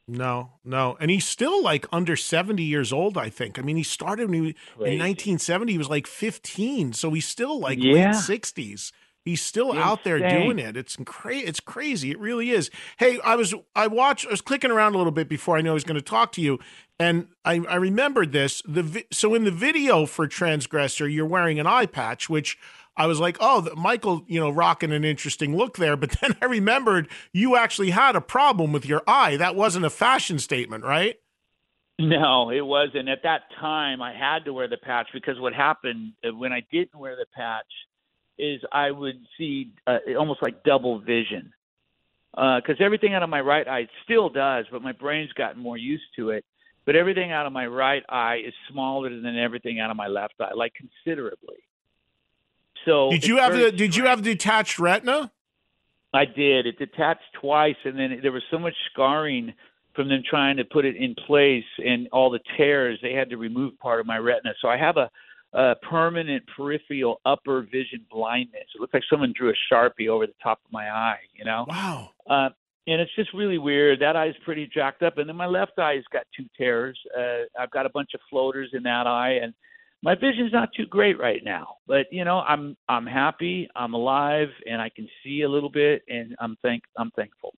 No, 0.07 0.53
no, 0.65 0.97
and 0.99 1.09
he's 1.11 1.25
still 1.27 1.63
like 1.63 1.85
under 1.91 2.15
seventy 2.15 2.63
years 2.63 2.91
old. 2.91 3.17
I 3.17 3.29
think. 3.29 3.57
I 3.57 3.61
mean, 3.61 3.77
he 3.77 3.83
started 3.83 4.29
when 4.29 4.43
he, 4.43 4.49
in 4.49 4.99
1970. 4.99 5.71
He 5.71 5.77
was 5.77 5.89
like 5.89 6.07
15, 6.07 6.93
so 6.93 7.11
he's 7.11 7.27
still 7.27 7.59
like 7.59 7.77
Yeah. 7.81 7.93
late 7.93 8.15
60s. 8.15 8.91
He's 9.23 9.41
still 9.41 9.71
out 9.73 10.03
there 10.03 10.17
doing 10.17 10.57
it. 10.60 10.75
It's 10.75 10.97
cra- 11.05 11.36
It's 11.38 11.60
crazy. 11.60 12.10
It 12.12 12.19
really 12.19 12.49
is. 12.49 12.71
Hey, 12.97 13.19
I 13.23 13.36
was 13.36 13.53
I 13.75 13.88
watched. 13.88 14.25
I 14.25 14.31
was 14.31 14.41
clicking 14.41 14.71
around 14.71 14.95
a 14.95 14.97
little 14.97 15.12
bit 15.12 15.29
before 15.29 15.57
I 15.57 15.62
knew 15.62 15.69
I 15.69 15.73
was 15.73 15.84
going 15.84 15.95
to 15.99 16.01
talk 16.01 16.31
to 16.34 16.41
you, 16.41 16.60
and 16.99 17.27
I, 17.45 17.62
I 17.69 17.75
remembered 17.75 18.31
this. 18.31 18.63
The 18.67 18.81
vi- 18.84 19.05
so 19.12 19.36
in 19.36 19.43
the 19.43 19.51
video 19.51 20.05
for 20.07 20.25
Transgressor, 20.27 21.07
you're 21.07 21.25
wearing 21.27 21.60
an 21.60 21.67
eye 21.67 21.86
patch, 21.86 22.29
which. 22.29 22.57
I 22.97 23.07
was 23.07 23.21
like, 23.21 23.38
oh, 23.39 23.69
Michael, 23.77 24.25
you 24.27 24.38
know, 24.38 24.49
rocking 24.49 24.91
an 24.91 25.05
interesting 25.05 25.55
look 25.55 25.77
there. 25.77 25.95
But 26.01 26.12
then 26.19 26.36
I 26.41 26.45
remembered 26.45 27.07
you 27.31 27.55
actually 27.55 27.91
had 27.91 28.17
a 28.17 28.21
problem 28.21 28.73
with 28.73 28.86
your 28.86 29.01
eye. 29.07 29.38
That 29.38 29.55
wasn't 29.55 29.86
a 29.86 29.89
fashion 29.89 30.39
statement, 30.39 30.84
right? 30.84 31.15
No, 31.97 32.49
it 32.49 32.65
wasn't. 32.65 33.07
At 33.10 33.23
that 33.23 33.43
time, 33.60 34.01
I 34.01 34.13
had 34.13 34.43
to 34.45 34.53
wear 34.53 34.67
the 34.67 34.77
patch 34.77 35.07
because 35.13 35.39
what 35.39 35.53
happened 35.53 36.13
uh, 36.27 36.36
when 36.36 36.51
I 36.51 36.63
didn't 36.69 36.99
wear 36.99 37.15
the 37.15 37.27
patch 37.34 37.65
is 38.38 38.62
I 38.72 38.91
would 38.91 39.20
see 39.38 39.72
uh, 39.88 39.98
almost 40.17 40.41
like 40.41 40.63
double 40.63 41.00
vision. 41.00 41.54
Because 42.34 42.78
everything 42.80 43.13
out 43.13 43.24
of 43.24 43.30
my 43.30 43.41
right 43.41 43.67
eye 43.67 43.88
still 44.06 44.30
does, 44.30 44.65
but 44.72 44.82
my 44.82 44.94
brain's 44.94 45.34
gotten 45.34 45.62
more 45.62 45.78
used 45.78 46.04
to 46.15 46.30
it. 46.30 46.46
But 46.86 46.96
everything 46.96 47.32
out 47.32 47.46
of 47.46 47.54
my 47.54 47.67
right 47.67 48.04
eye 48.10 48.41
is 48.46 48.54
smaller 48.72 49.10
than 49.10 49.38
everything 49.38 49.80
out 49.80 49.91
of 49.91 49.98
my 49.98 50.08
left 50.08 50.36
eye, 50.39 50.54
like 50.56 50.74
considerably. 50.74 51.58
So 52.86 53.12
Did 53.12 53.26
you 53.26 53.38
have 53.38 53.54
the 53.54 53.72
Did 53.72 53.96
you 53.96 54.06
have 54.06 54.24
detached 54.24 54.80
retina? 54.80 55.32
I 56.13 56.26
did. 56.26 56.65
It 56.65 56.80
detached 56.80 57.22
twice, 57.39 57.76
and 57.86 57.98
then 57.98 58.20
there 58.22 58.32
was 58.32 58.44
so 58.50 58.60
much 58.60 58.74
scarring 58.91 59.54
from 59.94 60.10
them 60.10 60.24
trying 60.28 60.58
to 60.58 60.63
put 60.63 60.86
it 60.86 60.96
in 60.96 61.15
place 61.28 61.65
and 61.86 62.08
all 62.12 62.30
the 62.30 62.39
tears. 62.58 62.98
They 63.02 63.13
had 63.13 63.30
to 63.30 63.38
remove 63.38 63.78
part 63.80 64.00
of 64.00 64.06
my 64.06 64.17
retina. 64.17 64.54
So 64.62 64.67
I 64.67 64.78
have 64.78 64.98
a, 64.98 65.10
a 65.53 65.75
permanent 65.89 66.43
peripheral 66.55 67.19
upper 67.25 67.63
vision 67.63 68.05
blindness. 68.09 68.63
It 68.73 68.81
looks 68.81 68.93
like 68.93 69.03
someone 69.09 69.33
drew 69.35 69.49
a 69.49 69.73
sharpie 69.73 70.07
over 70.07 70.25
the 70.27 70.33
top 70.41 70.59
of 70.65 70.71
my 70.71 70.89
eye. 70.89 71.19
You 71.33 71.45
know. 71.45 71.65
Wow. 71.67 72.11
Uh, 72.29 72.49
and 72.87 72.99
it's 72.99 73.13
just 73.15 73.33
really 73.33 73.57
weird. 73.57 73.99
That 74.01 74.15
eye's 74.15 74.33
pretty 74.43 74.69
jacked 74.73 75.03
up, 75.03 75.17
and 75.17 75.29
then 75.29 75.35
my 75.35 75.45
left 75.45 75.77
eye's 75.77 76.04
got 76.12 76.23
two 76.35 76.45
tears. 76.58 76.99
Uh, 77.17 77.43
I've 77.60 77.71
got 77.71 77.85
a 77.85 77.89
bunch 77.89 78.10
of 78.13 78.21
floaters 78.29 78.69
in 78.73 78.83
that 78.83 79.08
eye, 79.08 79.39
and 79.41 79.54
my 80.02 80.15
vision's 80.15 80.52
not 80.52 80.69
too 80.75 80.85
great 80.87 81.19
right 81.19 81.41
now. 81.43 81.75
But 81.87 82.08
you 82.12 82.25
know, 82.25 82.39
I'm 82.39 82.75
I'm 82.89 83.06
happy. 83.06 83.69
I'm 83.75 83.93
alive, 83.93 84.49
and 84.65 84.81
I 84.81 84.89
can 84.89 85.08
see 85.23 85.41
a 85.41 85.49
little 85.49 85.69
bit, 85.69 86.02
and 86.08 86.35
I'm 86.39 86.58
thank 86.62 86.83
I'm 86.97 87.12
thankful. 87.12 87.54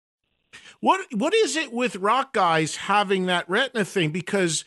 What 0.82 1.02
What 1.14 1.34
is 1.34 1.56
it 1.56 1.72
with 1.72 1.96
rock 1.96 2.34
guys 2.34 2.76
having 2.76 3.26
that 3.28 3.50
retina 3.50 3.86
thing? 3.86 4.12
Because 4.12 4.66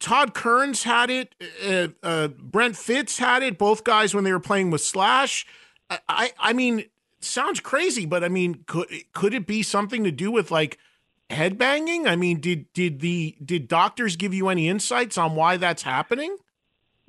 Todd 0.00 0.34
Kerns 0.34 0.82
had 0.82 1.10
it, 1.10 1.34
uh, 1.64 1.88
uh, 2.02 2.28
Brent 2.28 2.76
Fitz 2.76 3.18
had 3.18 3.42
it. 3.42 3.58
Both 3.58 3.84
guys 3.84 4.14
when 4.14 4.24
they 4.24 4.32
were 4.32 4.40
playing 4.40 4.70
with 4.70 4.80
Slash. 4.80 5.46
I 5.88 5.98
I, 6.08 6.32
I 6.38 6.52
mean, 6.52 6.86
sounds 7.20 7.60
crazy, 7.60 8.06
but 8.06 8.24
I 8.24 8.28
mean, 8.28 8.64
could 8.66 8.88
could 9.12 9.34
it 9.34 9.46
be 9.46 9.62
something 9.62 10.02
to 10.04 10.10
do 10.10 10.30
with 10.30 10.50
like 10.50 10.78
headbanging? 11.28 12.06
I 12.06 12.16
mean, 12.16 12.40
did 12.40 12.72
did 12.72 13.00
the 13.00 13.36
did 13.44 13.68
doctors 13.68 14.16
give 14.16 14.34
you 14.34 14.48
any 14.48 14.68
insights 14.68 15.18
on 15.18 15.34
why 15.34 15.58
that's 15.58 15.82
happening? 15.82 16.36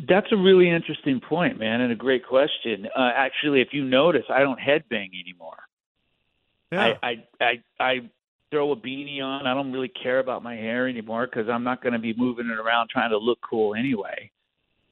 That's 0.07 0.27
a 0.31 0.37
really 0.37 0.69
interesting 0.69 1.21
point, 1.21 1.59
man, 1.59 1.79
and 1.81 1.91
a 1.91 1.95
great 1.95 2.25
question. 2.25 2.87
Uh, 2.95 3.11
actually, 3.15 3.61
if 3.61 3.69
you 3.71 3.83
notice, 3.83 4.25
I 4.29 4.39
don't 4.39 4.59
headbang 4.59 5.09
anymore. 5.19 5.59
Yeah. 6.71 6.95
I, 7.01 7.07
I 7.07 7.23
I 7.39 7.63
I 7.79 8.09
throw 8.51 8.71
a 8.71 8.75
beanie 8.75 9.21
on. 9.21 9.47
I 9.47 9.53
don't 9.53 9.71
really 9.71 9.91
care 10.03 10.19
about 10.19 10.43
my 10.43 10.55
hair 10.55 10.87
anymore 10.87 11.27
because 11.27 11.49
I'm 11.49 11.63
not 11.63 11.81
going 11.81 11.93
to 11.93 11.99
be 11.99 12.13
moving 12.13 12.47
it 12.47 12.59
around 12.59 12.89
trying 12.89 13.09
to 13.11 13.17
look 13.17 13.39
cool 13.41 13.73
anyway. 13.73 14.29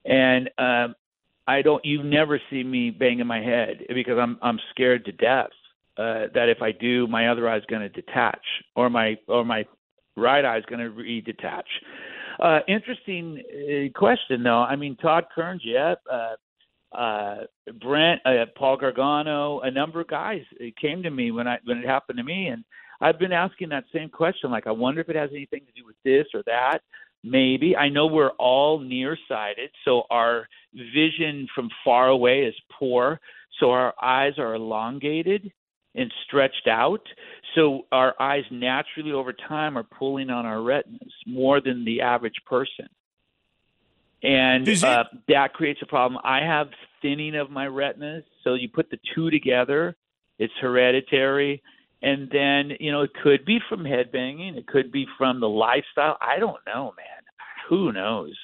And 0.05 0.49
um, 0.57 0.95
I 1.47 1.61
don't. 1.61 1.83
You 1.85 2.01
never 2.01 2.41
see 2.49 2.63
me 2.63 2.89
banging 2.89 3.27
my 3.27 3.41
head 3.41 3.85
because 3.93 4.17
I'm 4.17 4.39
I'm 4.41 4.59
scared 4.71 5.05
to 5.05 5.11
death 5.11 5.49
uh, 5.97 6.27
that 6.33 6.47
if 6.47 6.61
I 6.61 6.71
do, 6.71 7.07
my 7.07 7.27
other 7.27 7.49
eye 7.49 7.57
is 7.57 7.65
going 7.69 7.81
to 7.81 7.89
detach, 7.89 8.43
or 8.75 8.89
my 8.89 9.17
or 9.27 9.43
my 9.43 9.65
right 10.15 10.45
eye 10.45 10.57
is 10.57 10.65
going 10.65 10.79
to 10.79 10.89
re-detach. 10.89 11.67
Uh, 12.39 12.59
interesting 12.67 13.43
uh, 13.51 13.99
question, 13.99 14.43
though. 14.43 14.61
I 14.61 14.77
mean, 14.77 14.95
Todd 14.95 15.25
Kerns, 15.35 15.61
yeah, 15.65 15.95
uh, 16.09 16.97
uh, 16.97 17.37
Brent, 17.81 18.21
uh, 18.25 18.45
Paul 18.55 18.77
Gargano, 18.77 19.59
a 19.59 19.69
number 19.69 19.99
of 19.99 20.07
guys 20.07 20.41
came 20.81 21.03
to 21.03 21.09
me 21.09 21.31
when 21.31 21.47
I 21.47 21.57
when 21.65 21.79
it 21.79 21.85
happened 21.85 22.17
to 22.17 22.23
me, 22.23 22.47
and 22.47 22.63
I've 23.01 23.19
been 23.19 23.31
asking 23.33 23.69
that 23.69 23.85
same 23.93 24.09
question. 24.09 24.51
Like, 24.51 24.67
I 24.67 24.71
wonder 24.71 25.01
if 25.01 25.09
it 25.09 25.15
has 25.15 25.29
anything 25.31 25.61
to 25.65 25.71
do 25.71 25.85
with 25.85 25.95
this 26.03 26.27
or 26.33 26.43
that. 26.45 26.81
Maybe 27.23 27.75
I 27.75 27.89
know 27.89 28.07
we're 28.07 28.31
all 28.31 28.79
nearsighted, 28.79 29.71
so 29.83 30.03
our 30.09 30.47
vision 30.73 31.47
from 31.53 31.69
far 31.83 32.07
away 32.07 32.43
is 32.43 32.55
poor. 32.71 33.19
So 33.59 33.71
our 33.71 33.93
eyes 34.01 34.33
are 34.37 34.55
elongated 34.55 35.51
and 35.95 36.11
stretched 36.25 36.67
out. 36.67 37.05
So 37.55 37.87
our 37.91 38.15
eyes 38.21 38.45
naturally 38.51 39.11
over 39.11 39.33
time 39.33 39.77
are 39.77 39.83
pulling 39.83 40.29
on 40.29 40.45
our 40.45 40.61
retinas 40.61 41.13
more 41.25 41.59
than 41.59 41.83
the 41.83 42.01
average 42.01 42.41
person. 42.45 42.87
And 44.23 44.67
it- 44.67 44.83
uh, 44.83 45.05
that 45.27 45.53
creates 45.53 45.81
a 45.81 45.85
problem. 45.85 46.21
I 46.23 46.39
have 46.39 46.69
thinning 47.01 47.35
of 47.35 47.49
my 47.49 47.67
retinas. 47.67 48.23
So 48.43 48.53
you 48.53 48.69
put 48.69 48.89
the 48.89 48.99
two 49.13 49.29
together, 49.29 49.95
it's 50.37 50.53
hereditary. 50.61 51.61
And 52.01 52.29
then, 52.31 52.77
you 52.79 52.91
know, 52.91 53.01
it 53.01 53.11
could 53.21 53.45
be 53.45 53.59
from 53.67 53.83
headbanging. 53.83 54.57
It 54.57 54.67
could 54.67 54.91
be 54.91 55.05
from 55.17 55.39
the 55.41 55.49
lifestyle. 55.49 56.17
I 56.21 56.39
don't 56.39 56.59
know, 56.65 56.93
man. 56.95 57.23
Who 57.69 57.91
knows? 57.91 58.37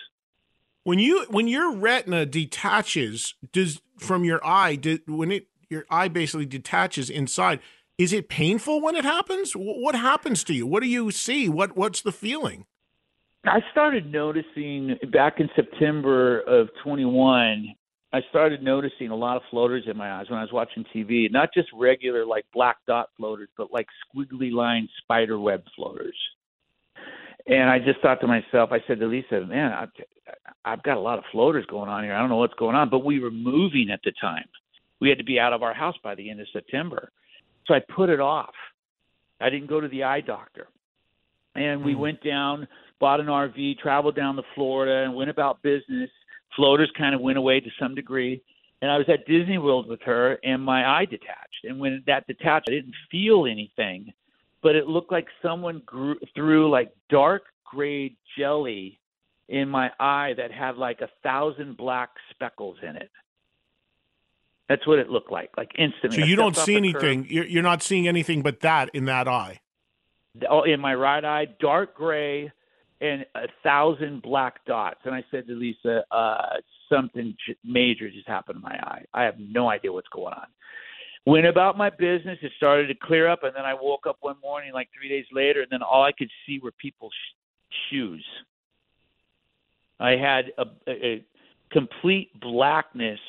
When 0.83 0.99
you 0.99 1.25
when 1.29 1.47
your 1.47 1.73
retina 1.75 2.25
detaches, 2.25 3.33
does 3.51 3.81
from 3.97 4.23
your 4.23 4.45
eye, 4.45 4.75
did 4.75 5.01
when 5.07 5.31
it 5.31 5.47
your 5.69 5.85
eye 5.89 6.09
basically 6.09 6.45
detaches 6.45 7.09
inside, 7.09 7.59
is 7.97 8.13
it 8.13 8.29
painful 8.29 8.81
when 8.81 8.95
it 8.95 9.05
happens? 9.05 9.53
What 9.53 9.95
happens 9.95 10.43
to 10.43 10.53
you? 10.53 10.67
What 10.67 10.83
do 10.83 10.89
you 10.89 11.09
see? 11.11 11.49
What 11.49 11.75
what's 11.75 12.01
the 12.01 12.11
feeling? 12.11 12.65
I 13.45 13.61
started 13.71 14.11
noticing 14.11 14.97
back 15.11 15.39
in 15.39 15.49
September 15.55 16.41
of 16.41 16.69
21. 16.83 17.75
I 18.15 18.21
started 18.29 18.63
noticing 18.63 19.09
a 19.09 19.15
lot 19.15 19.35
of 19.35 19.43
floaters 19.51 19.83
in 19.87 19.97
my 19.97 20.09
eyes 20.09 20.29
when 20.29 20.39
I 20.39 20.41
was 20.41 20.53
watching 20.53 20.85
TV. 20.95 21.29
Not 21.29 21.49
just 21.53 21.67
regular 21.73 22.25
like 22.25 22.45
black 22.53 22.77
dot 22.87 23.09
floaters, 23.17 23.49
but 23.57 23.73
like 23.73 23.87
squiggly 24.07 24.53
line 24.53 24.87
spider 25.01 25.37
web 25.37 25.63
floaters. 25.75 26.15
And 27.45 27.69
I 27.69 27.77
just 27.77 27.99
thought 28.01 28.21
to 28.21 28.27
myself, 28.27 28.69
I 28.71 28.79
said 28.87 29.01
to 29.01 29.07
Lisa, 29.07 29.41
"Man, 29.41 29.73
I've, 29.73 29.89
I've 30.63 30.83
got 30.83 30.95
a 30.95 31.01
lot 31.01 31.17
of 31.17 31.25
floaters 31.33 31.65
going 31.65 31.89
on 31.89 32.05
here. 32.05 32.13
I 32.13 32.19
don't 32.21 32.29
know 32.29 32.37
what's 32.37 32.53
going 32.53 32.77
on." 32.77 32.89
But 32.89 33.03
we 33.03 33.19
were 33.19 33.31
moving 33.31 33.89
at 33.91 33.99
the 34.05 34.13
time. 34.21 34.45
We 35.01 35.09
had 35.09 35.17
to 35.17 35.25
be 35.25 35.37
out 35.37 35.51
of 35.51 35.61
our 35.61 35.73
house 35.73 35.95
by 36.01 36.15
the 36.15 36.29
end 36.29 36.39
of 36.39 36.47
September, 36.53 37.11
so 37.65 37.73
I 37.73 37.81
put 37.93 38.09
it 38.09 38.21
off. 38.21 38.53
I 39.41 39.49
didn't 39.49 39.67
go 39.67 39.81
to 39.81 39.89
the 39.89 40.03
eye 40.03 40.21
doctor 40.21 40.69
and 41.55 41.83
we 41.83 41.93
hmm. 41.93 41.99
went 41.99 42.23
down, 42.23 42.67
bought 42.99 43.19
an 43.19 43.27
RV, 43.27 43.79
traveled 43.79 44.15
down 44.15 44.35
to 44.35 44.43
Florida, 44.53 45.05
and 45.05 45.15
went 45.15 45.29
about 45.29 45.61
business. 45.61 46.09
Floaters 46.55 46.91
kind 46.97 47.13
of 47.13 47.21
went 47.21 47.37
away 47.37 47.59
to 47.59 47.69
some 47.79 47.95
degree, 47.95 48.41
and 48.81 48.91
I 48.91 48.97
was 48.97 49.07
at 49.09 49.25
Disney 49.25 49.57
World 49.57 49.87
with 49.87 50.01
her, 50.03 50.39
and 50.43 50.63
my 50.63 50.87
eye 50.87 51.05
detached. 51.05 51.65
And 51.65 51.79
when 51.79 52.03
that 52.07 52.27
detached, 52.27 52.67
I 52.69 52.73
didn't 52.73 52.95
feel 53.11 53.45
anything, 53.45 54.13
but 54.61 54.75
it 54.75 54.87
looked 54.87 55.11
like 55.11 55.27
someone 55.41 55.81
grew, 55.85 56.15
threw 56.33 56.69
like 56.69 56.91
dark 57.09 57.43
gray 57.65 58.15
jelly 58.37 58.99
in 59.49 59.69
my 59.69 59.91
eye 59.99 60.33
that 60.37 60.51
had 60.51 60.77
like 60.77 61.01
a 61.01 61.09
thousand 61.23 61.77
black 61.77 62.09
speckles 62.31 62.77
in 62.81 62.95
it. 62.95 63.09
That's 64.67 64.85
what 64.87 64.97
it 64.97 65.09
looked 65.09 65.31
like, 65.31 65.51
like 65.57 65.71
instantly. 65.77 66.21
So 66.21 66.25
you 66.25 66.35
don't 66.35 66.55
see 66.55 66.75
off 66.75 66.81
the 66.81 66.93
curb. 66.93 67.03
anything. 67.03 67.27
You're, 67.29 67.45
you're 67.45 67.63
not 67.63 67.83
seeing 67.83 68.07
anything 68.07 68.41
but 68.41 68.61
that 68.61 68.89
in 68.93 69.05
that 69.05 69.27
eye. 69.27 69.59
oh, 70.49 70.63
in 70.63 70.79
my 70.79 70.95
right 70.95 71.23
eye, 71.23 71.47
dark 71.59 71.95
gray 71.95 72.51
and 73.01 73.25
a 73.35 73.47
thousand 73.63 74.21
black 74.21 74.65
dots. 74.65 74.99
And 75.03 75.13
I 75.13 75.23
said 75.31 75.47
to 75.47 75.53
Lisa, 75.53 76.03
uh, 76.11 76.57
something 76.89 77.35
major 77.63 78.09
just 78.09 78.27
happened 78.27 78.57
to 78.57 78.61
my 78.61 78.75
eye. 78.75 79.03
I 79.13 79.23
have 79.23 79.35
no 79.37 79.69
idea 79.69 79.91
what's 79.91 80.07
going 80.09 80.33
on. 80.33 80.47
Went 81.25 81.45
about 81.47 81.77
my 81.77 81.89
business. 81.89 82.37
It 82.41 82.51
started 82.57 82.87
to 82.87 82.95
clear 82.95 83.27
up, 83.27 83.43
and 83.43 83.53
then 83.55 83.65
I 83.65 83.73
woke 83.73 84.05
up 84.07 84.17
one 84.21 84.35
morning, 84.43 84.73
like 84.73 84.89
three 84.97 85.09
days 85.09 85.25
later, 85.31 85.61
and 85.61 85.69
then 85.71 85.81
all 85.81 86.03
I 86.03 86.11
could 86.11 86.29
see 86.45 86.59
were 86.59 86.71
people's 86.71 87.13
sh- 87.13 87.75
shoes. 87.89 88.25
I 89.99 90.11
had 90.11 90.51
a, 90.57 90.65
a 90.87 91.25
complete 91.71 92.39
blackness 92.39 93.19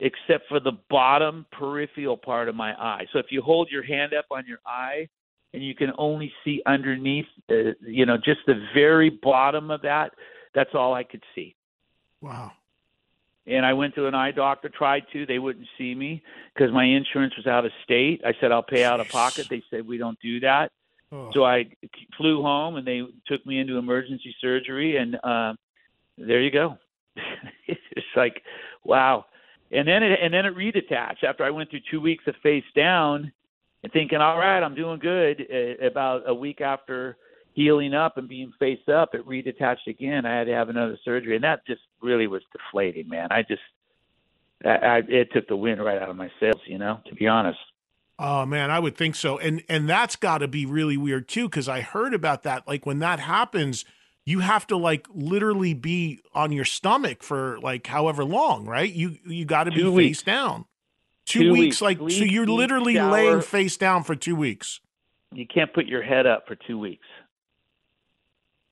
except 0.00 0.48
for 0.48 0.60
the 0.60 0.72
bottom 0.88 1.44
peripheral 1.52 2.16
part 2.16 2.48
of 2.48 2.54
my 2.54 2.72
eye. 2.72 3.04
So 3.12 3.18
if 3.18 3.26
you 3.30 3.42
hold 3.42 3.68
your 3.70 3.82
hand 3.82 4.14
up 4.14 4.24
on 4.30 4.46
your 4.46 4.60
eye 4.64 5.08
and 5.52 5.64
you 5.64 5.74
can 5.74 5.92
only 5.98 6.32
see 6.44 6.62
underneath, 6.66 7.26
uh, 7.50 7.72
you 7.80 8.06
know, 8.06 8.16
just 8.16 8.40
the 8.46 8.66
very 8.74 9.10
bottom 9.10 9.70
of 9.70 9.82
that, 9.82 10.12
that's 10.54 10.70
all 10.74 10.94
I 10.94 11.04
could 11.04 11.22
see. 11.34 11.56
Wow. 12.20 12.52
And 13.46 13.66
I 13.66 13.72
went 13.72 13.94
to 13.96 14.06
an 14.06 14.14
eye 14.14 14.30
doctor, 14.30 14.68
tried 14.68 15.04
to. 15.12 15.26
They 15.26 15.38
wouldn't 15.38 15.66
see 15.76 15.94
me 15.94 16.22
because 16.54 16.72
my 16.72 16.84
insurance 16.84 17.36
was 17.36 17.46
out 17.46 17.64
of 17.64 17.72
state. 17.82 18.20
I 18.24 18.34
said, 18.40 18.52
I'll 18.52 18.62
pay 18.62 18.84
out 18.84 19.00
of 19.00 19.08
pocket. 19.08 19.46
They 19.50 19.62
said, 19.70 19.86
we 19.86 19.98
don't 19.98 20.18
do 20.20 20.40
that. 20.40 20.70
Oh. 21.10 21.30
So 21.32 21.44
I 21.44 21.66
flew 22.16 22.42
home 22.42 22.76
and 22.76 22.86
they 22.86 23.02
took 23.26 23.44
me 23.44 23.58
into 23.58 23.78
emergency 23.78 24.34
surgery, 24.40 24.96
and 24.96 25.16
uh, 25.24 25.54
there 26.16 26.40
you 26.40 26.52
go. 26.52 26.76
it's 27.66 28.06
like, 28.14 28.42
wow. 28.84 29.24
And 29.72 29.88
then 29.88 30.02
it 30.02 30.18
and 30.22 30.32
then 30.32 30.46
it 30.46 30.56
reattached 30.56 31.24
after 31.24 31.44
I 31.44 31.50
went 31.50 31.70
through 31.70 31.80
two 31.90 32.00
weeks 32.00 32.24
of 32.26 32.34
face 32.42 32.64
down 32.76 33.32
and 33.82 33.92
thinking, 33.92 34.18
all 34.18 34.38
right, 34.38 34.62
I'm 34.62 34.74
doing 34.74 34.98
good. 34.98 35.46
Uh, 35.52 35.86
about 35.86 36.22
a 36.26 36.34
week 36.34 36.60
after 36.60 37.16
healing 37.52 37.94
up 37.94 38.16
and 38.16 38.28
being 38.28 38.52
face 38.58 38.86
up, 38.92 39.14
it 39.14 39.26
redetached 39.26 39.88
again. 39.88 40.26
I 40.26 40.38
had 40.38 40.44
to 40.44 40.54
have 40.54 40.68
another 40.68 40.98
surgery, 41.04 41.34
and 41.34 41.44
that 41.44 41.66
just 41.66 41.82
really 42.02 42.26
was 42.26 42.42
deflating, 42.52 43.08
man. 43.08 43.28
I 43.30 43.42
just, 43.42 43.62
I, 44.64 44.68
I, 44.68 45.02
it 45.08 45.32
took 45.32 45.48
the 45.48 45.56
wind 45.56 45.82
right 45.82 46.00
out 46.00 46.10
of 46.10 46.16
my 46.16 46.30
sails, 46.38 46.60
you 46.66 46.78
know, 46.78 47.00
to 47.08 47.14
be 47.14 47.26
honest. 47.26 47.58
Oh 48.22 48.44
man, 48.44 48.70
I 48.70 48.78
would 48.78 48.98
think 48.98 49.14
so. 49.14 49.38
And 49.38 49.62
and 49.66 49.88
that's 49.88 50.14
got 50.14 50.38
to 50.38 50.48
be 50.48 50.66
really 50.66 50.98
weird 50.98 51.26
too 51.26 51.48
cuz 51.48 51.70
I 51.70 51.80
heard 51.80 52.12
about 52.12 52.42
that 52.42 52.68
like 52.68 52.84
when 52.84 52.98
that 52.98 53.18
happens 53.18 53.86
you 54.24 54.40
have 54.40 54.66
to 54.68 54.76
like 54.76 55.06
literally 55.12 55.74
be 55.74 56.20
on 56.34 56.52
your 56.52 56.64
stomach 56.64 57.22
for 57.22 57.58
like 57.60 57.86
however 57.86 58.24
long, 58.24 58.66
right? 58.66 58.92
You 58.92 59.16
you 59.26 59.44
got 59.44 59.64
to 59.64 59.70
be 59.70 59.78
Two 59.78 59.96
face 59.96 60.22
down. 60.22 60.66
2 61.30 61.38
Two 61.38 61.52
weeks, 61.52 61.80
weeks. 61.80 61.82
like 61.82 61.98
so 62.10 62.24
you're 62.24 62.46
literally 62.46 62.94
shower. 62.94 63.10
laying 63.12 63.40
face 63.40 63.76
down 63.76 64.02
for 64.02 64.14
2 64.16 64.34
weeks. 64.36 64.80
You 65.32 65.46
can't 65.46 65.72
put 65.72 65.86
your 65.86 66.02
head 66.02 66.26
up 66.26 66.46
for 66.48 66.56
two 66.56 66.76
weeks. 66.78 67.06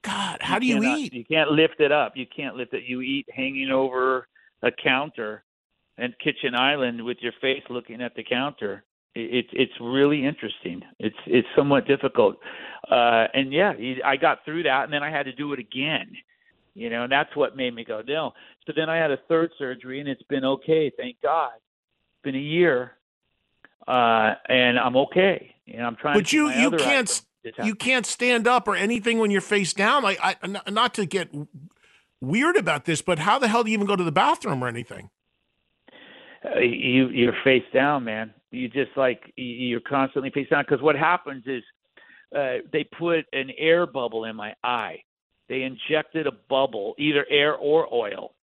God, 0.03 0.39
how 0.41 0.59
do 0.59 0.67
you 0.67 0.81
cannot- 0.81 0.99
eat? 0.99 1.13
You 1.13 1.25
can't 1.25 1.51
lift 1.53 1.81
it 1.81 1.93
up. 1.93 2.17
You 2.17 2.27
can't 2.27 2.57
lift 2.57 2.73
it. 2.75 2.85
You 2.85 3.01
eat 3.01 3.27
hanging 3.33 3.71
over 3.71 4.29
a 4.63 4.71
counter 4.73 5.45
and 5.99 6.17
kitchen 6.19 6.55
island 6.55 7.05
with 7.05 7.19
your 7.21 7.33
face 7.41 7.63
looking 7.69 8.01
at 8.03 8.15
the 8.15 8.23
counter. 8.25 8.85
It- 9.15 9.35
It's 9.35 9.49
it's 9.53 9.81
really 9.81 10.25
interesting. 10.25 10.83
It's 10.99 11.17
it's 11.27 11.49
somewhat 11.57 11.87
difficult, 11.87 12.39
uh, 12.91 13.27
and 13.35 13.53
yeah, 13.53 13.73
I 14.05 14.17
got 14.17 14.45
through 14.45 14.65
that, 14.65 14.85
and 14.85 14.93
then 14.93 15.03
I 15.03 15.11
had 15.11 15.25
to 15.27 15.33
do 15.33 15.53
it 15.53 15.59
again. 15.59 16.17
You 16.75 16.91
know, 16.91 17.03
and 17.05 17.11
that's 17.13 17.35
what 17.35 17.57
made 17.57 17.75
me 17.75 17.83
go 17.85 18.03
no. 18.07 18.35
So 18.67 18.73
then 18.77 18.89
I 18.89 18.97
had 18.97 19.11
a 19.11 19.17
third 19.29 19.51
surgery, 19.59 19.99
and 20.01 20.09
it's 20.09 20.23
been 20.25 20.45
okay, 20.45 20.91
thank 20.97 21.21
God. 21.21 21.53
Been 22.23 22.35
a 22.35 22.39
year, 22.39 22.93
uh, 23.87 24.35
and 24.49 24.79
I'm 24.79 24.97
okay. 24.97 25.55
And 25.73 25.85
I'm 25.87 25.97
trying. 25.97 26.15
But 26.19 26.33
you 26.33 26.49
you 26.51 26.71
can't 26.85 27.23
you 27.65 27.75
can't 27.75 28.07
stand 28.07 28.47
up 28.49 28.67
or 28.69 28.75
anything 28.77 29.19
when 29.19 29.31
you're 29.31 29.41
face 29.41 29.73
down. 29.73 30.03
Like 30.03 30.19
I 30.23 30.37
not 30.69 30.95
to 30.95 31.07
get 31.07 31.29
weird 32.21 32.57
about 32.57 32.85
this, 32.85 33.01
but 33.03 33.21
how 33.21 33.39
the 33.39 33.49
hell 33.49 33.63
do 33.65 33.71
you 33.71 33.75
even 33.75 33.87
go 33.87 33.97
to 33.97 34.05
the 34.05 34.13
bathroom 34.13 34.63
or 34.63 34.69
anything? 34.69 35.11
uh, 36.45 36.59
you 36.61 37.09
you're 37.09 37.37
face 37.45 37.65
down, 37.73 38.05
man. 38.05 38.33
You 38.51 38.69
just 38.69 38.91
like 38.97 39.33
you- 39.37 39.45
you're 39.45 39.81
constantly 39.81 40.31
face 40.31 40.49
down 40.49 40.65
because 40.65 40.83
what 40.83 40.97
happens 40.97 41.45
is 41.47 41.63
uh, 42.37 42.59
they 42.73 42.85
put 42.85 43.25
an 43.33 43.51
air 43.57 43.87
bubble 43.87 44.25
in 44.25 44.37
my 44.37 44.55
eye. 44.65 45.03
They 45.49 45.63
injected 45.63 46.27
a 46.27 46.33
bubble, 46.33 46.95
either 46.99 47.25
air 47.31 47.55
or 47.55 47.93
oil, 47.93 48.35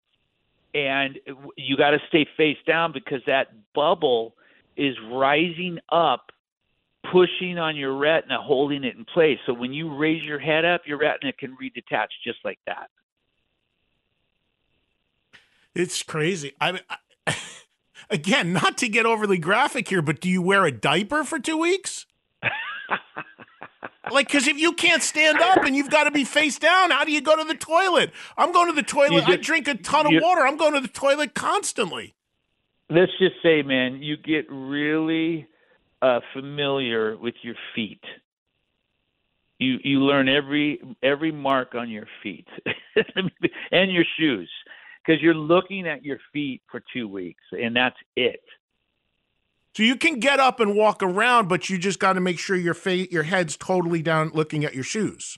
and 0.74 1.18
you 1.56 1.76
got 1.76 1.90
to 1.90 1.98
stay 2.08 2.26
face 2.36 2.58
down 2.66 2.92
because 2.92 3.20
that 3.26 3.48
bubble 3.74 4.34
is 4.76 4.96
rising 5.10 5.78
up, 5.90 6.32
pushing 7.12 7.58
on 7.58 7.76
your 7.76 7.96
retina, 7.96 8.42
holding 8.42 8.82
it 8.82 8.96
in 8.96 9.04
place. 9.04 9.38
So 9.46 9.54
when 9.54 9.72
you 9.72 9.94
raise 9.96 10.22
your 10.24 10.40
head 10.40 10.64
up, 10.64 10.82
your 10.86 10.98
retina 10.98 11.32
can 11.32 11.56
redetach 11.56 12.08
just 12.24 12.38
like 12.44 12.58
that. 12.66 12.90
It's 15.74 16.02
crazy. 16.02 16.52
I, 16.60 16.80
I 17.26 17.36
again, 18.10 18.52
not 18.52 18.76
to 18.78 18.88
get 18.88 19.06
overly 19.06 19.38
graphic 19.38 19.88
here, 19.88 20.02
but 20.02 20.20
do 20.20 20.28
you 20.28 20.42
wear 20.42 20.64
a 20.64 20.72
diaper 20.72 21.24
for 21.24 21.38
two 21.38 21.58
weeks? 21.58 22.06
like, 24.10 24.28
because 24.28 24.46
if 24.46 24.58
you 24.58 24.72
can't 24.72 25.02
stand 25.02 25.40
up 25.40 25.64
and 25.64 25.74
you've 25.74 25.90
got 25.90 26.04
to 26.04 26.10
be 26.10 26.24
face 26.24 26.58
down, 26.58 26.90
how 26.90 27.04
do 27.04 27.12
you 27.12 27.20
go 27.20 27.36
to 27.36 27.44
the 27.44 27.54
toilet? 27.54 28.10
I'm 28.36 28.52
going 28.52 28.68
to 28.68 28.74
the 28.74 28.82
toilet. 28.82 29.28
I 29.28 29.36
drink 29.36 29.68
a 29.68 29.74
ton 29.74 30.10
you, 30.10 30.18
of 30.18 30.22
water. 30.22 30.46
I'm 30.46 30.56
going 30.56 30.74
to 30.74 30.80
the 30.80 30.88
toilet 30.88 31.34
constantly. 31.34 32.14
Let's 32.90 33.12
just 33.18 33.36
say, 33.42 33.62
man, 33.62 34.02
you 34.02 34.16
get 34.16 34.46
really 34.50 35.48
uh, 36.02 36.20
familiar 36.32 37.16
with 37.16 37.34
your 37.42 37.54
feet. 37.74 38.02
You 39.58 39.78
you 39.84 40.00
learn 40.00 40.28
every 40.28 40.82
every 41.02 41.32
mark 41.32 41.74
on 41.74 41.88
your 41.88 42.06
feet 42.22 42.46
and 43.72 43.92
your 43.92 44.04
shoes 44.18 44.50
because 44.98 45.22
you're 45.22 45.32
looking 45.32 45.86
at 45.86 46.04
your 46.04 46.18
feet 46.32 46.60
for 46.70 46.82
two 46.92 47.06
weeks 47.08 47.42
and 47.52 47.74
that's 47.74 47.96
it. 48.16 48.42
So 49.74 49.82
you 49.82 49.96
can 49.96 50.20
get 50.20 50.38
up 50.38 50.60
and 50.60 50.76
walk 50.76 51.02
around, 51.02 51.48
but 51.48 51.68
you 51.68 51.78
just 51.78 51.98
got 51.98 52.12
to 52.12 52.20
make 52.20 52.38
sure 52.38 52.54
your 52.54 52.74
face, 52.74 53.10
your 53.10 53.24
head's 53.24 53.56
totally 53.56 54.02
down, 54.02 54.30
looking 54.32 54.64
at 54.64 54.74
your 54.74 54.84
shoes. 54.84 55.36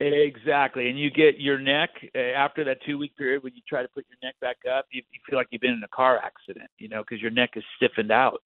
Exactly, 0.00 0.88
and 0.88 0.98
you 0.98 1.10
get 1.10 1.38
your 1.38 1.58
neck 1.58 1.90
uh, 2.14 2.18
after 2.18 2.64
that 2.64 2.78
two 2.84 2.98
week 2.98 3.16
period 3.16 3.42
when 3.42 3.54
you 3.54 3.62
try 3.68 3.82
to 3.82 3.88
put 3.88 4.04
your 4.08 4.18
neck 4.22 4.34
back 4.40 4.56
up. 4.70 4.86
You, 4.90 5.02
you 5.12 5.20
feel 5.28 5.38
like 5.38 5.48
you've 5.50 5.60
been 5.60 5.72
in 5.72 5.82
a 5.84 5.88
car 5.88 6.18
accident, 6.18 6.68
you 6.78 6.88
know, 6.88 7.02
because 7.02 7.22
your 7.22 7.30
neck 7.30 7.50
is 7.56 7.62
stiffened 7.76 8.10
out. 8.10 8.42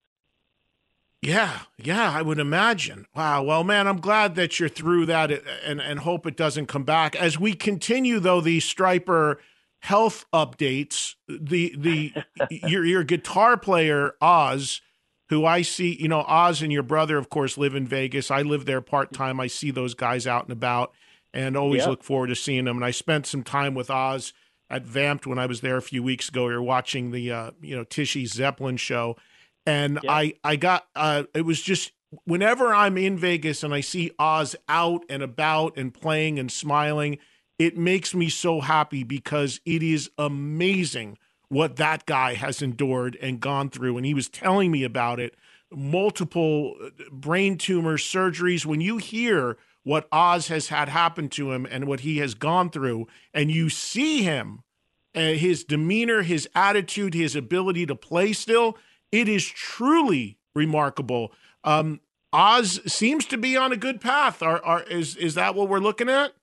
Yeah, 1.21 1.61
yeah, 1.77 2.11
I 2.11 2.21
would 2.21 2.39
imagine. 2.39 3.07
Wow. 3.15 3.43
Well, 3.43 3.63
man, 3.63 3.87
I'm 3.87 3.99
glad 3.99 4.35
that 4.35 4.59
you're 4.59 4.69
through 4.69 5.07
that 5.07 5.31
and 5.65 5.81
and 5.81 5.99
hope 5.99 6.27
it 6.27 6.37
doesn't 6.37 6.67
come 6.67 6.83
back. 6.83 7.15
As 7.15 7.39
we 7.39 7.53
continue 7.53 8.19
though 8.19 8.41
the 8.41 8.59
Stryper 8.59 9.37
health 9.79 10.25
updates, 10.31 11.15
the 11.27 11.73
the 11.77 12.13
your 12.49 12.85
your 12.85 13.03
guitar 13.03 13.57
player 13.57 14.13
Oz 14.21 14.81
who 15.29 15.45
I 15.45 15.61
see, 15.61 15.95
you 15.99 16.07
know, 16.07 16.21
Oz 16.21 16.61
and 16.61 16.71
your 16.71 16.83
brother 16.83 17.17
of 17.17 17.29
course 17.29 17.57
live 17.57 17.75
in 17.75 17.87
Vegas. 17.87 18.31
I 18.31 18.41
live 18.41 18.65
there 18.65 18.81
part-time. 18.81 19.39
I 19.39 19.47
see 19.47 19.71
those 19.71 19.93
guys 19.93 20.27
out 20.27 20.43
and 20.43 20.51
about 20.51 20.93
and 21.33 21.55
always 21.55 21.81
yep. 21.81 21.89
look 21.89 22.03
forward 22.03 22.27
to 22.27 22.35
seeing 22.35 22.65
them 22.65 22.77
and 22.77 22.85
I 22.85 22.91
spent 22.91 23.27
some 23.27 23.43
time 23.43 23.75
with 23.75 23.89
Oz 23.89 24.33
at 24.69 24.85
Vamped 24.85 25.25
when 25.25 25.39
I 25.39 25.45
was 25.45 25.61
there 25.61 25.77
a 25.77 25.81
few 25.81 26.03
weeks 26.03 26.29
ago. 26.29 26.47
We 26.47 26.53
were 26.53 26.61
watching 26.61 27.11
the 27.11 27.31
uh, 27.31 27.51
you 27.61 27.75
know, 27.75 27.83
Tishy 27.83 28.25
Zeppelin 28.25 28.77
show 28.77 29.15
and 29.65 29.99
yeah. 30.03 30.11
I 30.11 30.33
I 30.43 30.55
got 30.55 30.87
uh, 30.95 31.23
it 31.33 31.43
was 31.43 31.61
just 31.61 31.91
whenever 32.25 32.73
I'm 32.73 32.97
in 32.97 33.17
Vegas 33.17 33.63
and 33.63 33.73
I 33.73 33.81
see 33.81 34.11
Oz 34.17 34.55
out 34.67 35.03
and 35.09 35.21
about 35.21 35.77
and 35.77 35.93
playing 35.93 36.39
and 36.39 36.51
smiling, 36.51 37.19
it 37.57 37.77
makes 37.77 38.15
me 38.15 38.29
so 38.29 38.61
happy 38.61 39.03
because 39.03 39.59
it 39.65 39.83
is 39.83 40.09
amazing 40.17 41.17
what 41.49 41.75
that 41.75 42.05
guy 42.05 42.35
has 42.35 42.61
endured 42.61 43.17
and 43.21 43.39
gone 43.39 43.69
through. 43.69 43.97
And 43.97 44.05
he 44.05 44.13
was 44.13 44.29
telling 44.29 44.71
me 44.71 44.83
about 44.83 45.19
it 45.19 45.35
multiple 45.71 46.75
uh, 46.83 46.89
brain 47.11 47.57
tumor 47.57 47.97
surgeries. 47.97 48.65
When 48.65 48.81
you 48.81 48.97
hear 48.97 49.57
what 49.83 50.07
Oz 50.11 50.47
has 50.47 50.69
had 50.69 50.89
happen 50.89 51.29
to 51.29 51.51
him 51.51 51.67
and 51.69 51.85
what 51.85 52.01
he 52.01 52.17
has 52.17 52.33
gone 52.33 52.69
through, 52.69 53.07
and 53.33 53.51
you 53.51 53.69
see 53.69 54.23
him 54.23 54.63
and 55.13 55.37
his 55.37 55.63
demeanor, 55.63 56.21
his 56.21 56.47
attitude, 56.55 57.13
his 57.13 57.35
ability 57.35 57.85
to 57.87 57.95
play 57.95 58.33
still, 58.33 58.77
it 59.11 59.27
is 59.27 59.47
truly 59.47 60.37
remarkable. 60.53 61.31
Um, 61.63 62.01
Oz 62.31 62.79
seems 62.85 63.25
to 63.25 63.37
be 63.37 63.57
on 63.57 63.71
a 63.71 63.77
good 63.77 64.01
path. 64.01 64.43
Are, 64.43 64.63
are 64.63 64.83
is 64.83 65.15
is 65.15 65.33
that 65.35 65.55
what 65.55 65.67
we're 65.67 65.79
looking 65.79 66.09
at? 66.09 66.33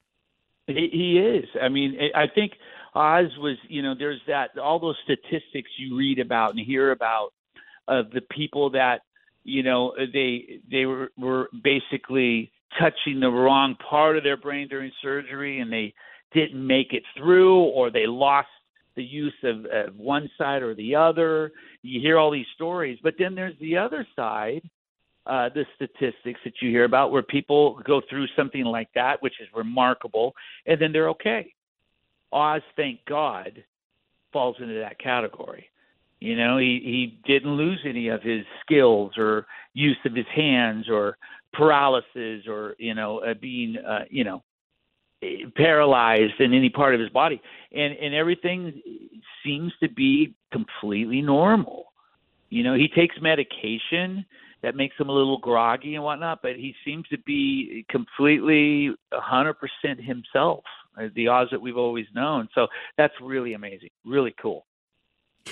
He 0.67 1.19
is. 1.19 1.49
I 1.63 1.69
mean, 1.69 1.97
I 2.13 2.27
think 2.27 2.55
Oz 2.97 3.31
was. 3.39 3.57
You 3.69 3.83
know, 3.83 3.95
there's 3.97 4.21
that 4.27 4.59
all 4.59 4.79
those 4.79 4.97
statistics 5.05 5.71
you 5.79 5.97
read 5.97 6.19
about 6.19 6.51
and 6.51 6.61
hear 6.61 6.93
about 6.93 7.33
of 7.89 8.11
the 8.11 8.23
people 8.31 8.71
that 8.71 9.03
you 9.45 9.63
know 9.63 9.93
they 10.13 10.61
they 10.71 10.87
were 10.87 11.11
were 11.17 11.49
basically 11.63 12.51
touching 12.79 13.21
the 13.21 13.29
wrong 13.29 13.77
part 13.89 14.17
of 14.17 14.25
their 14.25 14.37
brain 14.37 14.69
during 14.69 14.91
surgery 15.03 15.61
and 15.61 15.73
they 15.73 15.95
didn't 16.33 16.67
make 16.67 16.93
it 16.93 17.03
through 17.17 17.61
or 17.61 17.91
they 17.91 18.07
lost 18.07 18.49
the 18.97 19.05
use 19.05 19.35
of, 19.45 19.65
of 19.67 19.97
one 19.97 20.29
side 20.37 20.63
or 20.63 20.75
the 20.75 20.95
other. 20.95 21.53
You 21.83 22.01
hear 22.01 22.19
all 22.19 22.31
these 22.31 22.47
stories, 22.55 22.99
but 23.03 23.15
then 23.19 23.35
there's 23.35 23.55
the 23.61 23.77
other 23.77 24.07
side, 24.17 24.63
uh, 25.27 25.51
the 25.55 25.65
statistics 25.77 26.41
that 26.45 26.55
you 26.61 26.71
hear 26.71 26.85
about 26.85 27.13
where 27.13 27.23
people 27.23 27.81
go 27.87 28.01
through 28.09 28.27
something 28.37 28.65
like 28.65 28.89
that, 28.95 29.23
which 29.23 29.35
is 29.41 29.49
remarkable, 29.55 30.35
and 30.67 30.81
then 30.81 30.93
they're 30.93 31.11
okay. 31.11 31.53
Oz, 32.33 32.62
thank 32.77 33.01
God, 33.07 33.62
falls 34.33 34.57
into 34.61 34.74
that 34.74 34.99
category. 34.99 35.66
You 36.20 36.37
know, 36.37 36.59
he, 36.59 36.81
he 36.83 37.18
didn't 37.31 37.57
lose 37.57 37.81
any 37.85 38.09
of 38.09 38.22
his 38.22 38.45
skills 38.64 39.12
or 39.18 39.47
use 39.74 39.99
of 40.05 40.14
his 40.14 40.27
hands 40.35 40.89
or 40.89 41.18
paralysis 41.53 42.47
or, 42.49 42.74
you 42.79 42.95
know, 42.95 43.18
uh, 43.18 43.35
being, 43.35 43.77
uh, 43.77 44.05
you 44.11 44.24
know, 44.24 44.43
paralyzed 45.57 46.41
in 46.41 46.53
any 46.53 46.68
part 46.68 46.95
of 46.95 47.01
his 47.01 47.11
body. 47.11 47.41
And 47.72 47.95
and 47.95 48.14
everything 48.14 48.81
seems 49.45 49.72
to 49.81 49.89
be 49.89 50.35
completely 50.53 51.22
normal. 51.22 51.87
You 52.51 52.62
know 52.62 52.74
he 52.74 52.89
takes 52.89 53.16
medication 53.20 54.24
that 54.62 54.77
makes 54.77 54.97
him 54.99 55.09
a 55.09 55.12
little 55.12 55.39
groggy 55.39 55.95
and 55.97 56.05
whatnot 56.05 56.41
but 56.43 56.57
he 56.57 56.74
seems 56.85 57.07
to 57.09 57.18
be 57.18 57.85
completely 57.91 58.95
a 59.12 59.20
hundred 59.20 59.55
percent 59.55 60.01
himself 60.01 60.64
the 61.15 61.29
Oz 61.29 61.49
that 61.51 61.61
we've 61.61 61.77
always 61.77 62.07
known 62.15 62.49
so 62.55 62.67
that's 62.97 63.15
really 63.21 63.55
amazing 63.55 63.91
really 64.05 64.35
cool 64.41 64.67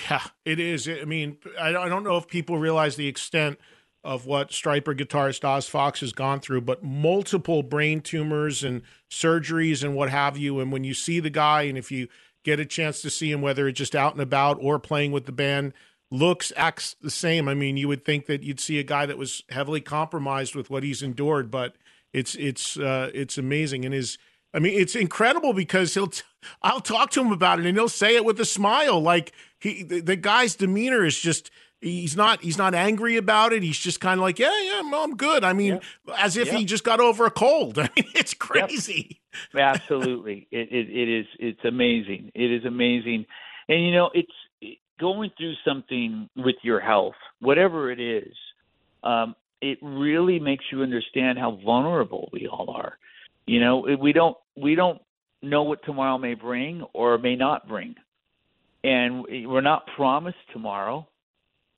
yeah 0.08 0.22
it 0.44 0.58
is 0.58 0.88
i 0.88 1.04
mean 1.04 1.36
i 1.60 1.70
don't 1.70 2.04
know 2.04 2.16
if 2.16 2.26
people 2.26 2.58
realize 2.58 2.96
the 2.96 3.08
extent 3.08 3.58
of 4.04 4.26
what 4.26 4.50
Stryper 4.50 4.94
guitarist 4.94 5.44
Oz 5.44 5.66
Fox 5.66 6.00
has 6.00 6.12
gone 6.12 6.38
through, 6.38 6.60
but 6.60 6.84
multiple 6.84 7.62
brain 7.62 8.02
tumors 8.02 8.62
and 8.62 8.82
surgeries 9.10 9.82
and 9.82 9.96
what 9.96 10.10
have 10.10 10.36
you. 10.36 10.60
And 10.60 10.70
when 10.70 10.84
you 10.84 10.92
see 10.92 11.20
the 11.20 11.30
guy, 11.30 11.62
and 11.62 11.78
if 11.78 11.90
you 11.90 12.08
get 12.44 12.60
a 12.60 12.66
chance 12.66 13.00
to 13.00 13.08
see 13.08 13.32
him, 13.32 13.40
whether 13.40 13.66
it's 13.66 13.78
just 13.78 13.96
out 13.96 14.12
and 14.12 14.20
about 14.20 14.58
or 14.60 14.78
playing 14.78 15.10
with 15.12 15.24
the 15.24 15.32
band, 15.32 15.72
looks, 16.10 16.52
acts 16.54 16.94
the 17.00 17.10
same. 17.10 17.48
I 17.48 17.54
mean, 17.54 17.78
you 17.78 17.88
would 17.88 18.04
think 18.04 18.26
that 18.26 18.42
you'd 18.42 18.60
see 18.60 18.78
a 18.78 18.84
guy 18.84 19.06
that 19.06 19.16
was 19.16 19.42
heavily 19.48 19.80
compromised 19.80 20.54
with 20.54 20.68
what 20.68 20.82
he's 20.82 21.02
endured, 21.02 21.50
but 21.50 21.74
it's 22.12 22.34
it's 22.34 22.76
uh, 22.76 23.10
it's 23.14 23.38
amazing. 23.38 23.86
And 23.86 23.94
his, 23.94 24.18
I 24.54 24.60
mean, 24.60 24.78
it's 24.80 24.94
incredible 24.94 25.52
because 25.52 25.94
he'll. 25.94 26.06
T- 26.06 26.22
I'll 26.62 26.80
talk 26.80 27.10
to 27.12 27.20
him 27.20 27.32
about 27.32 27.58
it, 27.58 27.66
and 27.66 27.76
he'll 27.76 27.88
say 27.88 28.16
it 28.16 28.24
with 28.24 28.38
a 28.38 28.44
smile. 28.44 29.00
Like 29.00 29.32
he, 29.58 29.82
the, 29.82 30.00
the 30.00 30.16
guy's 30.16 30.54
demeanor 30.54 31.04
is 31.04 31.18
just 31.18 31.50
he's 31.80 32.16
not 32.16 32.42
he's 32.42 32.58
not 32.58 32.74
angry 32.74 33.16
about 33.16 33.52
it. 33.52 33.62
He's 33.62 33.78
just 33.78 34.00
kind 34.00 34.20
of 34.20 34.22
like, 34.22 34.38
yeah, 34.38 34.60
yeah, 34.62 34.82
I'm 34.94 35.16
good. 35.16 35.44
I 35.44 35.52
mean, 35.52 35.80
yeah. 36.06 36.14
as 36.18 36.36
if 36.36 36.48
yeah. 36.48 36.58
he 36.58 36.64
just 36.64 36.84
got 36.84 37.00
over 37.00 37.26
a 37.26 37.30
cold. 37.30 37.78
I 37.80 37.90
mean, 37.96 38.06
it's 38.14 38.34
crazy. 38.34 39.20
Yep. 39.52 39.76
Absolutely, 39.76 40.46
it, 40.50 40.68
it 40.70 40.90
it 40.90 41.20
is 41.20 41.26
it's 41.38 41.64
amazing. 41.64 42.30
It 42.34 42.52
is 42.52 42.64
amazing, 42.64 43.26
and 43.68 43.84
you 43.84 43.92
know, 43.92 44.10
it's 44.14 44.78
going 45.00 45.30
through 45.36 45.54
something 45.66 46.28
with 46.36 46.56
your 46.62 46.80
health, 46.80 47.16
whatever 47.40 47.90
it 47.90 48.00
is. 48.00 48.34
Um, 49.02 49.34
it 49.60 49.78
really 49.82 50.38
makes 50.38 50.64
you 50.70 50.82
understand 50.82 51.38
how 51.38 51.58
vulnerable 51.64 52.28
we 52.32 52.46
all 52.46 52.70
are. 52.70 52.98
You 53.46 53.60
know, 53.60 53.86
we 54.00 54.12
don't 54.12 54.36
we 54.56 54.74
don't 54.74 55.00
know 55.42 55.62
what 55.62 55.84
tomorrow 55.84 56.18
may 56.18 56.34
bring 56.34 56.82
or 56.92 57.18
may 57.18 57.36
not 57.36 57.68
bring. 57.68 57.94
And 58.82 59.24
we're 59.46 59.60
not 59.60 59.86
promised 59.96 60.36
tomorrow 60.52 61.08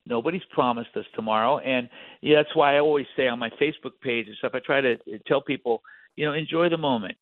Nobody's 0.08 0.42
promised 0.50 0.90
us 0.96 1.04
tomorrow, 1.14 1.58
and 1.58 1.88
yeah, 2.20 2.36
that's 2.36 2.54
why 2.54 2.76
I 2.76 2.80
always 2.80 3.06
say 3.16 3.26
on 3.26 3.40
my 3.40 3.50
Facebook 3.60 4.00
page 4.00 4.28
and 4.28 4.36
stuff. 4.36 4.52
I 4.54 4.60
try 4.60 4.80
to 4.80 4.96
tell 5.26 5.40
people, 5.40 5.82
you 6.14 6.24
know, 6.24 6.32
enjoy 6.32 6.68
the 6.68 6.78
moment, 6.78 7.16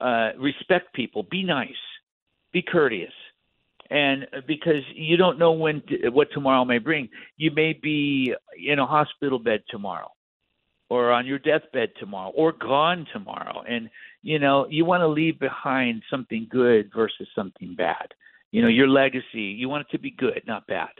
uh, 0.00 0.30
respect 0.38 0.94
people, 0.94 1.26
be 1.28 1.42
nice, 1.42 1.68
be 2.52 2.62
courteous, 2.62 3.12
and 3.90 4.28
uh, 4.32 4.42
because 4.46 4.82
you 4.94 5.16
don't 5.16 5.40
know 5.40 5.52
when 5.52 5.82
what 6.12 6.28
tomorrow 6.32 6.64
may 6.64 6.78
bring. 6.78 7.08
You 7.36 7.50
may 7.50 7.72
be 7.72 8.32
in 8.64 8.78
a 8.78 8.86
hospital 8.86 9.40
bed 9.40 9.64
tomorrow, 9.68 10.12
or 10.90 11.12
on 11.12 11.24
your 11.24 11.38
deathbed 11.38 11.90
tomorrow, 11.98 12.30
or 12.30 12.52
gone 12.52 13.06
tomorrow, 13.12 13.62
and 13.68 13.88
you 14.22 14.38
know 14.38 14.66
you 14.68 14.84
want 14.84 15.00
to 15.00 15.08
leave 15.08 15.38
behind 15.38 16.02
something 16.10 16.46
good 16.50 16.90
versus 16.94 17.28
something 17.34 17.74
bad. 17.74 18.12
You 18.50 18.62
know, 18.62 18.68
your 18.68 18.88
legacy. 18.88 19.42
You 19.42 19.68
want 19.68 19.86
it 19.86 19.92
to 19.92 19.98
be 19.98 20.10
good, 20.10 20.42
not 20.46 20.66
bad. 20.66 20.90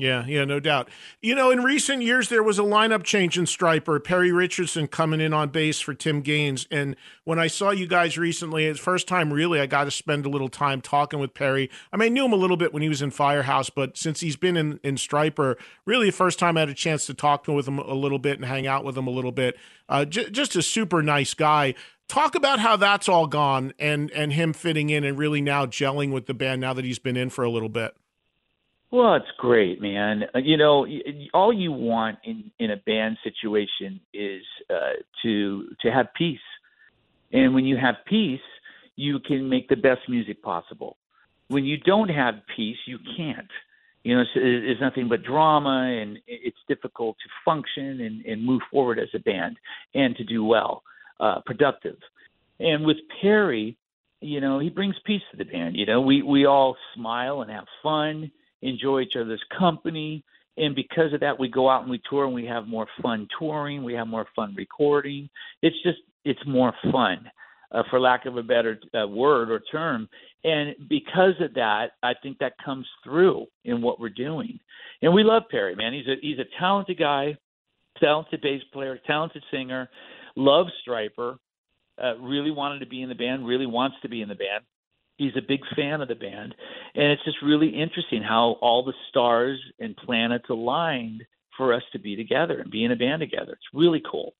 Yeah, 0.00 0.24
yeah, 0.28 0.44
no 0.44 0.60
doubt. 0.60 0.90
You 1.20 1.34
know, 1.34 1.50
in 1.50 1.64
recent 1.64 2.02
years, 2.02 2.28
there 2.28 2.44
was 2.44 2.60
a 2.60 2.62
lineup 2.62 3.02
change 3.02 3.36
in 3.36 3.46
Stryper. 3.46 4.02
Perry 4.02 4.30
Richardson 4.30 4.86
coming 4.86 5.20
in 5.20 5.32
on 5.32 5.48
bass 5.48 5.80
for 5.80 5.92
Tim 5.92 6.20
Gaines. 6.20 6.68
And 6.70 6.94
when 7.24 7.40
I 7.40 7.48
saw 7.48 7.70
you 7.70 7.88
guys 7.88 8.16
recently, 8.16 8.66
it's 8.66 8.78
first 8.78 9.08
time 9.08 9.32
really 9.32 9.58
I 9.58 9.66
got 9.66 9.84
to 9.84 9.90
spend 9.90 10.24
a 10.24 10.28
little 10.28 10.48
time 10.48 10.80
talking 10.80 11.18
with 11.18 11.34
Perry. 11.34 11.68
I 11.92 11.96
mean, 11.96 12.06
I 12.06 12.08
knew 12.10 12.24
him 12.24 12.32
a 12.32 12.36
little 12.36 12.56
bit 12.56 12.72
when 12.72 12.80
he 12.80 12.88
was 12.88 13.02
in 13.02 13.10
Firehouse, 13.10 13.70
but 13.70 13.98
since 13.98 14.20
he's 14.20 14.36
been 14.36 14.56
in, 14.56 14.78
in 14.84 14.94
Stryper, 14.94 15.56
really 15.84 16.06
the 16.06 16.12
first 16.12 16.38
time 16.38 16.56
I 16.56 16.60
had 16.60 16.68
a 16.68 16.74
chance 16.74 17.04
to 17.06 17.14
talk 17.14 17.42
to 17.44 17.52
with 17.52 17.66
him 17.66 17.80
a 17.80 17.94
little 17.94 18.20
bit 18.20 18.36
and 18.36 18.44
hang 18.44 18.68
out 18.68 18.84
with 18.84 18.96
him 18.96 19.08
a 19.08 19.10
little 19.12 19.32
bit. 19.32 19.56
Uh, 19.88 20.04
j- 20.04 20.30
just 20.30 20.54
a 20.54 20.62
super 20.62 21.02
nice 21.02 21.34
guy. 21.34 21.74
Talk 22.08 22.36
about 22.36 22.60
how 22.60 22.76
that's 22.76 23.08
all 23.08 23.26
gone 23.26 23.74
and 23.80 24.12
and 24.12 24.32
him 24.32 24.52
fitting 24.52 24.90
in 24.90 25.02
and 25.02 25.18
really 25.18 25.40
now 25.40 25.66
gelling 25.66 26.12
with 26.12 26.26
the 26.26 26.34
band 26.34 26.60
now 26.60 26.72
that 26.72 26.84
he's 26.84 27.00
been 27.00 27.16
in 27.16 27.30
for 27.30 27.42
a 27.42 27.50
little 27.50 27.68
bit. 27.68 27.96
Well, 28.90 29.14
it's 29.16 29.26
great, 29.36 29.82
man. 29.82 30.24
Uh, 30.34 30.38
you 30.38 30.56
know, 30.56 30.86
all 31.34 31.52
you 31.52 31.72
want 31.72 32.18
in 32.24 32.50
in 32.58 32.70
a 32.70 32.76
band 32.76 33.18
situation 33.22 34.00
is 34.14 34.42
uh, 34.70 35.02
to 35.22 35.68
to 35.82 35.90
have 35.90 36.06
peace, 36.16 36.38
and 37.32 37.54
when 37.54 37.66
you 37.66 37.76
have 37.76 37.96
peace, 38.06 38.40
you 38.96 39.18
can 39.20 39.48
make 39.48 39.68
the 39.68 39.76
best 39.76 40.00
music 40.08 40.42
possible. 40.42 40.96
When 41.48 41.64
you 41.64 41.76
don't 41.78 42.08
have 42.08 42.34
peace, 42.56 42.78
you 42.86 42.98
can't. 43.16 43.50
You 44.04 44.14
know, 44.14 44.22
it's, 44.22 44.30
it's 44.34 44.80
nothing 44.80 45.08
but 45.08 45.22
drama, 45.22 45.98
and 46.00 46.18
it's 46.26 46.56
difficult 46.66 47.16
to 47.18 47.28
function 47.44 48.00
and, 48.00 48.24
and 48.24 48.42
move 48.42 48.62
forward 48.70 48.98
as 48.98 49.08
a 49.14 49.18
band 49.18 49.58
and 49.94 50.16
to 50.16 50.24
do 50.24 50.44
well, 50.44 50.82
uh, 51.20 51.40
productive. 51.44 51.96
And 52.58 52.86
with 52.86 52.96
Perry, 53.20 53.76
you 54.20 54.40
know, 54.40 54.58
he 54.60 54.70
brings 54.70 54.96
peace 55.04 55.22
to 55.30 55.36
the 55.36 55.44
band. 55.44 55.76
You 55.76 55.84
know, 55.84 56.00
we 56.00 56.22
we 56.22 56.46
all 56.46 56.74
smile 56.94 57.42
and 57.42 57.50
have 57.50 57.66
fun 57.82 58.30
enjoy 58.62 59.00
each 59.00 59.14
other's 59.20 59.42
company. 59.58 60.24
And 60.56 60.74
because 60.74 61.12
of 61.12 61.20
that, 61.20 61.38
we 61.38 61.48
go 61.48 61.70
out 61.70 61.82
and 61.82 61.90
we 61.90 62.00
tour 62.10 62.24
and 62.24 62.34
we 62.34 62.44
have 62.46 62.66
more 62.66 62.88
fun 63.00 63.28
touring. 63.38 63.84
We 63.84 63.94
have 63.94 64.08
more 64.08 64.26
fun 64.34 64.54
recording. 64.56 65.28
It's 65.62 65.76
just, 65.84 65.98
it's 66.24 66.40
more 66.46 66.72
fun, 66.90 67.30
uh, 67.70 67.84
for 67.90 68.00
lack 68.00 68.26
of 68.26 68.36
a 68.36 68.42
better 68.42 68.80
uh, 68.92 69.06
word 69.06 69.50
or 69.50 69.60
term. 69.70 70.08
And 70.42 70.74
because 70.88 71.34
of 71.40 71.54
that, 71.54 71.92
I 72.02 72.12
think 72.22 72.38
that 72.38 72.54
comes 72.64 72.86
through 73.04 73.46
in 73.64 73.82
what 73.82 74.00
we're 74.00 74.08
doing. 74.08 74.58
And 75.00 75.14
we 75.14 75.22
love 75.22 75.44
Perry, 75.50 75.76
man. 75.76 75.92
He's 75.92 76.08
a, 76.08 76.16
he's 76.20 76.38
a 76.40 76.58
talented 76.58 76.98
guy, 76.98 77.36
talented 78.00 78.40
bass 78.40 78.62
player, 78.72 78.98
talented 79.06 79.44
singer, 79.52 79.88
loves 80.34 80.70
Stryper. 80.86 81.38
uh, 82.02 82.16
really 82.18 82.50
wanted 82.50 82.80
to 82.80 82.86
be 82.86 83.02
in 83.02 83.08
the 83.08 83.14
band, 83.14 83.46
really 83.46 83.66
wants 83.66 83.96
to 84.02 84.08
be 84.08 84.22
in 84.22 84.28
the 84.28 84.34
band 84.34 84.64
he's 85.18 85.36
a 85.36 85.42
big 85.46 85.60
fan 85.76 86.00
of 86.00 86.08
the 86.08 86.14
band, 86.14 86.54
and 86.94 87.12
it's 87.12 87.24
just 87.24 87.42
really 87.42 87.68
interesting 87.68 88.22
how 88.22 88.56
all 88.62 88.84
the 88.84 88.94
stars 89.10 89.60
and 89.78 89.94
planets 89.96 90.46
aligned 90.48 91.24
for 91.56 91.74
us 91.74 91.82
to 91.92 91.98
be 91.98 92.16
together 92.16 92.60
and 92.60 92.70
be 92.70 92.84
in 92.84 92.92
a 92.92 92.96
band 92.96 93.20
together. 93.20 93.52
It's 93.52 93.74
really 93.74 94.02
cool. 94.10 94.34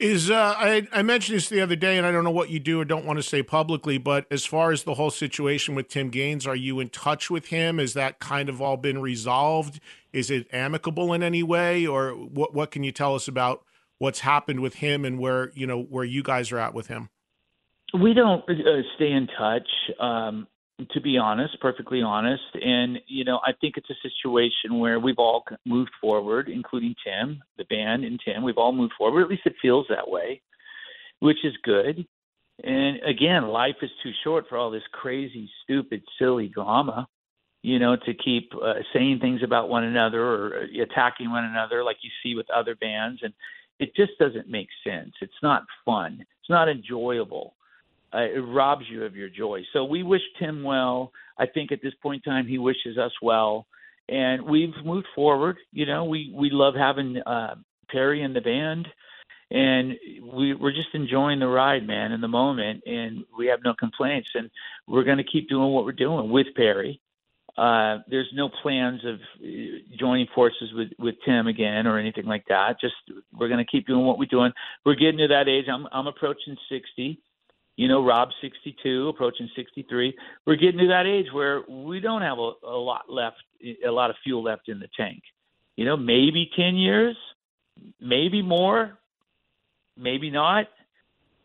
Is 0.00 0.30
uh, 0.30 0.54
I, 0.56 0.88
I 0.92 1.02
mentioned 1.02 1.36
this 1.36 1.50
the 1.50 1.60
other 1.60 1.76
day, 1.76 1.98
and 1.98 2.06
I 2.06 2.10
don't 2.10 2.24
know 2.24 2.30
what 2.30 2.48
you 2.48 2.58
do 2.58 2.80
or 2.80 2.86
don't 2.86 3.04
want 3.04 3.18
to 3.18 3.22
say 3.22 3.42
publicly, 3.42 3.98
but 3.98 4.26
as 4.30 4.46
far 4.46 4.72
as 4.72 4.84
the 4.84 4.94
whole 4.94 5.10
situation 5.10 5.74
with 5.74 5.88
Tim 5.88 6.08
Gaines, 6.08 6.46
are 6.46 6.56
you 6.56 6.80
in 6.80 6.88
touch 6.88 7.30
with 7.30 7.48
him? 7.48 7.78
Is 7.78 7.92
that 7.94 8.18
kind 8.18 8.48
of 8.48 8.62
all 8.62 8.78
been 8.78 9.02
resolved? 9.02 9.78
Is 10.12 10.30
it 10.30 10.48
amicable 10.54 11.12
in 11.12 11.22
any 11.22 11.42
way, 11.42 11.86
or 11.86 12.12
what? 12.12 12.54
What 12.54 12.70
can 12.70 12.82
you 12.82 12.92
tell 12.92 13.14
us 13.14 13.28
about 13.28 13.62
what's 13.98 14.20
happened 14.20 14.60
with 14.60 14.76
him 14.76 15.04
and 15.04 15.18
where 15.18 15.52
you 15.54 15.66
know 15.66 15.82
where 15.82 16.04
you 16.04 16.22
guys 16.22 16.50
are 16.50 16.58
at 16.58 16.72
with 16.72 16.86
him? 16.86 17.10
We 17.94 18.14
don't 18.14 18.42
uh, 18.48 18.82
stay 18.96 19.12
in 19.12 19.28
touch 19.38 19.68
um 19.98 20.46
to 20.92 21.00
be 21.00 21.18
honest 21.18 21.60
perfectly 21.60 22.00
honest. 22.02 22.42
And 22.54 22.98
you 23.06 23.24
know 23.24 23.40
i 23.44 23.52
think 23.60 23.76
it's 23.76 23.90
a 23.90 24.08
situation 24.08 24.78
where 24.78 24.98
we've 24.98 25.18
all 25.18 25.44
moved 25.66 25.92
forward 26.00 26.48
including 26.48 26.94
tim 27.04 27.42
the 27.58 27.64
band 27.64 28.04
and 28.04 28.20
tim 28.24 28.42
we've 28.42 28.58
all 28.58 28.72
moved 28.72 28.94
forward. 28.96 29.22
At 29.22 29.28
least 29.28 29.46
it 29.46 29.54
feels 29.60 29.86
that 29.88 30.08
way 30.08 30.40
which 31.20 31.44
is 31.44 31.54
good. 31.64 32.06
And 32.64 33.02
again 33.02 33.48
life 33.48 33.76
is 33.82 33.90
too 34.02 34.12
short 34.24 34.46
for 34.48 34.56
all 34.56 34.70
this 34.70 34.82
crazy 34.92 35.50
stupid 35.64 36.02
silly 36.18 36.48
drama 36.48 37.08
you 37.62 37.78
know 37.78 37.96
to 37.96 38.14
keep 38.14 38.52
uh, 38.62 38.74
saying 38.92 39.18
things 39.20 39.42
about 39.42 39.68
one 39.68 39.84
another 39.84 40.22
or 40.22 40.62
uh, 40.62 40.82
attacking 40.82 41.30
one 41.30 41.44
another 41.44 41.84
like 41.84 41.98
you 42.02 42.10
see 42.22 42.34
with 42.34 42.48
other 42.50 42.74
bands. 42.74 43.20
And 43.22 43.34
it 43.78 43.94
just 43.96 44.12
doesn't 44.18 44.48
make 44.48 44.68
sense. 44.86 45.12
It's 45.20 45.32
not 45.42 45.64
fun. 45.84 46.18
It's 46.20 46.50
not 46.50 46.68
enjoyable 46.68 47.54
uh, 48.14 48.18
it 48.20 48.40
robs 48.40 48.84
you 48.90 49.04
of 49.04 49.14
your 49.14 49.28
joy. 49.28 49.62
So 49.72 49.84
we 49.84 50.02
wish 50.02 50.22
Tim 50.38 50.62
well. 50.62 51.12
I 51.38 51.46
think 51.46 51.72
at 51.72 51.80
this 51.82 51.94
point 52.02 52.22
in 52.26 52.32
time, 52.32 52.46
he 52.46 52.58
wishes 52.58 52.98
us 52.98 53.12
well, 53.22 53.66
and 54.08 54.42
we've 54.42 54.74
moved 54.84 55.06
forward. 55.14 55.56
You 55.72 55.86
know, 55.86 56.04
we 56.04 56.32
we 56.34 56.50
love 56.50 56.74
having 56.74 57.18
uh, 57.18 57.54
Perry 57.90 58.22
in 58.22 58.32
the 58.32 58.40
band, 58.40 58.88
and 59.50 59.96
we 60.22 60.54
we're 60.54 60.72
just 60.72 60.94
enjoying 60.94 61.40
the 61.40 61.46
ride, 61.46 61.86
man, 61.86 62.12
in 62.12 62.20
the 62.20 62.28
moment, 62.28 62.82
and 62.84 63.24
we 63.36 63.46
have 63.46 63.60
no 63.64 63.74
complaints, 63.74 64.30
and 64.34 64.50
we're 64.86 65.04
going 65.04 65.18
to 65.18 65.24
keep 65.24 65.48
doing 65.48 65.72
what 65.72 65.84
we're 65.84 65.92
doing 65.92 66.30
with 66.30 66.48
Perry. 66.56 67.00
Uh, 67.56 67.98
there's 68.08 68.30
no 68.32 68.48
plans 68.62 69.04
of 69.04 69.16
uh, 69.16 69.48
joining 69.98 70.26
forces 70.34 70.72
with 70.74 70.88
with 70.98 71.14
Tim 71.24 71.46
again 71.46 71.86
or 71.86 71.98
anything 71.98 72.26
like 72.26 72.44
that. 72.48 72.80
Just 72.80 72.94
we're 73.38 73.48
going 73.48 73.64
to 73.64 73.70
keep 73.70 73.86
doing 73.86 74.04
what 74.04 74.18
we're 74.18 74.26
doing. 74.26 74.52
We're 74.84 74.94
getting 74.94 75.18
to 75.18 75.28
that 75.28 75.48
age. 75.48 75.66
I'm 75.72 75.86
I'm 75.92 76.06
approaching 76.06 76.56
60 76.68 77.20
you 77.80 77.88
know, 77.88 78.04
Rob's 78.04 78.34
62, 78.42 79.08
approaching 79.08 79.48
63. 79.56 80.14
We're 80.46 80.56
getting 80.56 80.80
to 80.80 80.88
that 80.88 81.06
age 81.06 81.32
where 81.32 81.62
we 81.66 81.98
don't 81.98 82.20
have 82.20 82.36
a, 82.36 82.52
a 82.62 82.76
lot 82.76 83.04
left, 83.08 83.38
a 83.82 83.90
lot 83.90 84.10
of 84.10 84.16
fuel 84.22 84.42
left 84.42 84.68
in 84.68 84.78
the 84.80 84.88
tank. 84.94 85.22
You 85.76 85.86
know, 85.86 85.96
maybe 85.96 86.50
10 86.54 86.74
years, 86.74 87.16
maybe 87.98 88.42
more, 88.42 88.98
maybe 89.96 90.28
not. 90.28 90.66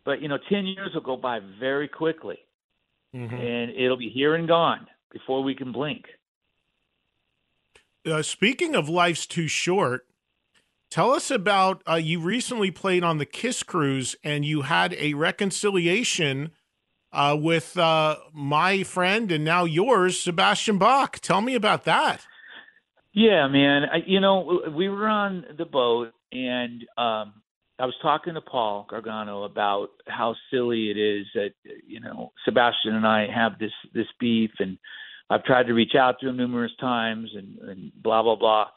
But, 0.04 0.22
you 0.22 0.28
know, 0.28 0.38
10 0.50 0.66
years 0.66 0.90
will 0.94 1.00
go 1.00 1.16
by 1.16 1.40
very 1.58 1.88
quickly. 1.88 2.40
Mm-hmm. 3.16 3.34
And 3.34 3.72
it'll 3.72 3.96
be 3.96 4.10
here 4.10 4.36
and 4.36 4.46
gone 4.46 4.88
before 5.14 5.42
we 5.42 5.56
can 5.56 5.72
blink. 5.72 6.04
Uh, 8.06 8.22
speaking 8.22 8.76
of 8.76 8.90
life's 8.90 9.26
too 9.26 9.48
short, 9.48 10.06
Tell 10.96 11.12
us 11.12 11.30
about 11.30 11.84
uh, 11.86 11.96
you 11.96 12.22
recently 12.22 12.72
played 12.72 13.04
on 13.04 13.18
the 13.18 13.26
Kiss 13.26 13.64
Cruise 13.64 14.16
and 14.24 14.46
you 14.46 14.62
had 14.62 14.94
a 14.94 15.14
reconciliation 15.14 16.52
uh, 17.12 17.36
with 17.38 17.78
uh, 17.78 18.16
my 18.34 18.82
friend 18.84 19.30
and 19.30 19.44
now 19.44 19.66
yours, 19.66 20.22
Sebastian 20.22 20.78
Bach. 20.78 21.20
Tell 21.20 21.42
me 21.42 21.54
about 21.54 21.84
that. 21.84 22.26
Yeah, 23.12 23.46
man. 23.50 23.84
I, 23.92 24.04
you 24.08 24.22
know, 24.22 24.62
we 24.74 24.88
were 24.88 25.10
on 25.10 25.44
the 25.58 25.66
boat 25.66 26.14
and 26.32 26.84
um, 26.98 27.34
I 27.78 27.86
was 27.86 27.96
talking 28.02 28.36
to 28.36 28.42
Paul 28.42 28.88
Gargano 28.90 29.44
about 29.44 29.90
how 30.08 30.34
silly 30.50 30.92
it 30.92 30.98
is 30.98 31.26
that 31.36 31.52
you 31.86 32.00
know 32.00 32.32
Sebastian 32.46 32.96
and 32.96 33.06
I 33.06 33.28
have 33.28 33.60
this 33.60 33.74
this 33.94 34.08
beef, 34.18 34.52
and 34.60 34.78
I've 35.30 35.44
tried 35.44 35.64
to 35.64 35.74
reach 35.74 35.96
out 36.00 36.22
to 36.22 36.30
him 36.30 36.38
numerous 36.38 36.72
times, 36.80 37.32
and, 37.36 37.60
and 37.70 37.92
blah 38.02 38.24
blah 38.24 38.38
blah. 38.38 38.68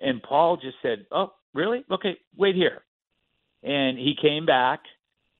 And 0.00 0.22
Paul 0.22 0.56
just 0.56 0.76
said, 0.82 1.06
"Oh, 1.10 1.32
Really? 1.54 1.84
Okay, 1.90 2.16
wait 2.36 2.54
here. 2.54 2.82
And 3.62 3.98
he 3.98 4.14
came 4.20 4.46
back 4.46 4.80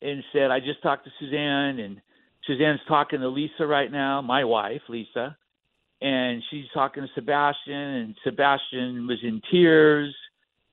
and 0.03 0.23
said, 0.33 0.51
I 0.51 0.61
just 0.61 0.83
talked 0.83 1.05
to 1.05 1.11
Suzanne, 1.21 1.79
and 1.79 2.01
Suzanne's 2.47 2.81
talking 2.89 3.21
to 3.21 3.29
Lisa 3.29 3.67
right 3.67 3.91
now, 3.91 4.21
my 4.21 4.45
wife, 4.45 4.81
Lisa, 4.89 5.37
and 6.01 6.43
she's 6.51 6.65
talking 6.73 7.03
to 7.03 7.09
Sebastian, 7.15 7.75
and 7.75 8.15
Sebastian 8.25 9.07
was 9.07 9.19
in 9.23 9.41
tears 9.51 10.15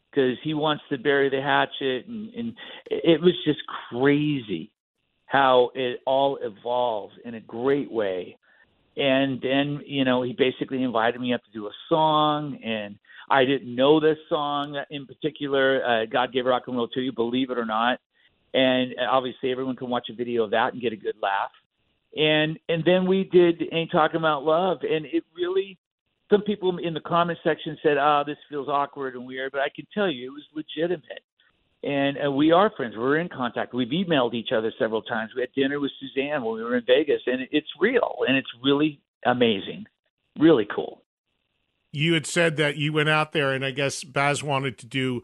because 0.10 0.38
he 0.44 0.54
wants 0.54 0.84
to 0.90 0.98
bury 0.98 1.30
the 1.30 1.42
hatchet, 1.42 2.08
and, 2.08 2.34
and 2.34 2.54
it 2.90 3.22
was 3.22 3.34
just 3.46 3.60
crazy 3.92 4.72
how 5.26 5.72
it 5.76 6.00
all 6.06 6.40
evolved 6.42 7.16
in 7.26 7.36
a 7.36 7.40
great 7.40 7.92
way. 7.92 8.38
And 8.98 9.42
then, 9.42 9.82
you 9.86 10.06
know, 10.06 10.22
he 10.22 10.34
basically 10.34 10.82
invited 10.82 11.20
me 11.20 11.34
up 11.34 11.44
to 11.44 11.52
do 11.52 11.68
a 11.68 11.72
song, 11.90 12.58
and 12.64 12.96
I 13.30 13.46
didn't 13.46 13.74
know 13.74 14.00
this 14.00 14.18
song 14.30 14.78
in 14.90 15.06
particular. 15.06 15.84
Uh, 15.84 16.06
God 16.06 16.32
gave 16.32 16.46
rock 16.46 16.64
and 16.68 16.76
roll 16.76 16.88
to 16.90 17.02
you, 17.02 17.12
believe 17.12 17.50
it 17.50 17.58
or 17.58 17.66
not. 17.66 18.00
And 18.54 18.96
obviously, 19.10 19.52
everyone 19.52 19.76
can 19.76 19.90
watch 19.90 20.08
a 20.10 20.16
video 20.16 20.44
of 20.44 20.52
that 20.52 20.74
and 20.74 20.82
get 20.82 20.94
a 20.94 20.98
good 20.98 21.16
laugh. 21.22 21.52
And 22.16 22.58
and 22.70 22.84
then 22.86 23.06
we 23.06 23.26
did 23.26 23.62
Ain't 23.74 23.92
Talking 23.92 24.18
About 24.18 24.44
Love, 24.44 24.80
and 24.82 25.06
it 25.06 25.24
really. 25.36 25.78
Some 26.32 26.42
people 26.42 26.80
in 26.80 26.96
the 26.96 27.02
comment 27.02 27.38
section 27.44 27.78
said, 27.84 27.98
"Ah, 28.00 28.22
oh, 28.22 28.24
this 28.26 28.38
feels 28.50 28.68
awkward 28.68 29.16
and 29.16 29.28
weird," 29.28 29.52
but 29.52 29.62
I 29.62 29.70
can 29.76 29.86
tell 29.94 30.10
you 30.10 30.28
it 30.28 30.34
was 30.34 30.44
legitimate. 30.56 31.22
And 31.84 32.18
uh, 32.26 32.32
we 32.32 32.52
are 32.52 32.72
friends. 32.76 32.96
We're 32.98 33.18
in 33.18 33.30
contact. 33.30 33.76
We've 33.76 33.90
emailed 33.90 34.34
each 34.34 34.52
other 34.52 34.74
several 34.80 35.04
times. 35.04 35.32
We 35.36 35.42
had 35.42 35.54
dinner 35.54 35.80
with 35.80 35.92
Suzanne 36.00 36.44
when 36.44 36.56
we 36.56 36.64
were 36.64 36.78
in 36.78 36.86
Vegas, 36.86 37.22
and 37.28 37.48
it's 37.52 37.68
real 37.80 38.20
and 38.28 38.36
it's 38.38 38.48
really 38.64 39.00
amazing, 39.26 39.86
really 40.40 40.68
cool 40.74 41.02
you 41.96 42.14
had 42.14 42.26
said 42.26 42.58
that 42.58 42.78
you 42.78 42.94
went 42.94 43.10
out 43.10 43.32
there, 43.32 43.52
and 43.52 43.66
I 43.66 43.72
guess 43.72 44.04
Baz 44.04 44.44
wanted 44.44 44.78
to 44.80 44.86
do 44.86 45.24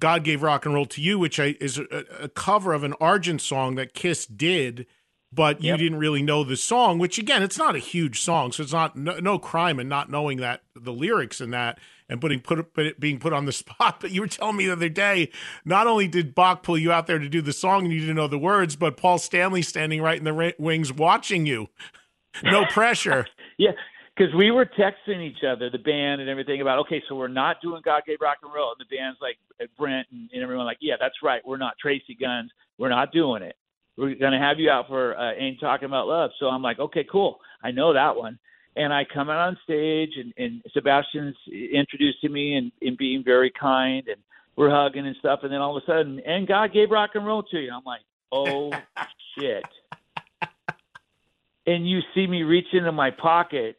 "God 0.00 0.24
Gave 0.24 0.42
Rock 0.42 0.64
and 0.64 0.74
Roll 0.74 0.86
to 0.86 1.00
You," 1.02 1.18
which 1.18 1.38
I, 1.40 1.56
is 1.60 1.78
a, 1.78 2.04
a, 2.20 2.28
cover 2.28 2.72
of 2.72 2.84
an 2.84 2.94
Argent 3.00 3.40
song 3.40 3.74
that 3.74 3.94
Kiss 3.94 4.26
did, 4.26 4.86
but 5.32 5.62
you 5.62 5.68
yep. 5.68 5.78
didn't 5.78 5.98
really 5.98 6.22
know 6.22 6.44
the 6.44 6.56
song. 6.56 6.98
Which 6.98 7.18
again, 7.18 7.42
it's 7.42 7.58
not 7.58 7.76
a 7.76 7.80
huge 7.80 8.20
song, 8.20 8.52
so 8.52 8.62
it's 8.62 8.72
not 8.72 8.96
no, 8.96 9.18
no 9.18 9.38
crime 9.38 9.80
in 9.80 9.88
not 9.88 10.10
knowing 10.10 10.38
that 10.38 10.62
the 10.74 10.92
lyrics 10.92 11.40
and 11.40 11.52
that 11.52 11.78
and 12.08 12.20
putting 12.20 12.40
put, 12.40 12.72
put 12.74 13.00
being 13.00 13.18
put 13.18 13.32
on 13.32 13.46
the 13.46 13.52
spot. 13.52 14.00
But 14.00 14.12
you 14.12 14.20
were 14.20 14.28
telling 14.28 14.56
me 14.56 14.66
the 14.66 14.72
other 14.72 14.88
day, 14.88 15.30
not 15.64 15.86
only 15.86 16.06
did 16.06 16.34
Bach 16.34 16.62
pull 16.62 16.78
you 16.78 16.92
out 16.92 17.06
there 17.06 17.18
to 17.18 17.28
do 17.28 17.40
the 17.40 17.52
song 17.52 17.84
and 17.84 17.92
you 17.92 18.00
didn't 18.00 18.16
know 18.16 18.28
the 18.28 18.38
words, 18.38 18.76
but 18.76 18.96
Paul 18.96 19.18
Stanley 19.18 19.62
standing 19.62 20.00
right 20.02 20.18
in 20.18 20.24
the 20.24 20.54
wings 20.58 20.92
watching 20.92 21.46
you. 21.46 21.68
No 22.42 22.64
pressure. 22.64 23.26
yeah, 23.58 23.72
because 24.16 24.34
we 24.34 24.50
were 24.50 24.66
texting 24.66 25.22
each 25.22 25.42
other, 25.44 25.70
the 25.70 25.78
band 25.78 26.20
and 26.20 26.28
everything, 26.28 26.60
about 26.60 26.78
okay, 26.80 27.02
so 27.08 27.14
we're 27.14 27.28
not 27.28 27.56
doing 27.62 27.80
God 27.84 28.02
Gave 28.06 28.18
Rock 28.20 28.38
and 28.42 28.52
Roll, 28.52 28.74
and 28.78 28.86
the 28.86 28.96
band's 28.96 29.18
like 29.20 29.38
Brent 29.78 30.06
and, 30.12 30.28
and 30.32 30.42
everyone 30.42 30.66
like, 30.66 30.78
yeah, 30.80 30.94
that's 31.00 31.14
right, 31.22 31.40
we're 31.46 31.56
not 31.56 31.74
Tracii 31.84 32.18
Guns, 32.20 32.50
we're 32.78 32.90
not 32.90 33.12
doing 33.12 33.42
it. 33.42 33.56
we're 33.96 34.14
gonna 34.14 34.38
have 34.38 34.58
you 34.58 34.70
out 34.70 34.88
for 34.88 35.16
uh, 35.16 35.32
ain't 35.34 35.60
talking 35.60 35.86
about 35.86 36.08
love. 36.08 36.30
So 36.38 36.46
I'm 36.46 36.62
like, 36.62 36.78
okay, 36.78 37.06
cool, 37.10 37.38
I 37.62 37.70
know 37.70 37.92
that 37.92 38.16
one. 38.16 38.38
And 38.74 38.92
I 38.92 39.04
come 39.04 39.28
out 39.28 39.48
on 39.48 39.58
stage, 39.64 40.12
and, 40.16 40.32
and 40.38 40.62
Sebastian's 40.72 41.36
introducing 41.46 42.32
me 42.32 42.54
and, 42.54 42.72
and 42.80 42.96
being 42.96 43.22
very 43.22 43.52
kind, 43.58 44.08
and 44.08 44.16
we're 44.56 44.70
hugging 44.70 45.06
and 45.06 45.16
stuff. 45.16 45.40
And 45.42 45.52
then 45.52 45.60
all 45.60 45.76
of 45.76 45.82
a 45.82 45.86
sudden, 45.86 46.20
and 46.20 46.48
God 46.48 46.72
gave 46.72 46.90
rock 46.90 47.10
and 47.14 47.26
roll 47.26 47.42
to 47.42 47.58
you. 47.58 47.70
I'm 47.70 47.84
like, 47.84 48.00
oh 48.30 48.72
shit. 49.38 49.66
And 51.66 51.88
you 51.88 52.00
see 52.14 52.26
me 52.26 52.42
reach 52.42 52.66
into 52.72 52.92
my 52.92 53.10
pocket 53.10 53.76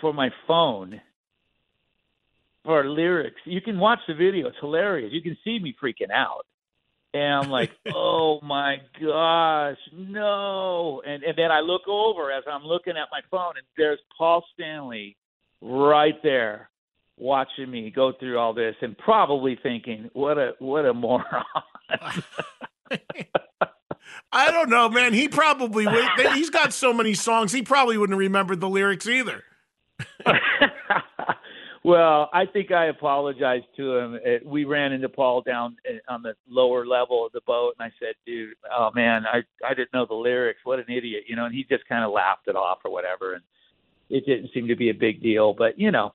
for 0.00 0.12
my 0.12 0.30
phone 0.46 1.00
for 2.64 2.84
lyrics. 2.88 3.40
You 3.44 3.60
can 3.60 3.78
watch 3.78 4.00
the 4.06 4.14
video; 4.14 4.48
it's 4.48 4.56
hilarious. 4.60 5.12
You 5.12 5.22
can 5.22 5.36
see 5.44 5.58
me 5.58 5.74
freaking 5.82 6.10
out, 6.12 6.46
and 7.14 7.44
I'm 7.44 7.50
like, 7.50 7.70
"Oh 7.94 8.40
my 8.42 8.76
gosh, 9.00 9.78
no!" 9.92 11.02
And 11.06 11.22
and 11.22 11.36
then 11.36 11.50
I 11.50 11.60
look 11.60 11.86
over 11.88 12.30
as 12.30 12.44
I'm 12.50 12.64
looking 12.64 12.96
at 12.96 13.08
my 13.10 13.20
phone, 13.30 13.54
and 13.56 13.66
there's 13.76 14.00
Paul 14.16 14.44
Stanley 14.54 15.16
right 15.60 16.20
there 16.22 16.68
watching 17.18 17.70
me 17.70 17.90
go 17.90 18.12
through 18.18 18.38
all 18.38 18.54
this, 18.54 18.76
and 18.80 18.96
probably 18.96 19.58
thinking, 19.62 20.10
"What 20.12 20.38
a 20.38 20.52
what 20.58 20.86
a 20.86 20.94
moron." 20.94 21.44
I 24.34 24.50
don't 24.50 24.70
know, 24.70 24.88
man. 24.88 25.12
He 25.12 25.28
probably 25.28 25.86
would. 25.86 26.04
He's 26.34 26.50
got 26.50 26.72
so 26.72 26.92
many 26.92 27.14
songs. 27.14 27.52
He 27.52 27.62
probably 27.62 27.96
wouldn't 27.98 28.18
remember 28.18 28.56
the 28.56 28.68
lyrics 28.68 29.06
either. 29.06 29.44
well, 31.84 32.30
I 32.32 32.46
think 32.46 32.70
I 32.72 32.86
apologized 32.86 33.66
to 33.76 33.96
him. 33.96 34.18
We 34.44 34.64
ran 34.64 34.92
into 34.92 35.08
Paul 35.08 35.42
down 35.42 35.76
uh, 35.88 36.12
on 36.12 36.22
the 36.22 36.34
lower 36.48 36.86
level 36.86 37.26
of 37.26 37.32
the 37.32 37.40
boat, 37.46 37.74
and 37.78 37.86
I 37.86 37.92
said, 37.98 38.14
"Dude, 38.26 38.54
oh 38.74 38.90
man, 38.94 39.24
I 39.26 39.42
I 39.66 39.74
didn't 39.74 39.92
know 39.92 40.06
the 40.06 40.14
lyrics. 40.14 40.60
What 40.64 40.78
an 40.78 40.86
idiot!" 40.88 41.24
You 41.26 41.36
know, 41.36 41.46
and 41.46 41.54
he 41.54 41.64
just 41.68 41.86
kind 41.88 42.04
of 42.04 42.12
laughed 42.12 42.48
it 42.48 42.56
off 42.56 42.78
or 42.84 42.90
whatever, 42.90 43.34
and 43.34 43.42
it 44.10 44.26
didn't 44.26 44.50
seem 44.52 44.68
to 44.68 44.76
be 44.76 44.90
a 44.90 44.94
big 44.94 45.22
deal. 45.22 45.52
But 45.52 45.78
you 45.78 45.90
know, 45.90 46.12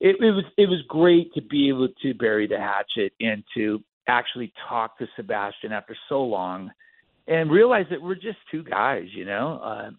it, 0.00 0.16
it 0.20 0.30
was 0.30 0.44
it 0.56 0.68
was 0.68 0.80
great 0.88 1.32
to 1.34 1.42
be 1.42 1.68
able 1.68 1.88
to 2.02 2.14
bury 2.14 2.46
the 2.46 2.58
hatchet 2.58 3.12
and 3.20 3.42
to 3.54 3.82
actually 4.06 4.52
talk 4.68 4.98
to 4.98 5.06
Sebastian 5.16 5.72
after 5.72 5.96
so 6.08 6.22
long 6.22 6.70
and 7.26 7.50
realize 7.50 7.84
that 7.90 8.00
we're 8.00 8.14
just 8.14 8.38
two 8.50 8.62
guys, 8.64 9.04
you 9.12 9.24
know. 9.24 9.60
Uh, 9.62 9.90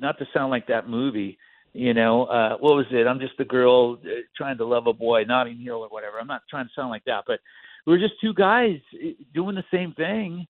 not 0.00 0.18
to 0.18 0.26
sound 0.32 0.50
like 0.50 0.66
that 0.66 0.88
movie, 0.88 1.38
you 1.74 1.92
know. 1.92 2.24
Uh, 2.24 2.56
what 2.58 2.76
was 2.76 2.86
it? 2.90 3.06
I'm 3.06 3.20
just 3.20 3.38
a 3.38 3.44
girl 3.44 3.98
uh, 4.04 4.08
trying 4.36 4.56
to 4.58 4.64
love 4.64 4.86
a 4.86 4.94
boy, 4.94 5.24
Notting 5.24 5.60
Hill 5.60 5.82
or 5.82 5.88
whatever. 5.88 6.18
I'm 6.18 6.26
not 6.26 6.42
trying 6.48 6.66
to 6.66 6.70
sound 6.74 6.88
like 6.88 7.04
that, 7.04 7.24
but 7.26 7.40
we're 7.84 7.98
just 7.98 8.14
two 8.20 8.32
guys 8.32 8.78
uh, 8.94 9.08
doing 9.34 9.56
the 9.56 9.64
same 9.70 9.92
thing, 9.92 10.46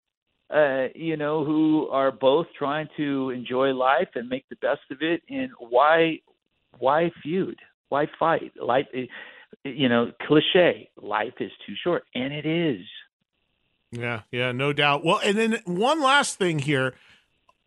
uh, 0.54 0.88
you 0.94 1.16
know, 1.16 1.44
who 1.44 1.88
are 1.88 2.12
both 2.12 2.46
trying 2.56 2.88
to 2.98 3.30
enjoy 3.30 3.72
life 3.72 4.08
and 4.14 4.28
make 4.28 4.48
the 4.50 4.56
best 4.56 4.82
of 4.90 4.98
it. 5.00 5.22
And 5.28 5.50
why, 5.58 6.20
why 6.78 7.10
feud? 7.22 7.58
Why 7.88 8.06
fight? 8.18 8.52
Life, 8.62 8.86
uh, 8.96 9.00
you 9.64 9.88
know, 9.88 10.12
cliche. 10.26 10.90
Life 11.00 11.34
is 11.40 11.50
too 11.66 11.74
short, 11.82 12.04
and 12.14 12.32
it 12.32 12.46
is. 12.46 12.84
Yeah, 13.90 14.22
yeah, 14.30 14.52
no 14.52 14.72
doubt. 14.72 15.04
Well, 15.04 15.20
and 15.24 15.38
then 15.38 15.60
one 15.64 16.02
last 16.02 16.36
thing 16.36 16.58
here. 16.58 16.94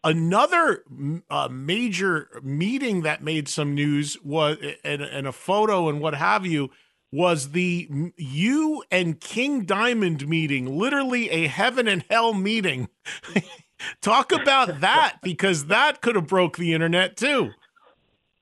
Another 0.03 0.83
uh, 1.29 1.49
major 1.51 2.29
meeting 2.41 3.01
that 3.01 3.23
made 3.23 3.47
some 3.47 3.73
news 3.73 4.17
was, 4.23 4.57
and, 4.83 5.01
and 5.01 5.27
a 5.27 5.31
photo 5.31 5.89
and 5.89 5.99
what 5.99 6.13
have 6.15 6.45
you, 6.45 6.69
was 7.11 7.51
the 7.51 7.89
you 8.17 8.83
and 8.91 9.19
King 9.19 9.65
Diamond 9.65 10.27
meeting, 10.27 10.77
literally 10.77 11.29
a 11.29 11.47
heaven 11.47 11.87
and 11.87 12.03
hell 12.09 12.33
meeting. 12.33 12.89
Talk 14.01 14.31
about 14.31 14.81
that 14.81 15.17
because 15.21 15.67
that 15.67 16.01
could 16.01 16.15
have 16.15 16.27
broke 16.27 16.57
the 16.57 16.73
internet 16.73 17.15
too. 17.15 17.51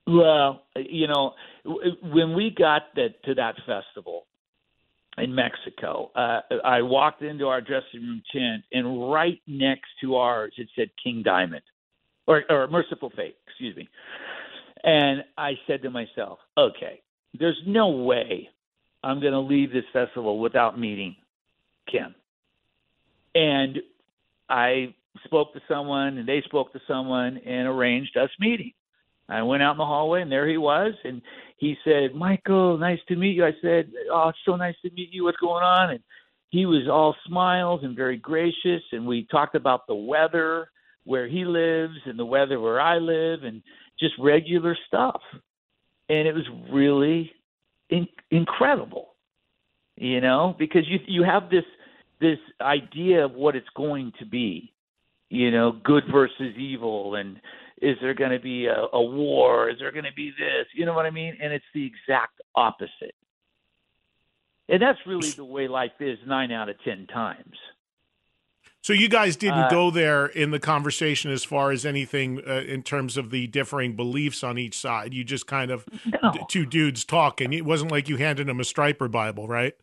Well, 0.08 0.66
you 0.76 1.08
know, 1.08 1.34
when 1.66 2.36
we 2.36 2.54
got 2.56 2.84
that 2.96 3.24
to 3.26 3.36
that 3.36 3.56
festival, 3.66 4.28
in 5.18 5.34
Mexico. 5.34 6.12
Uh, 6.16 6.42
I 6.64 6.82
walked 6.82 7.22
into 7.22 7.48
our 7.48 7.62
dressing 7.62 8.02
room 8.02 8.22
tent, 8.32 8.64
and 8.72 9.12
right 9.12 9.42
next 9.48 9.90
to 10.02 10.16
ours 10.16 10.54
it 10.58 10.68
said 10.76 10.90
King 11.02 11.24
Diamond, 11.24 11.64
or, 12.28 12.44
or 12.50 12.68
Mercyful 12.68 13.12
Fate, 13.16 13.38
excuse 13.48 13.76
me. 13.76 13.88
And 14.84 15.24
I 15.38 15.54
said 15.68 15.82
to 15.84 15.90
myself, 15.90 16.40
okay, 16.58 17.02
there's 17.38 17.60
no 17.66 17.90
way 17.90 18.50
I'm 19.04 19.20
going 19.20 19.34
to 19.34 19.40
leave 19.40 19.72
this 19.72 19.86
festival 19.94 20.40
without 20.40 20.80
meeting 20.80 21.16
Kim. 21.92 22.16
And 23.34 23.80
I 24.50 24.94
spoke 25.24 25.54
to 25.54 25.62
someone, 25.68 26.18
and 26.18 26.28
they 26.28 26.42
spoke 26.46 26.74
to 26.74 26.82
someone, 26.88 27.38
and 27.38 27.68
arranged 27.68 28.18
us 28.18 28.30
meeting. 28.40 28.74
I 29.28 29.42
went 29.42 29.64
out 29.64 29.72
in 29.72 29.78
the 29.78 29.86
hallway, 29.86 30.22
and 30.22 30.32
there 30.32 30.48
he 30.48 30.58
was, 30.58 30.94
and 31.04 31.22
he 31.58 31.76
said, 31.84 32.14
Michael, 32.14 32.78
nice 32.78 33.00
to 33.08 33.16
meet 33.16 33.36
you. 33.36 33.46
I 33.46 33.54
said, 33.62 33.92
Oh, 34.12 34.30
it's 34.30 34.38
so 34.46 34.56
nice 34.56 34.76
to 34.84 34.92
meet 34.92 35.12
you. 35.12 35.24
What's 35.24 35.38
going 35.38 35.64
on? 35.64 35.92
And 35.92 36.00
he 36.50 36.66
was 36.66 36.88
all 36.90 37.16
smiles 37.28 37.82
and 37.84 37.96
very 37.96 38.18
gracious. 38.18 38.82
And 38.92 39.06
we 39.06 39.28
talked 39.32 39.56
about 39.56 39.88
the 39.88 39.96
weather 39.96 40.70
where 41.06 41.28
he 41.28 41.46
lives 41.46 41.96
and 42.06 42.20
the 42.20 42.26
weather 42.26 42.60
where 42.60 42.80
I 42.80 42.98
live 42.98 43.44
and 43.44 43.62
just 44.00 44.14
regular 44.20 44.78
stuff. 44.88 45.22
And 46.10 46.28
it 46.28 46.34
was 46.34 46.46
really 46.72 47.32
in- 47.90 48.08
incredible, 48.32 49.16
you 49.96 50.22
know, 50.22 50.56
because 50.58 50.88
you 50.88 51.00
you 51.08 51.24
have 51.24 51.50
this 51.50 51.64
this 52.22 52.40
idea 52.62 53.26
of 53.26 53.34
what 53.34 53.56
it's 53.56 53.68
going 53.76 54.14
to 54.20 54.26
be, 54.26 54.72
you 55.30 55.52
know, 55.52 55.72
good 55.84 56.04
versus 56.12 56.56
evil 56.58 57.16
and 57.16 57.40
is 57.82 57.98
there 58.02 58.14
going 58.14 58.32
to 58.32 58.40
be 58.40 58.68
a, 58.68 58.86
a 58.94 59.02
war? 59.02 59.70
Is 59.70 59.78
there 59.80 59.92
going 59.92 60.06
to 60.06 60.14
be 60.16 60.32
this? 60.32 60.68
You 60.74 60.86
know 60.86 60.94
what 60.94 61.06
I 61.06 61.12
mean? 61.12 61.38
And 61.42 61.54
it's 61.54 61.66
the 61.74 61.86
exact 61.86 62.42
opposite. 62.56 63.16
And 64.68 64.82
that's 64.82 65.00
really 65.06 65.30
the 65.30 65.46
way 65.46 65.68
life 65.68 65.92
is 66.00 66.18
nine 66.26 66.52
out 66.52 66.70
of 66.70 66.76
10 66.84 67.08
times. 67.08 67.56
So 68.82 68.94
you 68.94 69.10
guys 69.10 69.36
didn't 69.36 69.64
uh, 69.64 69.70
go 69.70 69.90
there 69.90 70.28
in 70.28 70.52
the 70.52 70.60
conversation 70.60 71.32
as 71.32 71.44
far 71.44 71.72
as 71.72 71.88
anything 71.88 72.40
uh, 72.48 72.62
in 72.68 72.84
terms 72.84 73.18
of 73.18 73.32
the 73.32 73.48
differing 73.48 73.96
beliefs 73.96 74.44
on 74.44 74.60
each 74.60 74.78
side. 74.78 75.12
You 75.12 75.24
just 75.24 75.48
kind 75.48 75.72
of 75.72 75.86
no. 76.06 76.32
d- 76.32 76.40
two 76.48 76.66
dudes 76.68 77.04
talking. 77.04 77.52
It 77.52 77.66
wasn't 77.66 77.92
like 77.92 78.08
you 78.10 78.18
handed 78.18 78.46
them 78.46 78.60
a 78.60 78.64
Stryper 78.64 79.10
Bible, 79.10 79.48
right? 79.48 79.74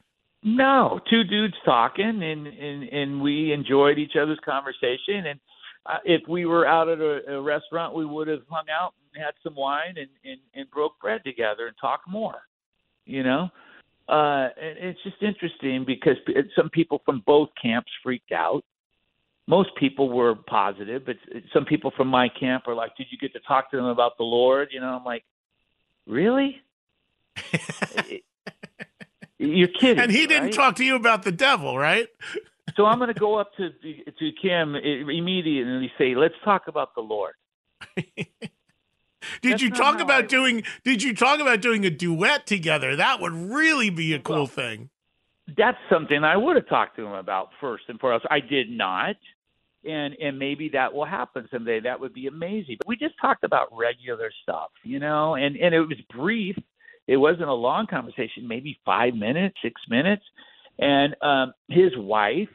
No, 0.45 1.01
two 1.11 1.25
dudes 1.25 1.55
talking, 1.65 2.23
and 2.23 2.47
and 2.47 2.83
and 2.85 3.23
we 3.23 3.53
enjoyed 3.53 3.99
each 3.99 4.13
other's 4.21 4.39
conversation. 4.45 5.27
And 5.27 5.41
uh, 5.87 5.99
if 6.05 6.23
we 6.29 6.47
were 6.47 6.67
out 6.67 6.89
at 6.89 7.01
a, 7.01 7.37
a 7.37 7.41
restaurant, 7.41 7.95
we 7.95 8.05
would 8.05 8.29
have 8.29 8.43
hung 8.49 8.67
out 8.71 8.95
and 9.15 9.23
had 9.23 9.35
some 9.43 9.55
wine 9.55 9.97
and, 9.97 10.09
and, 10.25 10.41
and 10.55 10.71
broke 10.71 10.99
bread 11.01 11.23
together 11.25 11.67
and 11.67 11.77
talked 11.81 12.09
more. 12.09 12.43
You 13.05 13.25
know, 13.25 13.51
uh, 14.09 14.49
and 14.61 14.79
it's 14.79 15.03
just 15.03 15.17
interesting 15.23 15.85
because 15.85 16.17
some 16.55 16.71
people 16.71 17.03
from 17.05 17.23
both 17.27 17.49
camps 17.61 17.91
freaked 18.03 18.33
out. 18.33 18.65
Most 19.49 19.71
people 19.77 20.09
were 20.09 20.37
positive, 20.37 21.05
but 21.05 21.17
some 21.53 21.65
people 21.65 21.93
from 21.97 22.07
my 22.07 22.29
camp 22.29 22.69
are 22.69 22.77
like, 22.77 22.97
"Did 22.97 23.09
you 23.11 23.19
get 23.19 23.33
to 23.33 23.41
talk 23.41 23.73
to 23.73 23.77
them 23.77 23.87
about 23.87 24.17
the 24.19 24.23
Lord?" 24.23 24.69
You 24.71 24.79
know, 24.81 24.87
I'm 24.87 25.05
like, 25.05 25.25
"Really?" 26.07 26.63
You're 29.39 29.69
kidding. 29.69 29.99
And 29.99 30.13
he 30.13 30.29
didn't 30.29 30.45
right? 30.45 30.53
talk 30.53 30.77
to 30.77 30.85
you 30.85 30.95
about 30.95 31.25
the 31.25 31.33
devil, 31.33 31.77
right? 31.77 32.07
So 32.77 32.87
I'm 32.87 32.99
going 32.99 33.13
to 33.13 33.19
go 33.19 33.39
up 33.39 33.55
to 33.57 33.71
to 33.71 34.31
Kim 34.41 34.75
immediately 34.75 35.73
and 35.73 35.91
say, 35.99 36.15
"Let's 36.15 36.35
talk 36.45 36.69
about 36.69 36.95
the 36.95 37.01
Lord." 37.01 37.35
did 37.97 39.53
That's 39.53 39.63
you 39.63 39.71
talk 39.71 40.01
about 40.01 40.25
I... 40.25 40.27
doing? 40.27 40.63
Did 40.85 41.03
you 41.03 41.15
talk 41.15 41.41
about 41.41 41.61
doing 41.61 41.85
a 41.85 41.91
duet 41.91 42.47
together? 42.47 42.97
That 42.97 43.21
would 43.21 43.33
really 43.33 43.91
be 43.91 44.15
a 44.15 44.19
cool 44.19 44.37
well, 44.37 44.47
thing. 44.47 44.91
That's 45.57 45.79
something 45.91 46.23
I 46.25 46.37
would 46.37 46.57
have 46.57 46.69
talked 46.69 46.97
to 46.97 47.07
him 47.07 47.13
about 47.13 47.51
first 47.61 47.85
and 47.89 47.99
foremost. 47.99 48.27
I 48.31 48.41
did 48.41 48.71
not, 48.71 49.17
and 49.85 50.15
and 50.15 50.39
maybe 50.39 50.71
that 50.71 50.95
will 50.95 51.07
happen 51.07 51.49
someday. 51.53 51.81
That 51.81 52.01
would 52.01 52.15
be 52.15 52.27
amazing. 52.27 52.77
But 52.79 52.89
we 52.89 52.97
just 52.97 53.15
talked 53.21 53.45
about 53.45 53.69
regular 53.73 54.31
stuff, 54.43 54.71
you 54.85 54.99
know, 54.99 55.35
and 55.35 55.57
and 55.57 55.75
it 55.75 55.81
was 55.81 55.99
brief. 56.15 56.57
It 57.09 57.17
wasn't 57.17 57.49
a 57.49 57.55
long 57.55 57.89
conversation, 57.89 58.47
maybe 58.47 58.79
five 58.85 59.15
minutes, 59.15 59.57
six 59.63 59.81
minutes. 59.89 60.23
And 60.79 61.17
um, 61.21 61.53
his 61.69 61.91
wife 61.97 62.49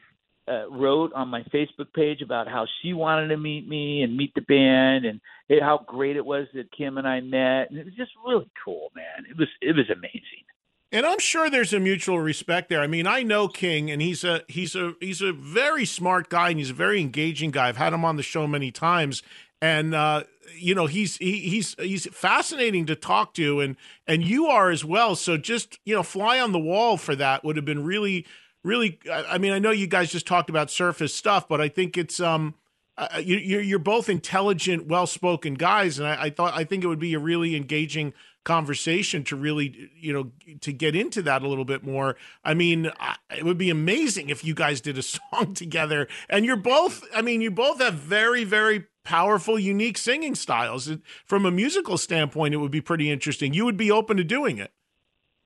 uh, 0.48 0.70
wrote 0.70 1.12
on 1.14 1.28
my 1.28 1.44
Facebook 1.54 1.94
page 1.94 2.22
about 2.22 2.48
how 2.48 2.66
she 2.82 2.94
wanted 2.94 3.28
to 3.30 3.38
meet 3.38 3.68
me 3.68 4.02
and 4.04 4.16
meet 4.16 4.34
the 4.36 4.42
band, 4.42 5.06
and 5.06 5.20
how 5.62 5.84
great 5.88 6.16
it 6.16 6.26
was 6.26 6.48
that 6.54 6.72
Kim 6.72 6.98
and 6.98 7.08
I 7.08 7.22
met, 7.22 7.70
and 7.70 7.78
it 7.78 7.86
was 7.86 7.96
just 7.96 8.12
really 8.26 8.50
cool, 8.64 8.92
man. 8.96 9.26
It 9.30 9.38
was 9.38 9.48
it 9.62 9.76
was 9.76 9.90
amazing. 9.90 10.44
And 10.90 11.06
I'm 11.06 11.20
sure 11.20 11.50
there's 11.50 11.74
a 11.74 11.82
mutual 11.82 12.20
respect 12.20 12.70
there. 12.70 12.80
I 12.80 12.88
mean, 12.88 13.08
I 13.08 13.22
know 13.22 13.50
King, 13.50 13.92
and 13.92 14.02
he's 14.02 14.24
a 14.24 14.44
he's 14.48 14.74
a 14.74 14.94
he's 15.02 15.22
a 15.22 15.34
very 15.34 15.84
smart 15.84 16.30
guy, 16.30 16.50
and 16.50 16.60
he's 16.60 16.70
a 16.70 16.76
very 16.76 17.02
engaging 17.02 17.52
guy. 17.52 17.68
I've 17.68 17.78
had 17.78 17.92
him 17.92 18.06
on 18.06 18.16
the 18.16 18.24
show 18.24 18.48
many 18.48 18.72
times, 18.72 19.22
and 19.62 19.94
uh, 19.94 20.24
you 20.58 20.74
know 20.74 20.86
he's 20.86 21.18
he, 21.18 21.40
he's 21.40 21.76
he's 21.78 22.08
fascinating 22.16 22.86
to 22.86 22.96
talk 22.96 23.34
to, 23.34 23.60
and 23.60 23.76
and 24.08 24.24
you 24.24 24.48
are 24.48 24.70
as 24.70 24.86
well. 24.86 25.16
So 25.16 25.36
just 25.36 25.78
you 25.84 25.94
know, 25.94 26.04
fly 26.04 26.40
on 26.40 26.54
the 26.54 26.60
wall 26.60 26.96
for 26.96 27.18
that 27.18 27.44
would 27.44 27.58
have 27.58 27.66
been 27.66 27.84
really 27.84 28.26
really 28.68 29.00
i 29.12 29.38
mean 29.38 29.54
i 29.54 29.60
know 29.60 29.72
you 29.72 29.88
guys 29.88 30.12
just 30.12 30.28
talked 30.28 30.50
about 30.50 30.70
surface 30.70 31.14
stuff 31.14 31.48
but 31.48 31.62
i 31.62 31.68
think 31.68 31.98
it's 31.98 32.20
um 32.20 32.54
uh, 32.98 33.22
you, 33.24 33.38
you're 33.38 33.62
you're 33.62 33.80
both 33.80 34.10
intelligent, 34.10 34.88
well 34.88 35.06
spoken 35.06 35.54
guys, 35.54 36.00
and 36.00 36.08
I 36.08 36.32
thought 36.32 36.56
I 36.56 36.64
think 36.64 36.84
it 36.84 36.88
would 36.88 36.98
be 36.98 37.14
a 37.14 37.20
really 37.20 37.56
engaging 37.56 38.14
conversation 38.44 39.24
to 39.26 39.36
really 39.36 39.90
you 39.96 40.14
know 40.14 40.32
to 40.62 40.72
get 40.72 40.96
into 40.96 41.22
that 41.22 41.44
a 41.44 41.48
little 41.48 41.66
bit 41.66 41.84
more. 41.84 42.16
I 42.44 42.54
mean 42.54 42.92
it 43.36 43.44
would 43.44 43.58
be 43.58 43.70
amazing 43.70 44.30
if 44.30 44.44
you 44.44 44.56
guys 44.56 44.82
did 44.82 44.98
a 44.98 45.04
song 45.04 45.54
together 45.54 46.08
and 46.30 46.46
you're 46.46 46.56
both 46.56 47.04
i 47.14 47.22
mean 47.22 47.42
you 47.42 47.52
both 47.52 47.82
have 47.82 47.96
very 47.96 48.46
very 48.46 48.86
powerful 49.04 49.60
unique 49.60 49.98
singing 49.98 50.34
styles. 50.34 50.90
From 51.26 51.46
a 51.46 51.52
musical 51.52 51.98
standpoint 51.98 52.54
it 52.54 52.58
would 52.58 52.72
be 52.72 52.82
pretty 52.82 53.12
interesting. 53.12 53.54
You 53.54 53.66
would 53.66 53.78
be 53.78 53.92
open 53.92 54.18
to 54.18 54.24
doing 54.24 54.58
it 54.58 54.72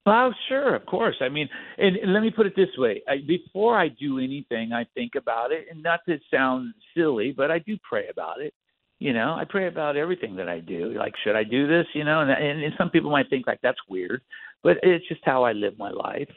well, 0.05 0.33
sure, 0.49 0.75
of 0.75 0.85
course. 0.85 1.15
I 1.21 1.29
mean, 1.29 1.47
and, 1.77 1.95
and 1.95 2.13
let 2.13 2.21
me 2.21 2.31
put 2.31 2.47
it 2.47 2.55
this 2.55 2.69
way: 2.77 3.01
I, 3.07 3.17
before 3.27 3.77
I 3.77 3.87
do 3.87 4.19
anything, 4.19 4.73
I 4.73 4.85
think 4.95 5.13
about 5.15 5.51
it, 5.51 5.67
and 5.69 5.83
not 5.83 5.99
to 6.07 6.17
sound 6.33 6.73
silly, 6.95 7.33
but 7.35 7.51
I 7.51 7.59
do 7.59 7.77
pray 7.87 8.07
about 8.09 8.41
it. 8.41 8.53
You 8.99 9.13
know, 9.13 9.33
I 9.33 9.45
pray 9.45 9.67
about 9.67 9.97
everything 9.97 10.35
that 10.35 10.47
I 10.47 10.59
do. 10.59 10.93
Like, 10.97 11.13
should 11.23 11.35
I 11.35 11.43
do 11.43 11.67
this? 11.67 11.87
You 11.93 12.03
know, 12.03 12.21
and, 12.21 12.29
and, 12.29 12.63
and 12.63 12.73
some 12.77 12.89
people 12.89 13.09
might 13.09 13.29
think 13.29 13.47
like 13.47 13.59
that's 13.61 13.79
weird, 13.89 14.21
but 14.63 14.77
it's 14.83 15.07
just 15.07 15.21
how 15.23 15.43
I 15.43 15.53
live 15.53 15.77
my 15.77 15.89
life. 15.89 16.29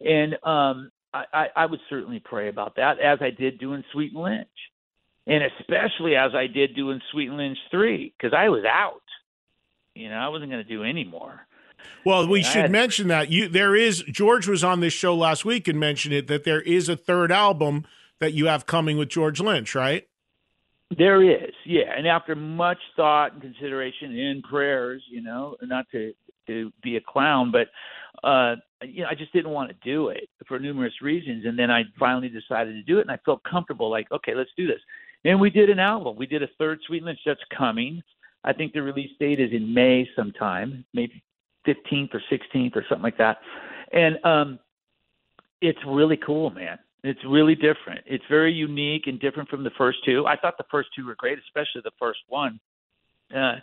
And 0.00 0.34
um, 0.44 0.90
I, 1.14 1.24
I, 1.32 1.46
I 1.56 1.66
would 1.66 1.80
certainly 1.88 2.20
pray 2.24 2.48
about 2.48 2.76
that, 2.76 3.00
as 3.00 3.18
I 3.20 3.30
did 3.30 3.58
doing 3.58 3.84
Sweet 3.92 4.12
and 4.12 4.22
Lynch, 4.22 4.48
and 5.26 5.44
especially 5.60 6.16
as 6.16 6.32
I 6.34 6.46
did 6.46 6.74
doing 6.74 7.00
Sweet 7.12 7.28
and 7.28 7.36
Lynch 7.36 7.58
three, 7.70 8.12
because 8.16 8.36
I 8.36 8.48
was 8.48 8.64
out. 8.64 9.02
You 9.94 10.08
know, 10.08 10.16
I 10.16 10.28
wasn't 10.28 10.50
going 10.50 10.64
to 10.64 10.68
do 10.68 10.84
any 10.84 11.04
more. 11.04 11.46
Well, 12.04 12.26
we 12.26 12.42
should 12.42 12.62
had, 12.62 12.70
mention 12.70 13.08
that 13.08 13.30
you 13.30 13.48
there 13.48 13.74
is 13.74 14.02
George 14.10 14.48
was 14.48 14.64
on 14.64 14.80
this 14.80 14.92
show 14.92 15.14
last 15.14 15.44
week 15.44 15.68
and 15.68 15.78
mentioned 15.78 16.14
it 16.14 16.26
that 16.28 16.44
there 16.44 16.60
is 16.60 16.88
a 16.88 16.96
third 16.96 17.32
album 17.32 17.86
that 18.20 18.32
you 18.32 18.46
have 18.46 18.66
coming 18.66 18.98
with 18.98 19.08
George 19.08 19.40
Lynch, 19.40 19.74
right? 19.74 20.06
There 20.96 21.22
is, 21.22 21.52
yeah. 21.66 21.92
And 21.96 22.06
after 22.06 22.34
much 22.34 22.78
thought 22.96 23.34
and 23.34 23.42
consideration 23.42 24.18
and 24.18 24.42
prayers, 24.42 25.02
you 25.10 25.22
know, 25.22 25.56
not 25.62 25.86
to 25.92 26.12
to 26.46 26.72
be 26.82 26.96
a 26.96 27.00
clown, 27.00 27.52
but 27.52 27.68
uh 28.26 28.56
you 28.82 29.02
know, 29.02 29.08
I 29.10 29.14
just 29.14 29.32
didn't 29.32 29.50
want 29.50 29.70
to 29.70 29.76
do 29.82 30.08
it 30.08 30.28
for 30.46 30.58
numerous 30.58 30.94
reasons. 31.02 31.44
And 31.44 31.58
then 31.58 31.70
I 31.70 31.82
finally 31.98 32.28
decided 32.28 32.72
to 32.72 32.82
do 32.82 32.98
it 32.98 33.02
and 33.02 33.10
I 33.10 33.18
felt 33.24 33.42
comfortable, 33.42 33.90
like, 33.90 34.10
okay, 34.12 34.34
let's 34.34 34.50
do 34.56 34.66
this. 34.66 34.80
And 35.24 35.40
we 35.40 35.50
did 35.50 35.68
an 35.68 35.80
album. 35.80 36.16
We 36.16 36.26
did 36.26 36.42
a 36.42 36.48
third 36.58 36.78
Sweet 36.86 37.02
Lynch 37.02 37.18
that's 37.26 37.40
coming. 37.56 38.02
I 38.44 38.52
think 38.52 38.72
the 38.72 38.82
release 38.82 39.10
date 39.18 39.40
is 39.40 39.50
in 39.52 39.74
May 39.74 40.08
sometime, 40.14 40.84
maybe 40.94 41.22
15th 41.68 42.14
or 42.14 42.22
16th 42.32 42.74
or 42.76 42.84
something 42.88 43.02
like 43.02 43.18
that. 43.18 43.38
And 43.92 44.24
um, 44.24 44.58
it's 45.60 45.78
really 45.86 46.16
cool, 46.16 46.50
man. 46.50 46.78
It's 47.04 47.20
really 47.28 47.54
different. 47.54 48.00
It's 48.06 48.24
very 48.28 48.52
unique 48.52 49.06
and 49.06 49.20
different 49.20 49.48
from 49.48 49.62
the 49.62 49.70
first 49.78 49.98
two. 50.04 50.26
I 50.26 50.36
thought 50.36 50.58
the 50.58 50.64
first 50.70 50.88
two 50.96 51.06
were 51.06 51.14
great, 51.16 51.38
especially 51.38 51.82
the 51.84 51.92
first 51.98 52.20
one. 52.28 52.58
Uh, 53.34 53.56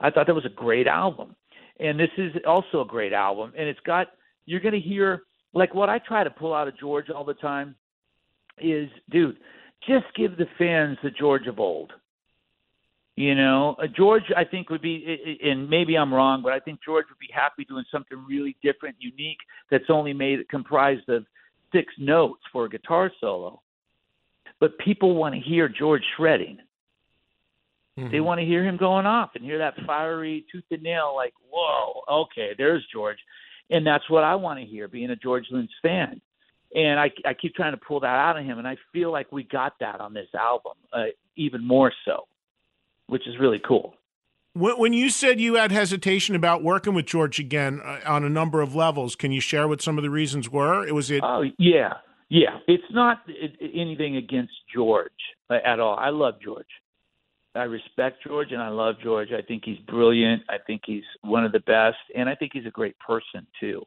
I 0.00 0.10
thought 0.10 0.26
that 0.26 0.34
was 0.34 0.46
a 0.46 0.50
great 0.54 0.86
album. 0.86 1.36
And 1.78 1.98
this 1.98 2.10
is 2.18 2.32
also 2.46 2.80
a 2.82 2.84
great 2.86 3.12
album. 3.12 3.52
And 3.56 3.68
it's 3.68 3.80
got, 3.80 4.08
you're 4.46 4.60
going 4.60 4.74
to 4.74 4.80
hear, 4.80 5.22
like 5.54 5.74
what 5.74 5.88
I 5.88 5.98
try 5.98 6.24
to 6.24 6.30
pull 6.30 6.54
out 6.54 6.68
of 6.68 6.78
George 6.78 7.10
all 7.10 7.24
the 7.24 7.34
time 7.34 7.74
is, 8.58 8.88
dude, 9.10 9.36
just 9.88 10.06
give 10.16 10.36
the 10.36 10.46
fans 10.58 10.98
the 11.02 11.10
George 11.10 11.46
of 11.46 11.58
old. 11.58 11.92
You 13.20 13.34
know, 13.34 13.76
uh, 13.78 13.86
George, 13.86 14.22
I 14.34 14.44
think 14.44 14.70
would 14.70 14.80
be, 14.80 15.38
and 15.44 15.68
maybe 15.68 15.94
I'm 15.98 16.14
wrong, 16.14 16.40
but 16.42 16.54
I 16.54 16.58
think 16.58 16.80
George 16.82 17.04
would 17.10 17.18
be 17.18 17.28
happy 17.30 17.66
doing 17.66 17.84
something 17.92 18.16
really 18.26 18.56
different, 18.62 18.96
unique, 18.98 19.36
that's 19.70 19.90
only 19.90 20.14
made 20.14 20.48
comprised 20.48 21.06
of 21.10 21.26
six 21.70 21.92
notes 21.98 22.40
for 22.50 22.64
a 22.64 22.70
guitar 22.70 23.12
solo. 23.20 23.60
But 24.58 24.78
people 24.78 25.16
want 25.16 25.34
to 25.34 25.40
hear 25.42 25.68
George 25.68 26.02
shredding. 26.16 26.60
Mm-hmm. 27.98 28.10
They 28.10 28.20
want 28.20 28.40
to 28.40 28.46
hear 28.46 28.64
him 28.64 28.78
going 28.78 29.04
off 29.04 29.32
and 29.34 29.44
hear 29.44 29.58
that 29.58 29.74
fiery 29.86 30.46
tooth 30.50 30.64
and 30.70 30.82
nail, 30.82 31.12
like, 31.14 31.34
whoa, 31.52 32.00
okay, 32.22 32.52
there's 32.56 32.86
George. 32.90 33.18
And 33.68 33.86
that's 33.86 34.08
what 34.08 34.24
I 34.24 34.34
want 34.34 34.60
to 34.60 34.64
hear, 34.64 34.88
being 34.88 35.10
a 35.10 35.16
George 35.16 35.44
Lynch 35.50 35.70
fan. 35.82 36.22
And 36.74 36.98
I, 36.98 37.10
I 37.26 37.34
keep 37.34 37.54
trying 37.54 37.74
to 37.74 37.80
pull 37.86 38.00
that 38.00 38.06
out 38.06 38.38
of 38.38 38.46
him, 38.46 38.56
and 38.56 38.66
I 38.66 38.78
feel 38.94 39.12
like 39.12 39.30
we 39.30 39.42
got 39.42 39.74
that 39.80 40.00
on 40.00 40.14
this 40.14 40.28
album, 40.34 40.78
uh, 40.94 41.12
even 41.36 41.62
more 41.62 41.92
so 42.06 42.24
which 43.10 43.26
is 43.26 43.38
really 43.38 43.60
cool. 43.66 43.94
When 44.54 44.92
you 44.92 45.10
said 45.10 45.40
you 45.40 45.54
had 45.54 45.70
hesitation 45.70 46.34
about 46.34 46.64
working 46.64 46.92
with 46.92 47.06
George 47.06 47.38
again 47.38 47.80
uh, 47.84 48.00
on 48.04 48.24
a 48.24 48.28
number 48.28 48.60
of 48.60 48.74
levels, 48.74 49.14
can 49.14 49.30
you 49.30 49.40
share 49.40 49.68
what 49.68 49.80
some 49.80 49.96
of 49.96 50.02
the 50.02 50.10
reasons 50.10 50.50
were? 50.50 50.84
It 50.84 50.92
was 50.92 51.10
it. 51.10 51.20
Oh 51.22 51.44
yeah, 51.56 51.94
yeah. 52.28 52.58
It's 52.66 52.82
not 52.90 53.18
anything 53.60 54.16
against 54.16 54.52
George 54.74 55.12
uh, 55.50 55.58
at 55.64 55.78
all. 55.78 55.96
I 55.96 56.10
love 56.10 56.34
George. 56.42 56.66
I 57.54 57.62
respect 57.62 58.24
George 58.26 58.50
and 58.50 58.60
I 58.60 58.68
love 58.68 58.96
George. 59.02 59.28
I 59.32 59.42
think 59.42 59.62
he's 59.64 59.78
brilliant. 59.78 60.42
I 60.48 60.56
think 60.66 60.82
he's 60.84 61.04
one 61.22 61.44
of 61.44 61.52
the 61.52 61.60
best, 61.60 61.98
and 62.16 62.28
I 62.28 62.34
think 62.34 62.52
he's 62.52 62.66
a 62.66 62.70
great 62.70 62.98
person 62.98 63.46
too. 63.60 63.82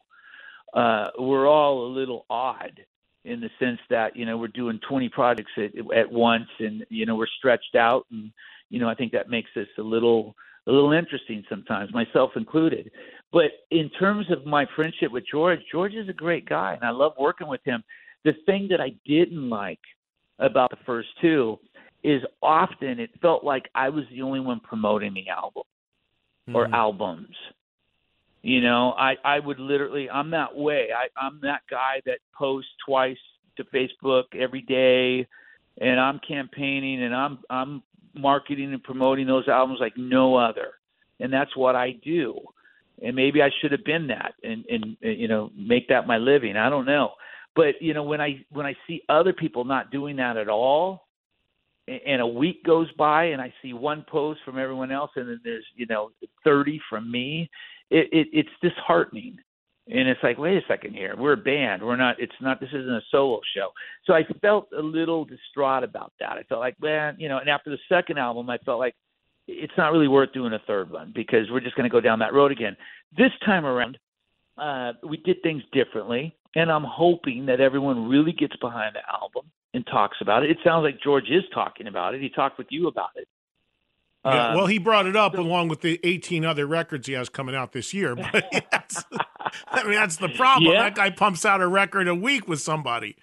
Uh, 0.74 1.10
we're 1.20 1.48
all 1.48 1.86
a 1.86 1.90
little 1.92 2.26
odd 2.30 2.80
in 3.26 3.40
the 3.40 3.50
sense 3.60 3.80
that 3.90 4.16
you 4.16 4.26
know 4.26 4.38
we're 4.38 4.48
doing 4.48 4.80
20 4.88 5.10
projects 5.10 5.52
at, 5.58 5.72
at 5.96 6.10
once, 6.10 6.48
and 6.60 6.86
you 6.90 7.06
know 7.06 7.16
we're 7.16 7.28
stretched 7.38 7.76
out 7.76 8.06
and 8.12 8.32
you 8.74 8.80
know, 8.80 8.90
I 8.90 8.96
think 8.96 9.12
that 9.12 9.30
makes 9.30 9.52
this 9.54 9.68
a 9.78 9.84
little 9.84 10.36
a 10.66 10.72
little 10.72 10.94
interesting 10.94 11.44
sometimes, 11.48 11.94
myself 11.94 12.32
included. 12.36 12.90
But 13.32 13.52
in 13.70 13.92
terms 14.00 14.26
of 14.32 14.48
my 14.48 14.66
friendship 14.76 15.12
with 15.12 15.26
George, 15.30 15.60
George 15.72 15.94
is 15.94 16.10
a 16.10 16.14
great 16.14 16.50
guy, 16.50 16.74
and 16.74 16.84
I 16.84 16.90
love 16.90 17.12
working 17.20 17.48
with 17.48 17.62
him. 17.64 17.84
The 18.26 18.32
thing 18.48 18.68
that 18.72 18.82
I 18.82 18.96
didn't 19.06 19.48
like 19.48 19.82
about 20.40 20.72
the 20.72 20.78
first 20.88 21.10
two 21.22 21.60
is 22.04 22.24
often 22.42 23.00
it 23.00 23.12
felt 23.22 23.44
like 23.44 23.70
I 23.76 23.90
was 23.90 24.06
the 24.12 24.24
only 24.24 24.40
one 24.40 24.60
promoting 24.60 25.14
the 25.14 25.30
album 25.30 25.64
mm-hmm. 26.50 26.56
or 26.56 26.74
albums. 26.74 27.36
You 28.42 28.62
know, 28.62 28.94
I 28.98 29.18
I 29.24 29.40
would 29.40 29.60
literally 29.60 30.10
I'm 30.10 30.32
that 30.32 30.56
way. 30.56 30.88
I 30.98 31.10
I'm 31.24 31.40
that 31.44 31.62
guy 31.70 32.02
that 32.08 32.18
posts 32.36 32.72
twice 32.84 33.18
to 33.58 33.66
Facebook 33.66 34.24
every 34.34 34.62
day 34.62 35.28
and 35.80 36.00
I'm 36.00 36.20
campaigning 36.28 37.04
and 37.04 37.16
I'm 37.16 37.40
I'm 37.50 37.84
marketing 38.16 38.74
and 38.74 38.84
promoting 38.84 39.28
those 39.28 39.48
albums 39.48 39.80
like 39.80 39.98
no 39.98 40.36
other, 40.36 40.74
and 41.20 41.32
that's 41.32 41.56
what 41.56 41.76
I 41.76 41.92
do. 42.04 42.40
And 43.02 43.16
maybe 43.16 43.42
I 43.42 43.50
should 43.60 43.72
have 43.72 43.84
been 43.84 44.08
that, 44.08 44.34
and 44.44 44.66
and 44.70 44.98
you 45.02 45.28
know 45.28 45.52
make 45.58 45.90
that 45.90 46.08
my 46.08 46.18
living. 46.18 46.56
I 46.58 46.70
don't 46.70 46.86
know, 46.86 47.12
but 47.56 47.82
you 47.82 47.94
know 47.94 48.04
when 48.04 48.22
I 48.22 48.46
when 48.52 48.66
I 48.66 48.76
see 48.88 49.02
other 49.10 49.34
people 49.34 49.66
not 49.66 49.92
doing 49.92 50.18
that 50.18 50.38
at 50.38 50.50
all, 50.50 51.08
and 51.88 52.22
a 52.22 52.28
week 52.28 52.64
goes 52.64 52.92
by 52.94 53.26
and 53.26 53.42
I 53.42 53.54
see 53.62 53.74
one 53.74 54.06
post 54.08 54.42
from 54.46 54.60
everyone 54.60 54.92
else, 54.92 55.12
and 55.16 55.28
then 55.28 55.42
there's 55.44 55.66
you 55.76 55.86
know 55.88 56.12
thirty 56.44 56.80
from 56.90 57.12
me, 57.12 57.50
it, 57.90 58.08
it 58.12 58.28
it's 58.32 58.50
disheartening 58.62 59.38
and 59.88 60.08
it's 60.08 60.22
like 60.24 60.38
wait 60.38 60.58
a 60.58 60.62
second 60.68 60.94
here. 60.94 61.16
We're 61.18 61.34
a 61.34 61.38
band. 61.38 61.84
We're 61.84 61.96
not 61.96 62.20
it's 62.20 62.34
not 62.42 62.60
this 62.60 62.70
isn't 62.70 62.90
a 62.90 63.02
solo 63.12 63.42
show. 63.56 63.70
So 64.06 64.14
i 64.14 64.24
felt 64.42 64.70
a 64.78 64.82
little 64.82 65.26
distraught 65.26 65.84
about 65.84 66.14
that. 66.20 66.34
I 66.34 66.44
felt 66.44 66.62
like 66.62 66.80
man 66.82 67.16
you 67.20 67.30
know 67.30 67.38
and 67.38 67.50
after 67.50 67.70
the 67.70 67.80
second 67.90 68.18
album 68.18 68.50
i 68.50 68.58
felt 68.60 68.80
like 68.80 68.96
it's 69.48 69.74
not 69.78 69.92
really 69.92 70.08
worth 70.08 70.32
doing 70.32 70.54
a 70.54 70.60
third 70.66 70.90
one 70.90 71.12
because 71.14 71.50
we're 71.52 71.60
just 71.60 71.76
going 71.76 71.90
to 71.90 71.92
go 71.92 72.00
down 72.00 72.20
that 72.20 72.34
road 72.34 72.52
again. 72.52 72.78
This 73.18 73.32
time 73.46 73.66
around 73.66 73.98
uh 74.58 74.94
we 75.08 75.18
did 75.18 75.42
things 75.42 75.64
differently 75.72 76.36
and 76.56 76.72
i'm 76.72 76.86
hoping 76.88 77.48
that 77.48 77.60
everyone 77.60 78.08
really 78.08 78.32
gets 78.32 78.56
behind 78.58 78.96
the 78.96 79.02
album 79.12 79.50
and 79.74 79.86
talks 79.88 80.18
about 80.22 80.44
it. 80.44 80.52
It 80.52 80.58
sounds 80.64 80.84
like 80.84 81.02
george 81.02 81.30
is 81.30 81.44
talking 81.54 81.88
about 81.88 82.16
it. 82.16 82.22
He 82.22 82.30
talked 82.30 82.58
with 82.58 82.68
you 82.70 82.88
about 82.88 83.10
it. 83.16 83.28
Yeah, 84.26 84.50
um, 84.50 84.56
well, 84.56 84.68
he 84.68 84.78
brought 84.80 85.06
it 85.06 85.16
up 85.16 85.36
so, 85.36 85.42
along 85.42 85.68
with 85.68 85.82
the 85.82 86.00
18 86.04 86.46
other 86.46 86.66
records 86.66 87.08
he 87.08 87.14
has 87.14 87.28
coming 87.28 87.56
out 87.56 87.74
this 87.74 87.94
year. 87.94 88.16
But 88.16 88.46
yes, 88.72 89.04
I 89.68 89.84
mean, 89.84 89.94
that's 89.94 90.18
the 90.18 90.30
problem. 90.30 90.74
Yeah. 90.74 90.84
That 90.84 90.96
guy 90.96 91.10
pumps 91.10 91.46
out 91.46 91.62
a 91.62 91.68
record 91.68 92.08
a 92.08 92.16
week 92.16 92.48
with 92.48 92.62
somebody. 92.62 93.16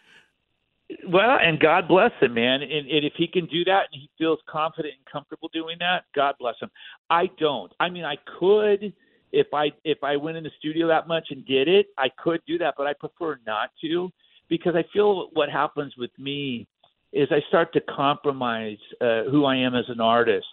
Well, 1.07 1.39
and 1.41 1.61
God 1.61 1.87
bless 1.87 2.11
him, 2.21 2.35
man. 2.35 2.63
And, 2.63 2.91
and 2.91 3.05
if 3.05 3.13
he 3.17 3.29
can 3.29 3.47
do 3.47 3.65
that 3.65 3.87
and 3.93 4.01
he 4.01 4.11
feels 4.19 4.41
confident 4.49 4.95
and 4.97 5.07
comfortable 5.13 5.49
doing 5.53 5.77
that, 5.79 6.05
God 6.15 6.35
bless 6.41 6.57
him. 6.61 6.71
I 7.09 7.31
don't. 7.39 7.73
I 7.79 7.89
mean, 7.91 8.05
I 8.05 8.17
could 8.39 8.93
if 9.33 9.47
I 9.55 9.69
if 9.85 10.03
I 10.03 10.17
went 10.17 10.37
in 10.37 10.45
the 10.45 10.51
studio 10.59 10.89
that 10.89 11.07
much 11.07 11.29
and 11.31 11.47
did 11.47 11.69
it, 11.69 11.87
I 11.97 12.09
could 12.19 12.41
do 12.47 12.59
that, 12.59 12.75
but 12.77 12.89
I 12.89 12.95
prefer 12.95 13.39
not 13.47 13.71
to 13.83 14.11
because 14.49 14.75
I 14.75 14.85
feel 14.93 15.29
what 15.33 15.49
happens 15.49 15.95
with 15.97 16.11
me 16.19 16.67
is 17.13 17.29
I 17.31 17.41
start 17.49 17.73
to 17.75 17.81
compromise 17.81 18.79
uh, 19.01 19.25
who 19.31 19.45
I 19.45 19.57
am 19.57 19.77
as 19.77 19.85
an 19.89 20.01
artist 20.01 20.47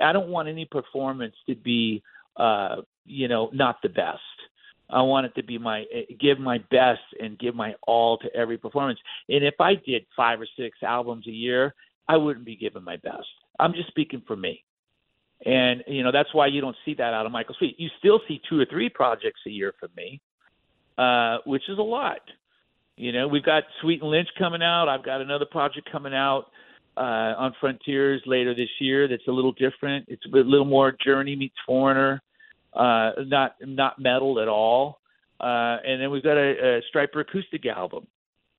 I 0.00 0.12
don't 0.12 0.28
want 0.28 0.48
any 0.48 0.64
performance 0.64 1.34
to 1.48 1.54
be, 1.54 2.02
uh, 2.36 2.76
you 3.04 3.28
know, 3.28 3.50
not 3.52 3.76
the 3.82 3.88
best. 3.88 4.20
I 4.90 5.02
want 5.02 5.26
it 5.26 5.34
to 5.36 5.42
be 5.42 5.58
my 5.58 5.84
eh, 5.92 6.02
give 6.20 6.38
my 6.38 6.58
best 6.70 7.02
and 7.20 7.38
give 7.38 7.54
my 7.54 7.74
all 7.86 8.18
to 8.18 8.34
every 8.34 8.58
performance. 8.58 8.98
And 9.28 9.44
if 9.44 9.54
I 9.60 9.74
did 9.74 10.06
five 10.16 10.40
or 10.40 10.46
six 10.58 10.78
albums 10.82 11.26
a 11.26 11.32
year, 11.32 11.74
I 12.08 12.16
wouldn't 12.16 12.44
be 12.44 12.56
giving 12.56 12.84
my 12.84 12.96
best. 12.96 13.26
I'm 13.58 13.72
just 13.72 13.88
speaking 13.88 14.22
for 14.26 14.36
me. 14.36 14.62
And 15.46 15.82
you 15.86 16.02
know 16.02 16.12
that's 16.12 16.32
why 16.32 16.46
you 16.46 16.60
don't 16.60 16.76
see 16.84 16.94
that 16.94 17.14
out 17.14 17.26
of 17.26 17.32
Michael 17.32 17.54
Sweet. 17.58 17.78
You 17.78 17.88
still 17.98 18.20
see 18.28 18.40
two 18.48 18.60
or 18.60 18.66
three 18.66 18.88
projects 18.88 19.40
a 19.46 19.50
year 19.50 19.74
from 19.78 19.90
me, 19.96 20.20
uh, 20.96 21.38
which 21.44 21.68
is 21.68 21.78
a 21.78 21.82
lot. 21.82 22.20
You 22.96 23.12
know, 23.12 23.26
we've 23.26 23.44
got 23.44 23.64
Sweet 23.80 24.02
and 24.02 24.10
Lynch 24.10 24.28
coming 24.38 24.62
out. 24.62 24.88
I've 24.88 25.04
got 25.04 25.20
another 25.20 25.46
project 25.46 25.90
coming 25.90 26.14
out 26.14 26.46
uh, 26.96 27.34
on 27.36 27.54
Frontiers 27.60 28.22
later 28.24 28.54
this 28.54 28.68
year. 28.78 29.08
That's 29.08 29.26
a 29.26 29.32
little 29.32 29.52
different. 29.52 30.06
It's 30.08 30.24
a 30.26 30.36
little 30.36 30.64
more 30.64 30.96
Journey 31.04 31.34
meets 31.34 31.56
Foreigner, 31.66 32.22
uh, 32.74 33.12
not 33.26 33.56
not 33.60 33.98
metal 33.98 34.40
at 34.40 34.48
all. 34.48 35.00
Uh, 35.40 35.78
and 35.84 36.00
then 36.00 36.10
we've 36.10 36.22
got 36.22 36.36
a, 36.36 36.78
a 36.78 36.82
Stryper 36.94 37.20
acoustic 37.20 37.66
album 37.66 38.06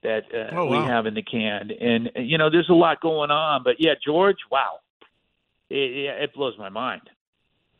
that 0.04 0.24
uh, 0.34 0.56
Oh, 0.56 0.66
we 0.66 0.78
have 0.78 1.06
in 1.06 1.14
the 1.14 1.24
can. 1.24 1.72
And 1.72 2.12
you 2.16 2.38
know, 2.38 2.50
there's 2.50 2.70
a 2.70 2.74
lot 2.74 3.02
going 3.02 3.32
on. 3.32 3.64
But 3.64 3.76
yeah, 3.80 3.94
George, 4.06 4.38
wow, 4.52 4.80
it, 5.70 5.76
it 5.76 6.24
it 6.24 6.34
blows 6.34 6.54
my 6.58 6.70
mind. 6.70 7.02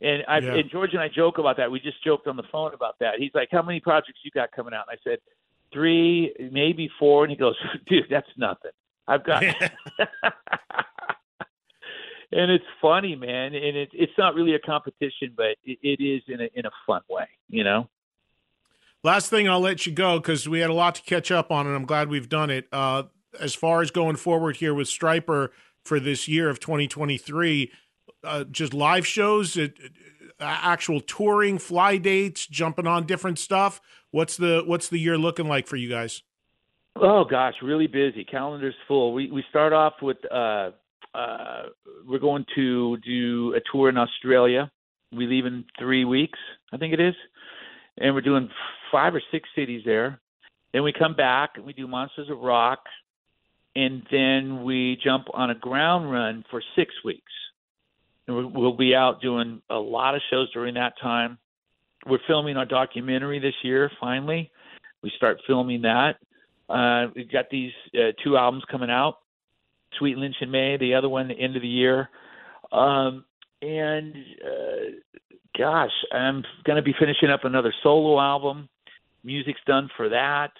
And 0.00 0.24
I 0.28 0.38
Yeah. 0.38 0.54
and 0.54 0.70
George 0.70 0.90
and 0.92 1.00
I 1.00 1.08
joke 1.08 1.38
about 1.38 1.56
that. 1.58 1.70
We 1.70 1.80
just 1.80 2.02
joked 2.04 2.26
on 2.26 2.36
the 2.36 2.42
phone 2.50 2.74
about 2.74 2.98
that. 3.00 3.14
He's 3.18 3.30
like, 3.34 3.48
"How 3.52 3.62
many 3.62 3.80
projects 3.80 4.18
you 4.24 4.30
got 4.30 4.50
coming 4.52 4.74
out?" 4.74 4.86
And 4.90 4.98
I 4.98 5.02
said, 5.08 5.18
three, 5.72 6.34
maybe 6.52 6.90
four. 6.98 7.24
And 7.24 7.30
he 7.30 7.36
goes, 7.36 7.56
"Dude, 7.88 8.06
that's 8.10 8.28
nothing. 8.36 8.72
I've 9.06 9.24
got." 9.24 9.42
and 12.32 12.50
it's 12.50 12.64
funny, 12.80 13.14
man. 13.14 13.54
And 13.54 13.76
it, 13.76 13.90
it's 13.92 14.12
not 14.18 14.34
really 14.34 14.54
a 14.54 14.58
competition, 14.58 15.32
but 15.36 15.56
it, 15.64 15.78
it 15.82 16.02
is 16.02 16.22
in 16.28 16.40
a 16.40 16.48
in 16.54 16.66
a 16.66 16.70
fun 16.86 17.02
way, 17.08 17.28
you 17.48 17.64
know. 17.64 17.88
Last 19.02 19.30
thing, 19.30 19.48
I'll 19.48 19.60
let 19.60 19.86
you 19.86 19.92
go 19.92 20.18
because 20.18 20.48
we 20.48 20.60
had 20.60 20.70
a 20.70 20.74
lot 20.74 20.96
to 20.96 21.02
catch 21.02 21.30
up 21.30 21.52
on, 21.52 21.66
and 21.66 21.76
I'm 21.76 21.84
glad 21.84 22.08
we've 22.08 22.28
done 22.28 22.50
it. 22.50 22.66
Uh, 22.72 23.04
as 23.38 23.54
far 23.54 23.82
as 23.82 23.90
going 23.90 24.16
forward 24.16 24.56
here 24.56 24.74
with 24.74 24.88
Stryper 24.88 25.50
for 25.84 26.00
this 26.00 26.26
year 26.26 26.48
of 26.48 26.58
2023, 26.58 27.70
uh, 28.24 28.44
just 28.44 28.74
live 28.74 29.06
shows, 29.06 29.56
it, 29.56 29.74
actual 30.40 31.00
touring, 31.00 31.58
fly 31.58 31.98
dates, 31.98 32.46
jumping 32.46 32.86
on 32.86 33.06
different 33.06 33.38
stuff. 33.38 33.80
What's 34.10 34.36
the 34.36 34.62
what's 34.66 34.88
the 34.88 34.98
year 34.98 35.18
looking 35.18 35.46
like 35.46 35.66
for 35.66 35.76
you 35.76 35.88
guys? 35.88 36.22
Oh 36.96 37.24
gosh, 37.24 37.54
really 37.62 37.86
busy. 37.86 38.24
Calendar's 38.24 38.74
full. 38.88 39.12
We 39.12 39.30
we 39.30 39.44
start 39.50 39.72
off 39.72 39.94
with 40.02 40.18
uh 40.32 40.70
uh 41.16 41.62
we're 42.06 42.18
going 42.18 42.44
to 42.54 42.96
do 42.98 43.54
a 43.54 43.60
tour 43.72 43.88
in 43.88 43.96
Australia. 43.96 44.70
We 45.12 45.26
leave 45.26 45.46
in 45.46 45.64
3 45.78 46.04
weeks, 46.04 46.38
I 46.72 46.76
think 46.76 46.92
it 46.92 47.00
is. 47.00 47.14
And 47.98 48.14
we're 48.14 48.20
doing 48.20 48.50
five 48.92 49.14
or 49.14 49.22
six 49.30 49.48
cities 49.54 49.82
there. 49.84 50.20
Then 50.72 50.82
we 50.82 50.92
come 50.92 51.14
back 51.14 51.52
and 51.56 51.64
we 51.64 51.72
do 51.72 51.86
Monsters 51.86 52.28
of 52.28 52.38
Rock 52.38 52.80
and 53.74 54.02
then 54.10 54.64
we 54.64 54.98
jump 55.02 55.26
on 55.34 55.50
a 55.50 55.54
ground 55.54 56.10
run 56.10 56.44
for 56.50 56.62
6 56.76 56.94
weeks. 57.04 57.32
And 58.26 58.54
we'll 58.54 58.76
be 58.76 58.94
out 58.94 59.20
doing 59.22 59.62
a 59.70 59.76
lot 59.76 60.14
of 60.14 60.22
shows 60.30 60.50
during 60.52 60.74
that 60.74 60.94
time. 61.00 61.38
We're 62.06 62.18
filming 62.26 62.56
our 62.56 62.64
documentary 62.64 63.38
this 63.38 63.54
year 63.62 63.90
finally. 64.00 64.50
We 65.02 65.12
start 65.16 65.38
filming 65.46 65.82
that. 65.82 66.16
Uh, 66.68 67.08
we've 67.14 67.30
got 67.30 67.50
these 67.50 67.72
uh, 67.94 68.12
two 68.24 68.36
albums 68.36 68.64
coming 68.70 68.90
out, 68.90 69.18
Sweet 69.98 70.18
Lynch 70.18 70.36
in 70.40 70.50
May, 70.50 70.76
the 70.76 70.94
other 70.94 71.08
one 71.08 71.28
the 71.28 71.34
end 71.34 71.56
of 71.56 71.62
the 71.62 71.68
year. 71.68 72.08
Um, 72.72 73.24
and 73.62 74.14
uh, 74.44 74.90
gosh, 75.56 75.92
I'm 76.12 76.42
going 76.64 76.76
to 76.76 76.82
be 76.82 76.94
finishing 76.98 77.30
up 77.30 77.44
another 77.44 77.72
solo 77.82 78.20
album. 78.20 78.68
Music's 79.24 79.60
done 79.66 79.88
for 79.96 80.08
that. 80.08 80.52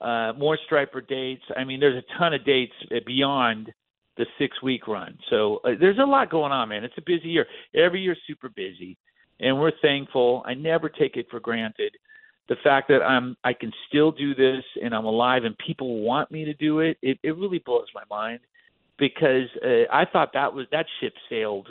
Uh, 0.00 0.32
more 0.36 0.58
Stryper 0.68 1.06
dates. 1.06 1.44
I 1.56 1.64
mean, 1.64 1.80
there's 1.80 2.02
a 2.02 2.18
ton 2.18 2.34
of 2.34 2.44
dates 2.44 2.74
beyond 3.06 3.72
the 4.16 4.26
six 4.38 4.60
week 4.62 4.86
run. 4.88 5.18
So 5.30 5.60
uh, 5.64 5.70
there's 5.78 5.98
a 5.98 6.04
lot 6.04 6.30
going 6.30 6.52
on, 6.52 6.68
man. 6.68 6.84
It's 6.84 6.98
a 6.98 7.02
busy 7.02 7.28
year. 7.28 7.46
Every 7.74 8.00
year's 8.00 8.18
super 8.26 8.48
busy, 8.48 8.96
and 9.40 9.58
we're 9.58 9.72
thankful. 9.82 10.42
I 10.46 10.54
never 10.54 10.88
take 10.88 11.16
it 11.16 11.26
for 11.30 11.40
granted 11.40 11.92
the 12.48 12.56
fact 12.62 12.88
that 12.88 13.02
I'm 13.02 13.36
I 13.44 13.52
can 13.52 13.72
still 13.88 14.12
do 14.12 14.34
this 14.34 14.62
and 14.82 14.94
I'm 14.94 15.04
alive 15.04 15.44
and 15.44 15.56
people 15.58 16.00
want 16.00 16.30
me 16.30 16.44
to 16.44 16.54
do 16.54 16.80
it, 16.80 16.98
it, 17.02 17.18
it 17.22 17.36
really 17.36 17.62
blows 17.64 17.86
my 17.94 18.02
mind 18.10 18.40
because 18.98 19.48
uh, 19.64 19.92
I 19.92 20.04
thought 20.04 20.32
that 20.34 20.52
was 20.52 20.66
that 20.70 20.86
ship 21.00 21.14
sailed 21.28 21.68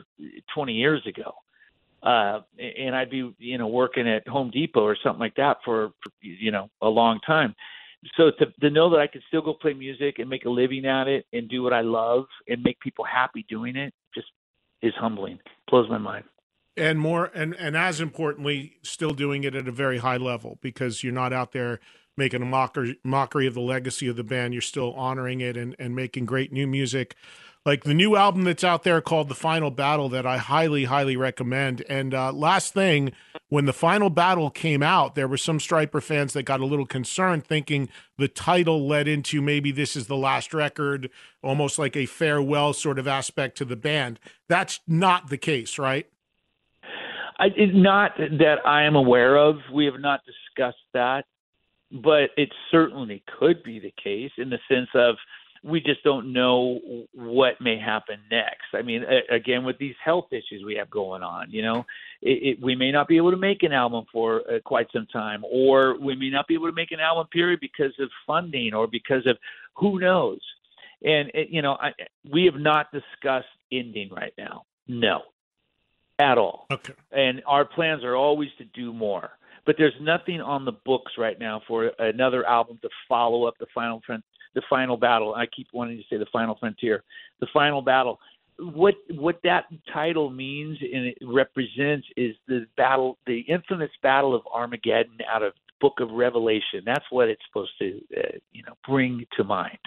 20 0.53 0.73
years 0.73 1.05
ago. 1.07 1.33
Uh, 2.01 2.41
and 2.59 2.93
I'd 2.93 3.09
be, 3.09 3.33
you 3.37 3.57
know, 3.57 3.67
working 3.67 4.09
at 4.09 4.27
Home 4.27 4.51
Depot 4.51 4.83
or 4.83 4.97
something 5.01 5.21
like 5.21 5.35
that 5.35 5.57
for, 5.63 5.91
for 6.03 6.11
you 6.21 6.51
know, 6.51 6.69
a 6.81 6.89
long 6.89 7.19
time. 7.25 7.55
So 8.17 8.31
to, 8.39 8.47
to 8.59 8.69
know 8.69 8.89
that 8.89 8.99
I 8.99 9.07
can 9.07 9.21
still 9.29 9.41
go 9.41 9.53
play 9.53 9.73
music 9.73 10.19
and 10.19 10.29
make 10.29 10.43
a 10.43 10.49
living 10.49 10.85
at 10.85 11.07
it 11.07 11.25
and 11.31 11.47
do 11.47 11.63
what 11.63 11.71
I 11.71 11.79
love 11.79 12.25
and 12.49 12.61
make 12.61 12.77
people 12.81 13.05
happy 13.05 13.45
doing 13.47 13.77
it 13.77 13.93
just 14.13 14.27
is 14.81 14.93
humbling. 14.97 15.39
Blows 15.69 15.89
my 15.89 15.97
mind. 15.97 16.25
And 16.75 16.99
more 16.99 17.25
and 17.35 17.55
and 17.55 17.77
as 17.77 18.01
importantly 18.01 18.77
still 18.81 19.13
doing 19.13 19.43
it 19.43 19.55
at 19.55 19.67
a 19.67 19.71
very 19.71 19.99
high 19.99 20.17
level 20.17 20.57
because 20.61 21.03
you're 21.03 21.13
not 21.13 21.31
out 21.31 21.51
there 21.51 21.79
making 22.17 22.41
a 22.41 22.45
mockery 22.45 22.99
mockery 23.03 23.47
of 23.47 23.53
the 23.53 23.61
legacy 23.61 24.07
of 24.07 24.15
the 24.15 24.23
band. 24.23 24.53
You're 24.53 24.61
still 24.61 24.93
honoring 24.93 25.41
it 25.41 25.55
and 25.55 25.75
and 25.77 25.95
making 25.95 26.25
great 26.25 26.51
new 26.51 26.67
music. 26.67 27.15
Like 27.65 27.85
the 27.85 27.93
new 27.93 28.17
album 28.17 28.43
that's 28.43 28.63
out 28.63 28.83
there 28.83 28.99
called 28.99 29.29
the 29.29 29.35
final 29.35 29.71
battle 29.71 30.09
that 30.09 30.25
i 30.25 30.37
highly 30.37 30.83
highly 30.83 31.15
recommend. 31.15 31.81
And 31.87 32.13
uh, 32.13 32.33
last 32.33 32.73
thing 32.73 33.13
when 33.47 33.65
the 33.65 33.71
final 33.71 34.09
battle 34.09 34.49
came 34.49 34.83
out 34.83 35.15
there 35.15 35.27
were 35.27 35.37
some 35.37 35.59
Stryper 35.59 36.03
fans 36.03 36.33
that 36.33 36.43
got 36.43 36.59
a 36.59 36.65
little 36.65 36.85
concerned 36.85 37.45
thinking 37.45 37.87
the 38.17 38.27
title 38.27 38.85
led 38.85 39.07
into 39.07 39.41
maybe 39.41 39.71
this 39.71 39.95
is 39.95 40.07
the 40.07 40.17
last 40.17 40.53
record 40.53 41.09
almost 41.41 41.79
like 41.79 41.95
a 41.95 42.05
farewell 42.05 42.73
sort 42.73 42.99
of 42.99 43.07
aspect 43.07 43.57
to 43.59 43.65
the 43.65 43.77
band. 43.77 44.19
That's 44.49 44.81
not 44.87 45.29
the 45.29 45.37
case 45.37 45.79
right 45.79 46.07
I, 47.39 47.47
not 47.57 48.17
that 48.17 48.57
I 48.65 48.83
am 48.83 48.95
aware 48.95 49.37
of. 49.37 49.57
We 49.73 49.85
have 49.85 49.99
not 49.99 50.21
discussed 50.25 50.77
that, 50.93 51.25
but 51.91 52.29
it 52.37 52.49
certainly 52.71 53.23
could 53.39 53.63
be 53.63 53.79
the 53.79 53.93
case 54.01 54.31
in 54.37 54.49
the 54.49 54.59
sense 54.69 54.89
of 54.95 55.15
we 55.63 55.79
just 55.79 56.03
don't 56.03 56.33
know 56.33 56.79
what 57.13 57.61
may 57.61 57.79
happen 57.79 58.17
next. 58.29 58.67
I 58.73 58.81
mean, 58.81 59.03
a- 59.03 59.33
again, 59.33 59.63
with 59.63 59.77
these 59.77 59.95
health 60.03 60.27
issues 60.31 60.63
we 60.65 60.75
have 60.75 60.89
going 60.89 61.23
on, 61.23 61.49
you 61.49 61.61
know, 61.61 61.85
it, 62.21 62.57
it, 62.57 62.61
we 62.61 62.75
may 62.75 62.91
not 62.91 63.07
be 63.07 63.15
able 63.15 63.31
to 63.31 63.37
make 63.37 63.63
an 63.63 63.71
album 63.71 64.05
for 64.11 64.41
uh, 64.41 64.59
quite 64.65 64.87
some 64.91 65.07
time, 65.07 65.43
or 65.49 65.97
we 65.99 66.15
may 66.15 66.29
not 66.29 66.47
be 66.47 66.53
able 66.53 66.67
to 66.67 66.75
make 66.75 66.91
an 66.91 66.99
album 66.99 67.27
period 67.31 67.59
because 67.61 67.93
of 67.99 68.09
funding 68.27 68.73
or 68.73 68.87
because 68.87 69.25
of 69.25 69.37
who 69.75 69.99
knows. 69.99 70.41
And 71.01 71.31
it, 71.33 71.49
you 71.49 71.61
know, 71.61 71.77
I, 71.81 71.91
we 72.29 72.45
have 72.45 72.59
not 72.59 72.91
discussed 72.91 73.47
ending 73.71 74.09
right 74.11 74.33
now. 74.37 74.65
No, 74.87 75.21
at 76.19 76.37
all. 76.37 76.67
Okay. 76.71 76.93
And 77.11 77.41
our 77.45 77.65
plans 77.65 78.03
are 78.03 78.15
always 78.15 78.49
to 78.57 78.65
do 78.65 78.93
more. 78.93 79.31
But 79.65 79.75
there's 79.77 79.93
nothing 80.01 80.41
on 80.41 80.65
the 80.65 80.73
books 80.73 81.13
right 81.17 81.39
now 81.39 81.61
for 81.67 81.91
another 81.99 82.45
album 82.45 82.79
to 82.81 82.89
follow 83.07 83.45
up 83.45 83.55
the 83.59 83.67
final 83.73 84.01
front, 84.05 84.23
the 84.55 84.61
final 84.69 84.97
battle. 84.97 85.33
I 85.35 85.45
keep 85.45 85.67
wanting 85.73 85.97
to 85.97 86.03
say 86.09 86.17
the 86.17 86.27
final 86.33 86.57
frontier, 86.59 87.03
the 87.39 87.47
final 87.53 87.81
battle. 87.81 88.19
What 88.59 88.95
what 89.09 89.39
that 89.43 89.65
title 89.91 90.29
means 90.29 90.77
and 90.81 91.05
it 91.05 91.17
represents 91.23 92.05
is 92.15 92.35
the 92.47 92.67
battle, 92.77 93.17
the 93.25 93.39
infamous 93.39 93.89
battle 94.03 94.35
of 94.35 94.43
Armageddon 94.53 95.17
out 95.33 95.41
of 95.43 95.53
Book 95.81 95.99
of 95.99 96.11
Revelation. 96.11 96.83
That's 96.85 97.05
what 97.09 97.29
it's 97.29 97.41
supposed 97.47 97.71
to, 97.79 97.99
uh, 98.15 98.37
you 98.51 98.63
know, 98.63 98.73
bring 98.87 99.25
to 99.37 99.43
mind. 99.43 99.79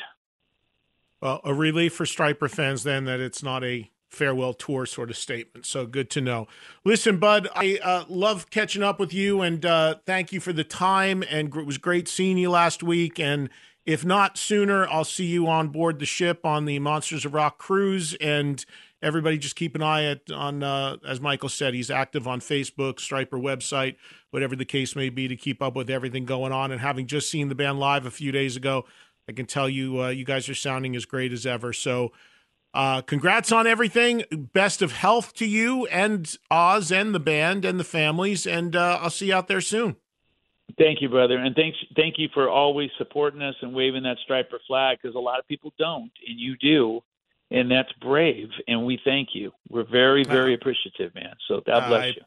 Well, 1.20 1.40
a 1.44 1.54
relief 1.54 1.94
for 1.94 2.04
Stryper 2.04 2.50
fans 2.50 2.82
then 2.82 3.04
that 3.04 3.20
it's 3.20 3.42
not 3.42 3.62
a 3.62 3.90
farewell 4.10 4.54
tour 4.54 4.86
sort 4.86 5.10
of 5.10 5.16
statement. 5.16 5.66
So 5.66 5.86
good 5.86 6.10
to 6.10 6.20
know. 6.20 6.46
Listen, 6.84 7.18
Bud, 7.18 7.48
I 7.54 7.78
uh, 7.82 8.04
love 8.08 8.50
catching 8.50 8.82
up 8.82 8.98
with 8.98 9.12
you 9.12 9.42
and 9.42 9.64
uh, 9.64 9.96
thank 10.06 10.32
you 10.32 10.40
for 10.40 10.52
the 10.52 10.64
time. 10.64 11.22
And 11.28 11.54
it 11.54 11.66
was 11.66 11.78
great 11.78 12.08
seeing 12.08 12.38
you 12.38 12.50
last 12.50 12.82
week. 12.82 13.18
And 13.18 13.50
if 13.84 14.04
not 14.04 14.38
sooner, 14.38 14.86
I'll 14.88 15.04
see 15.04 15.26
you 15.26 15.46
on 15.48 15.68
board 15.68 15.98
the 15.98 16.06
ship 16.06 16.44
on 16.44 16.64
the 16.64 16.78
Monsters 16.78 17.24
of 17.24 17.34
Rock 17.34 17.58
cruise. 17.58 18.14
And 18.20 18.64
everybody 19.02 19.38
just 19.38 19.56
keep 19.56 19.74
an 19.74 19.82
eye 19.82 20.04
at, 20.04 20.30
on, 20.30 20.62
uh, 20.62 20.96
as 21.06 21.20
Michael 21.20 21.48
said, 21.48 21.74
he's 21.74 21.90
active 21.90 22.26
on 22.26 22.40
Facebook, 22.40 22.94
Stryper 22.94 23.40
website, 23.40 23.96
whatever 24.30 24.56
the 24.56 24.64
case 24.64 24.96
may 24.96 25.08
be, 25.08 25.28
to 25.28 25.36
keep 25.36 25.62
up 25.62 25.76
with 25.76 25.90
everything 25.90 26.24
going 26.24 26.52
on. 26.52 26.72
And 26.72 26.80
having 26.80 27.06
just 27.06 27.30
seen 27.30 27.48
the 27.48 27.54
band 27.54 27.78
live 27.78 28.06
a 28.06 28.10
few 28.10 28.32
days 28.32 28.56
ago, 28.56 28.84
I 29.28 29.32
can 29.32 29.46
tell 29.46 29.68
you, 29.68 30.02
uh, 30.02 30.08
you 30.08 30.24
guys 30.24 30.48
are 30.48 30.54
sounding 30.54 30.96
as 30.96 31.04
great 31.04 31.32
as 31.32 31.46
ever. 31.46 31.72
So, 31.72 32.12
uh, 32.76 33.00
congrats 33.00 33.50
on 33.50 33.66
everything. 33.66 34.24
Best 34.52 34.82
of 34.82 34.92
health 34.92 35.32
to 35.34 35.46
you 35.46 35.86
and 35.86 36.36
Oz 36.50 36.92
and 36.92 37.14
the 37.14 37.18
band 37.18 37.64
and 37.64 37.80
the 37.80 37.84
families. 37.84 38.46
And 38.46 38.76
uh, 38.76 38.98
I'll 39.00 39.08
see 39.08 39.28
you 39.28 39.34
out 39.34 39.48
there 39.48 39.62
soon. 39.62 39.96
Thank 40.76 41.00
you, 41.00 41.08
brother, 41.08 41.38
and 41.38 41.54
thanks 41.54 41.78
thank 41.94 42.18
you 42.18 42.28
for 42.34 42.50
always 42.50 42.90
supporting 42.98 43.40
us 43.40 43.54
and 43.62 43.72
waving 43.72 44.02
that 44.02 44.18
Stryper 44.28 44.58
flag 44.66 44.98
because 45.00 45.14
a 45.14 45.18
lot 45.18 45.38
of 45.38 45.46
people 45.48 45.72
don't, 45.78 46.10
and 46.28 46.38
you 46.38 46.56
do, 46.56 47.02
and 47.50 47.70
that's 47.70 47.90
brave, 47.92 48.48
and 48.68 48.84
we 48.84 49.00
thank 49.02 49.28
you. 49.32 49.52
We're 49.70 49.88
very 49.88 50.24
very 50.24 50.52
appreciative, 50.54 51.14
man. 51.14 51.34
So 51.48 51.62
God 51.64 51.88
bless 51.88 52.02
I- 52.02 52.06
you. 52.08 52.22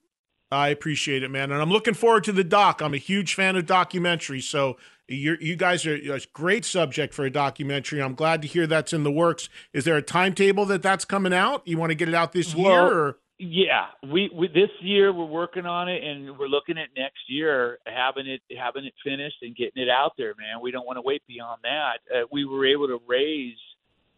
I 0.52 0.70
appreciate 0.70 1.22
it, 1.22 1.30
man, 1.30 1.52
and 1.52 1.62
I'm 1.62 1.70
looking 1.70 1.94
forward 1.94 2.24
to 2.24 2.32
the 2.32 2.46
doc. 2.46 2.82
I'm 2.82 2.96
a 2.96 2.98
huge 2.98 3.36
fan 3.36 3.56
of 3.56 3.68
documentaries, 3.68 4.44
so 4.44 4.78
you 5.10 5.38
you 5.40 5.56
guys 5.56 5.86
are 5.86 5.96
a 5.96 6.20
great 6.34 6.66
subject 6.66 7.14
for 7.14 7.26
a 7.26 7.32
documentary. 7.32 8.02
I'm 8.02 8.16
glad 8.16 8.42
to 8.44 8.48
hear 8.48 8.68
that's 8.68 8.94
in 8.94 9.04
the 9.04 9.12
works. 9.12 9.50
Is 9.74 9.86
there 9.86 9.98
a 9.98 10.02
timetable 10.02 10.66
that 10.66 10.82
that's 10.82 11.06
coming 11.06 11.34
out? 11.34 11.68
You 11.68 11.78
want 11.78 11.92
to 11.92 11.96
get 11.96 12.08
it 12.08 12.16
out 12.16 12.32
this 12.32 12.54
year? 12.54 12.70
Or? 12.70 13.18
Yeah, 13.42 13.86
we, 14.04 14.30
we 14.36 14.50
this 14.50 14.70
year 14.82 15.14
we're 15.14 15.24
working 15.26 15.66
on 15.66 15.88
it, 15.88 16.04
and 16.04 16.38
we're 16.38 16.48
looking 16.48 16.78
at 16.78 16.90
next 16.98 17.22
year 17.28 17.80
having 17.88 18.28
it 18.28 18.42
having 18.58 18.86
it 18.86 18.94
finished 19.04 19.38
and 19.42 19.56
getting 19.56 19.82
it 19.82 19.90
out 19.90 20.14
there, 20.18 20.34
man. 20.38 20.62
We 20.62 20.72
don't 20.72 20.86
want 20.86 20.98
to 20.98 21.02
wait 21.02 21.24
beyond 21.28 21.62
that. 21.64 22.00
Uh, 22.14 22.26
we 22.32 22.46
were 22.46 22.66
able 22.66 22.88
to 22.88 23.00
raise 23.08 23.58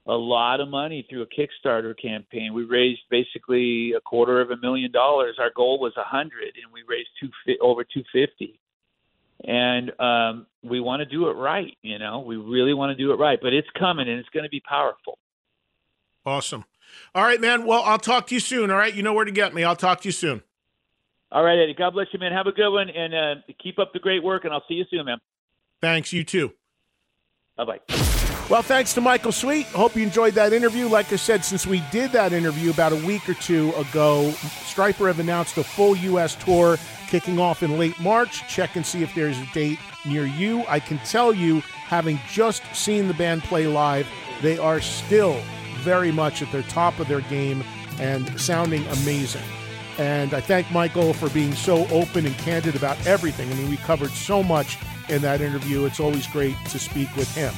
a 0.08 0.14
lot 0.14 0.60
of 0.60 0.70
money 0.70 1.06
through 1.08 1.22
a 1.22 1.28
Kickstarter 1.28 1.94
campaign. 2.02 2.54
We 2.56 2.64
raised 2.64 3.02
basically 3.12 3.94
a 3.96 4.02
quarter 4.02 4.42
of 4.42 4.50
a 4.50 4.58
million 4.58 4.92
dollars. 4.92 5.36
Our 5.39 5.52
goal 5.56 5.80
was 5.80 5.94
a 5.98 6.04
hundred, 6.04 6.56
and 6.62 6.74
we 6.74 6.82
raised 6.88 7.10
two 7.20 7.30
over 7.62 7.84
two 7.84 8.04
fifty. 8.12 8.60
And 9.44 9.92
um, 10.00 10.46
we 10.64 10.80
want 10.80 11.00
to 11.02 11.06
do 11.06 11.30
it 11.30 11.34
right. 11.34 11.76
You 11.82 12.00
know, 12.00 12.20
we 12.20 12.38
really 12.38 12.74
want 12.74 12.96
to 12.96 13.04
do 13.04 13.12
it 13.12 13.16
right. 13.16 13.39
But 13.42 13.54
it's 13.54 13.68
coming, 13.78 14.08
and 14.08 14.20
it's 14.20 14.30
going 14.30 14.44
to 14.44 14.50
be 14.50 14.62
powerful. 14.62 15.18
Awesome. 16.26 16.66
All 17.16 17.24
right, 17.24 17.42
man. 17.42 17.66
Well, 17.66 17.82
I'll 17.84 17.98
talk 17.98 18.28
to 18.28 18.36
you 18.36 18.39
soon. 18.39 18.70
All 18.70 18.78
right, 18.78 18.94
you 18.94 19.02
know 19.02 19.14
where 19.14 19.26
to 19.26 19.32
get 19.32 19.54
me. 19.54 19.64
I'll 19.64 19.76
talk 19.76 20.02
to 20.02 20.08
you 20.08 20.12
soon. 20.12 20.44
All 21.32 21.44
right, 21.44 21.58
Eddie. 21.58 21.74
God 21.74 21.92
bless 21.92 22.08
you, 22.12 22.20
man. 22.20 22.34
Have 22.34 22.48
a 22.48 22.52
good 22.52 22.72
one, 22.72 22.89
and 22.89 23.16
uh, 23.16 23.36
keep 23.62 23.80
up 23.80 23.94
the 23.94 24.00
great 24.00 24.24
work. 24.24 24.44
And 24.44 24.54
I'll 24.54 24.64
see 24.68 24.76
you 24.76 24.86
soon, 24.92 25.06
man. 25.06 25.18
Thanks. 25.80 26.14
You 26.14 26.24
too. 26.24 26.54
Bye 27.58 27.66
bye. 27.66 28.08
Well, 28.52 28.62
thanks 28.62 28.93
to 28.95 29.02
Michael 29.02 29.32
Sweet. 29.32 29.68
Hope 29.68 29.95
you 29.95 30.04
enjoyed 30.04 30.34
that 30.34 30.52
interview. 30.52 30.89
Like 30.89 31.14
I 31.14 31.16
said, 31.16 31.45
since 31.45 31.66
we 31.66 31.82
did 31.89 32.12
that 32.12 32.34
interview 32.34 32.70
about 32.70 32.91
a 32.91 32.97
week 32.97 33.30
or 33.30 33.34
two 33.34 33.70
ago, 33.76 34.34
Stryper 34.66 35.08
have 35.08 35.22
announced 35.22 35.58
a 35.58 35.64
full 35.64 35.95
U.S. 35.95 36.36
tour 36.36 36.78
kicking 37.08 37.39
off 37.39 37.64
in 37.64 37.80
late 37.80 37.97
March. 38.02 38.45
Check 38.49 38.76
and 38.76 38.86
see 38.86 39.04
if 39.04 39.16
there's 39.16 39.39
a 39.39 39.45
date 39.54 39.80
near 40.06 40.26
you. 40.26 40.66
I 40.68 40.82
can 40.82 40.97
tell 40.97 41.34
you, 41.34 41.62
having 41.62 42.20
just 42.30 42.62
seen 42.76 43.08
the 43.08 43.14
band 43.14 43.41
play 43.43 43.68
live, 43.68 44.06
they 44.41 44.58
are 44.58 44.82
still 44.82 45.41
very 45.78 46.12
much 46.12 46.41
at 46.41 46.52
their 46.52 46.64
top 46.64 46.99
of 46.99 47.08
their 47.08 47.22
game 47.22 47.64
and 48.02 48.38
sounding 48.38 48.86
amazing. 48.88 49.45
And 49.97 50.34
I 50.34 50.41
thank 50.41 50.70
Michael 50.72 51.14
for 51.14 51.30
being 51.30 51.54
so 51.54 51.88
open 51.88 52.26
and 52.26 52.38
candid 52.39 52.76
about 52.76 52.97
everything. 53.08 53.49
I 53.49 53.54
mean, 53.54 53.70
we 53.70 53.78
covered 53.78 54.12
so 54.12 54.43
much 54.43 54.78
in 55.08 55.22
that 55.22 55.39
interview. 55.39 55.86
It's 55.86 56.02
always 56.02 56.28
great 56.28 56.58
to 56.66 56.80
speak 56.80 57.16
with 57.16 57.34
him. 57.34 57.54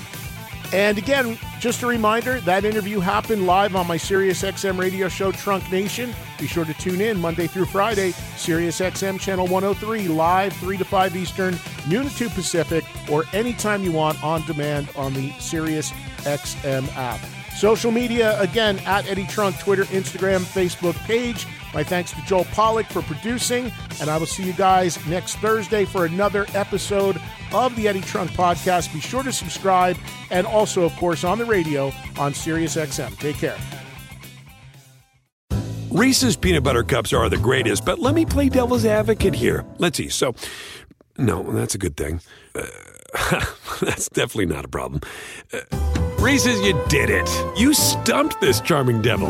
And 0.71 0.97
again, 0.97 1.37
just 1.59 1.83
a 1.83 1.87
reminder 1.87 2.39
that 2.41 2.65
interview 2.65 2.99
happened 2.99 3.45
live 3.45 3.75
on 3.75 3.87
my 3.87 3.97
SiriusXM 3.97 4.79
radio 4.79 5.07
show, 5.07 5.31
Trunk 5.31 5.71
Nation. 5.71 6.13
Be 6.39 6.47
sure 6.47 6.65
to 6.65 6.73
tune 6.73 7.01
in 7.01 7.19
Monday 7.19 7.47
through 7.47 7.65
Friday, 7.65 8.11
SiriusXM 8.37 9.19
channel 9.19 9.47
103, 9.47 10.07
live 10.07 10.53
3 10.53 10.77
to 10.77 10.85
5 10.85 11.15
Eastern, 11.15 11.59
noon 11.87 12.09
to 12.09 12.15
2 12.15 12.29
Pacific, 12.29 12.83
or 13.09 13.25
anytime 13.33 13.83
you 13.83 13.91
want 13.91 14.23
on 14.23 14.41
demand 14.45 14.89
on 14.95 15.13
the 15.13 15.29
SiriusXM 15.31 16.95
app. 16.95 17.19
Social 17.55 17.91
media, 17.91 18.39
again, 18.41 18.79
at 18.79 19.07
Eddie 19.07 19.27
Trunk, 19.27 19.59
Twitter, 19.59 19.83
Instagram, 19.85 20.41
Facebook 20.41 20.95
page. 21.05 21.45
My 21.73 21.83
thanks 21.83 22.11
to 22.11 22.21
Joel 22.23 22.45
Pollack 22.45 22.87
for 22.87 23.03
producing, 23.03 23.71
and 24.01 24.09
I 24.09 24.17
will 24.17 24.25
see 24.25 24.43
you 24.43 24.53
guys 24.53 25.03
next 25.05 25.35
Thursday 25.37 25.85
for 25.85 26.05
another 26.05 26.45
episode 26.55 27.21
of 27.53 27.75
the 27.75 27.87
Eddie 27.87 28.01
Trunk 28.01 28.31
Podcast. 28.31 28.93
Be 28.93 28.99
sure 28.99 29.23
to 29.23 29.31
subscribe, 29.31 29.97
and 30.31 30.47
also, 30.47 30.83
of 30.83 30.95
course, 30.95 31.23
on 31.23 31.37
the 31.37 31.45
radio 31.45 31.87
on 32.17 32.33
SiriusXM. 32.33 33.17
Take 33.19 33.37
care. 33.37 33.57
Reese's 35.93 36.35
peanut 36.35 36.63
butter 36.63 36.83
cups 36.83 37.13
are 37.13 37.29
the 37.29 37.37
greatest, 37.37 37.85
but 37.85 37.99
let 37.99 38.15
me 38.15 38.25
play 38.25 38.49
devil's 38.49 38.83
advocate 38.83 39.35
here. 39.35 39.63
Let's 39.77 39.97
see. 39.97 40.09
So, 40.09 40.33
no, 41.19 41.43
that's 41.51 41.75
a 41.75 41.77
good 41.77 41.95
thing. 41.95 42.19
Uh, 42.55 42.65
that's 43.81 44.09
definitely 44.09 44.47
not 44.47 44.65
a 44.65 44.67
problem. 44.67 45.01
Uh, 45.53 45.59
Reese's, 46.17 46.59
you 46.61 46.81
did 46.89 47.11
it. 47.11 47.29
You 47.57 47.75
stumped 47.75 48.41
this 48.41 48.59
charming 48.61 49.03
devil. 49.03 49.29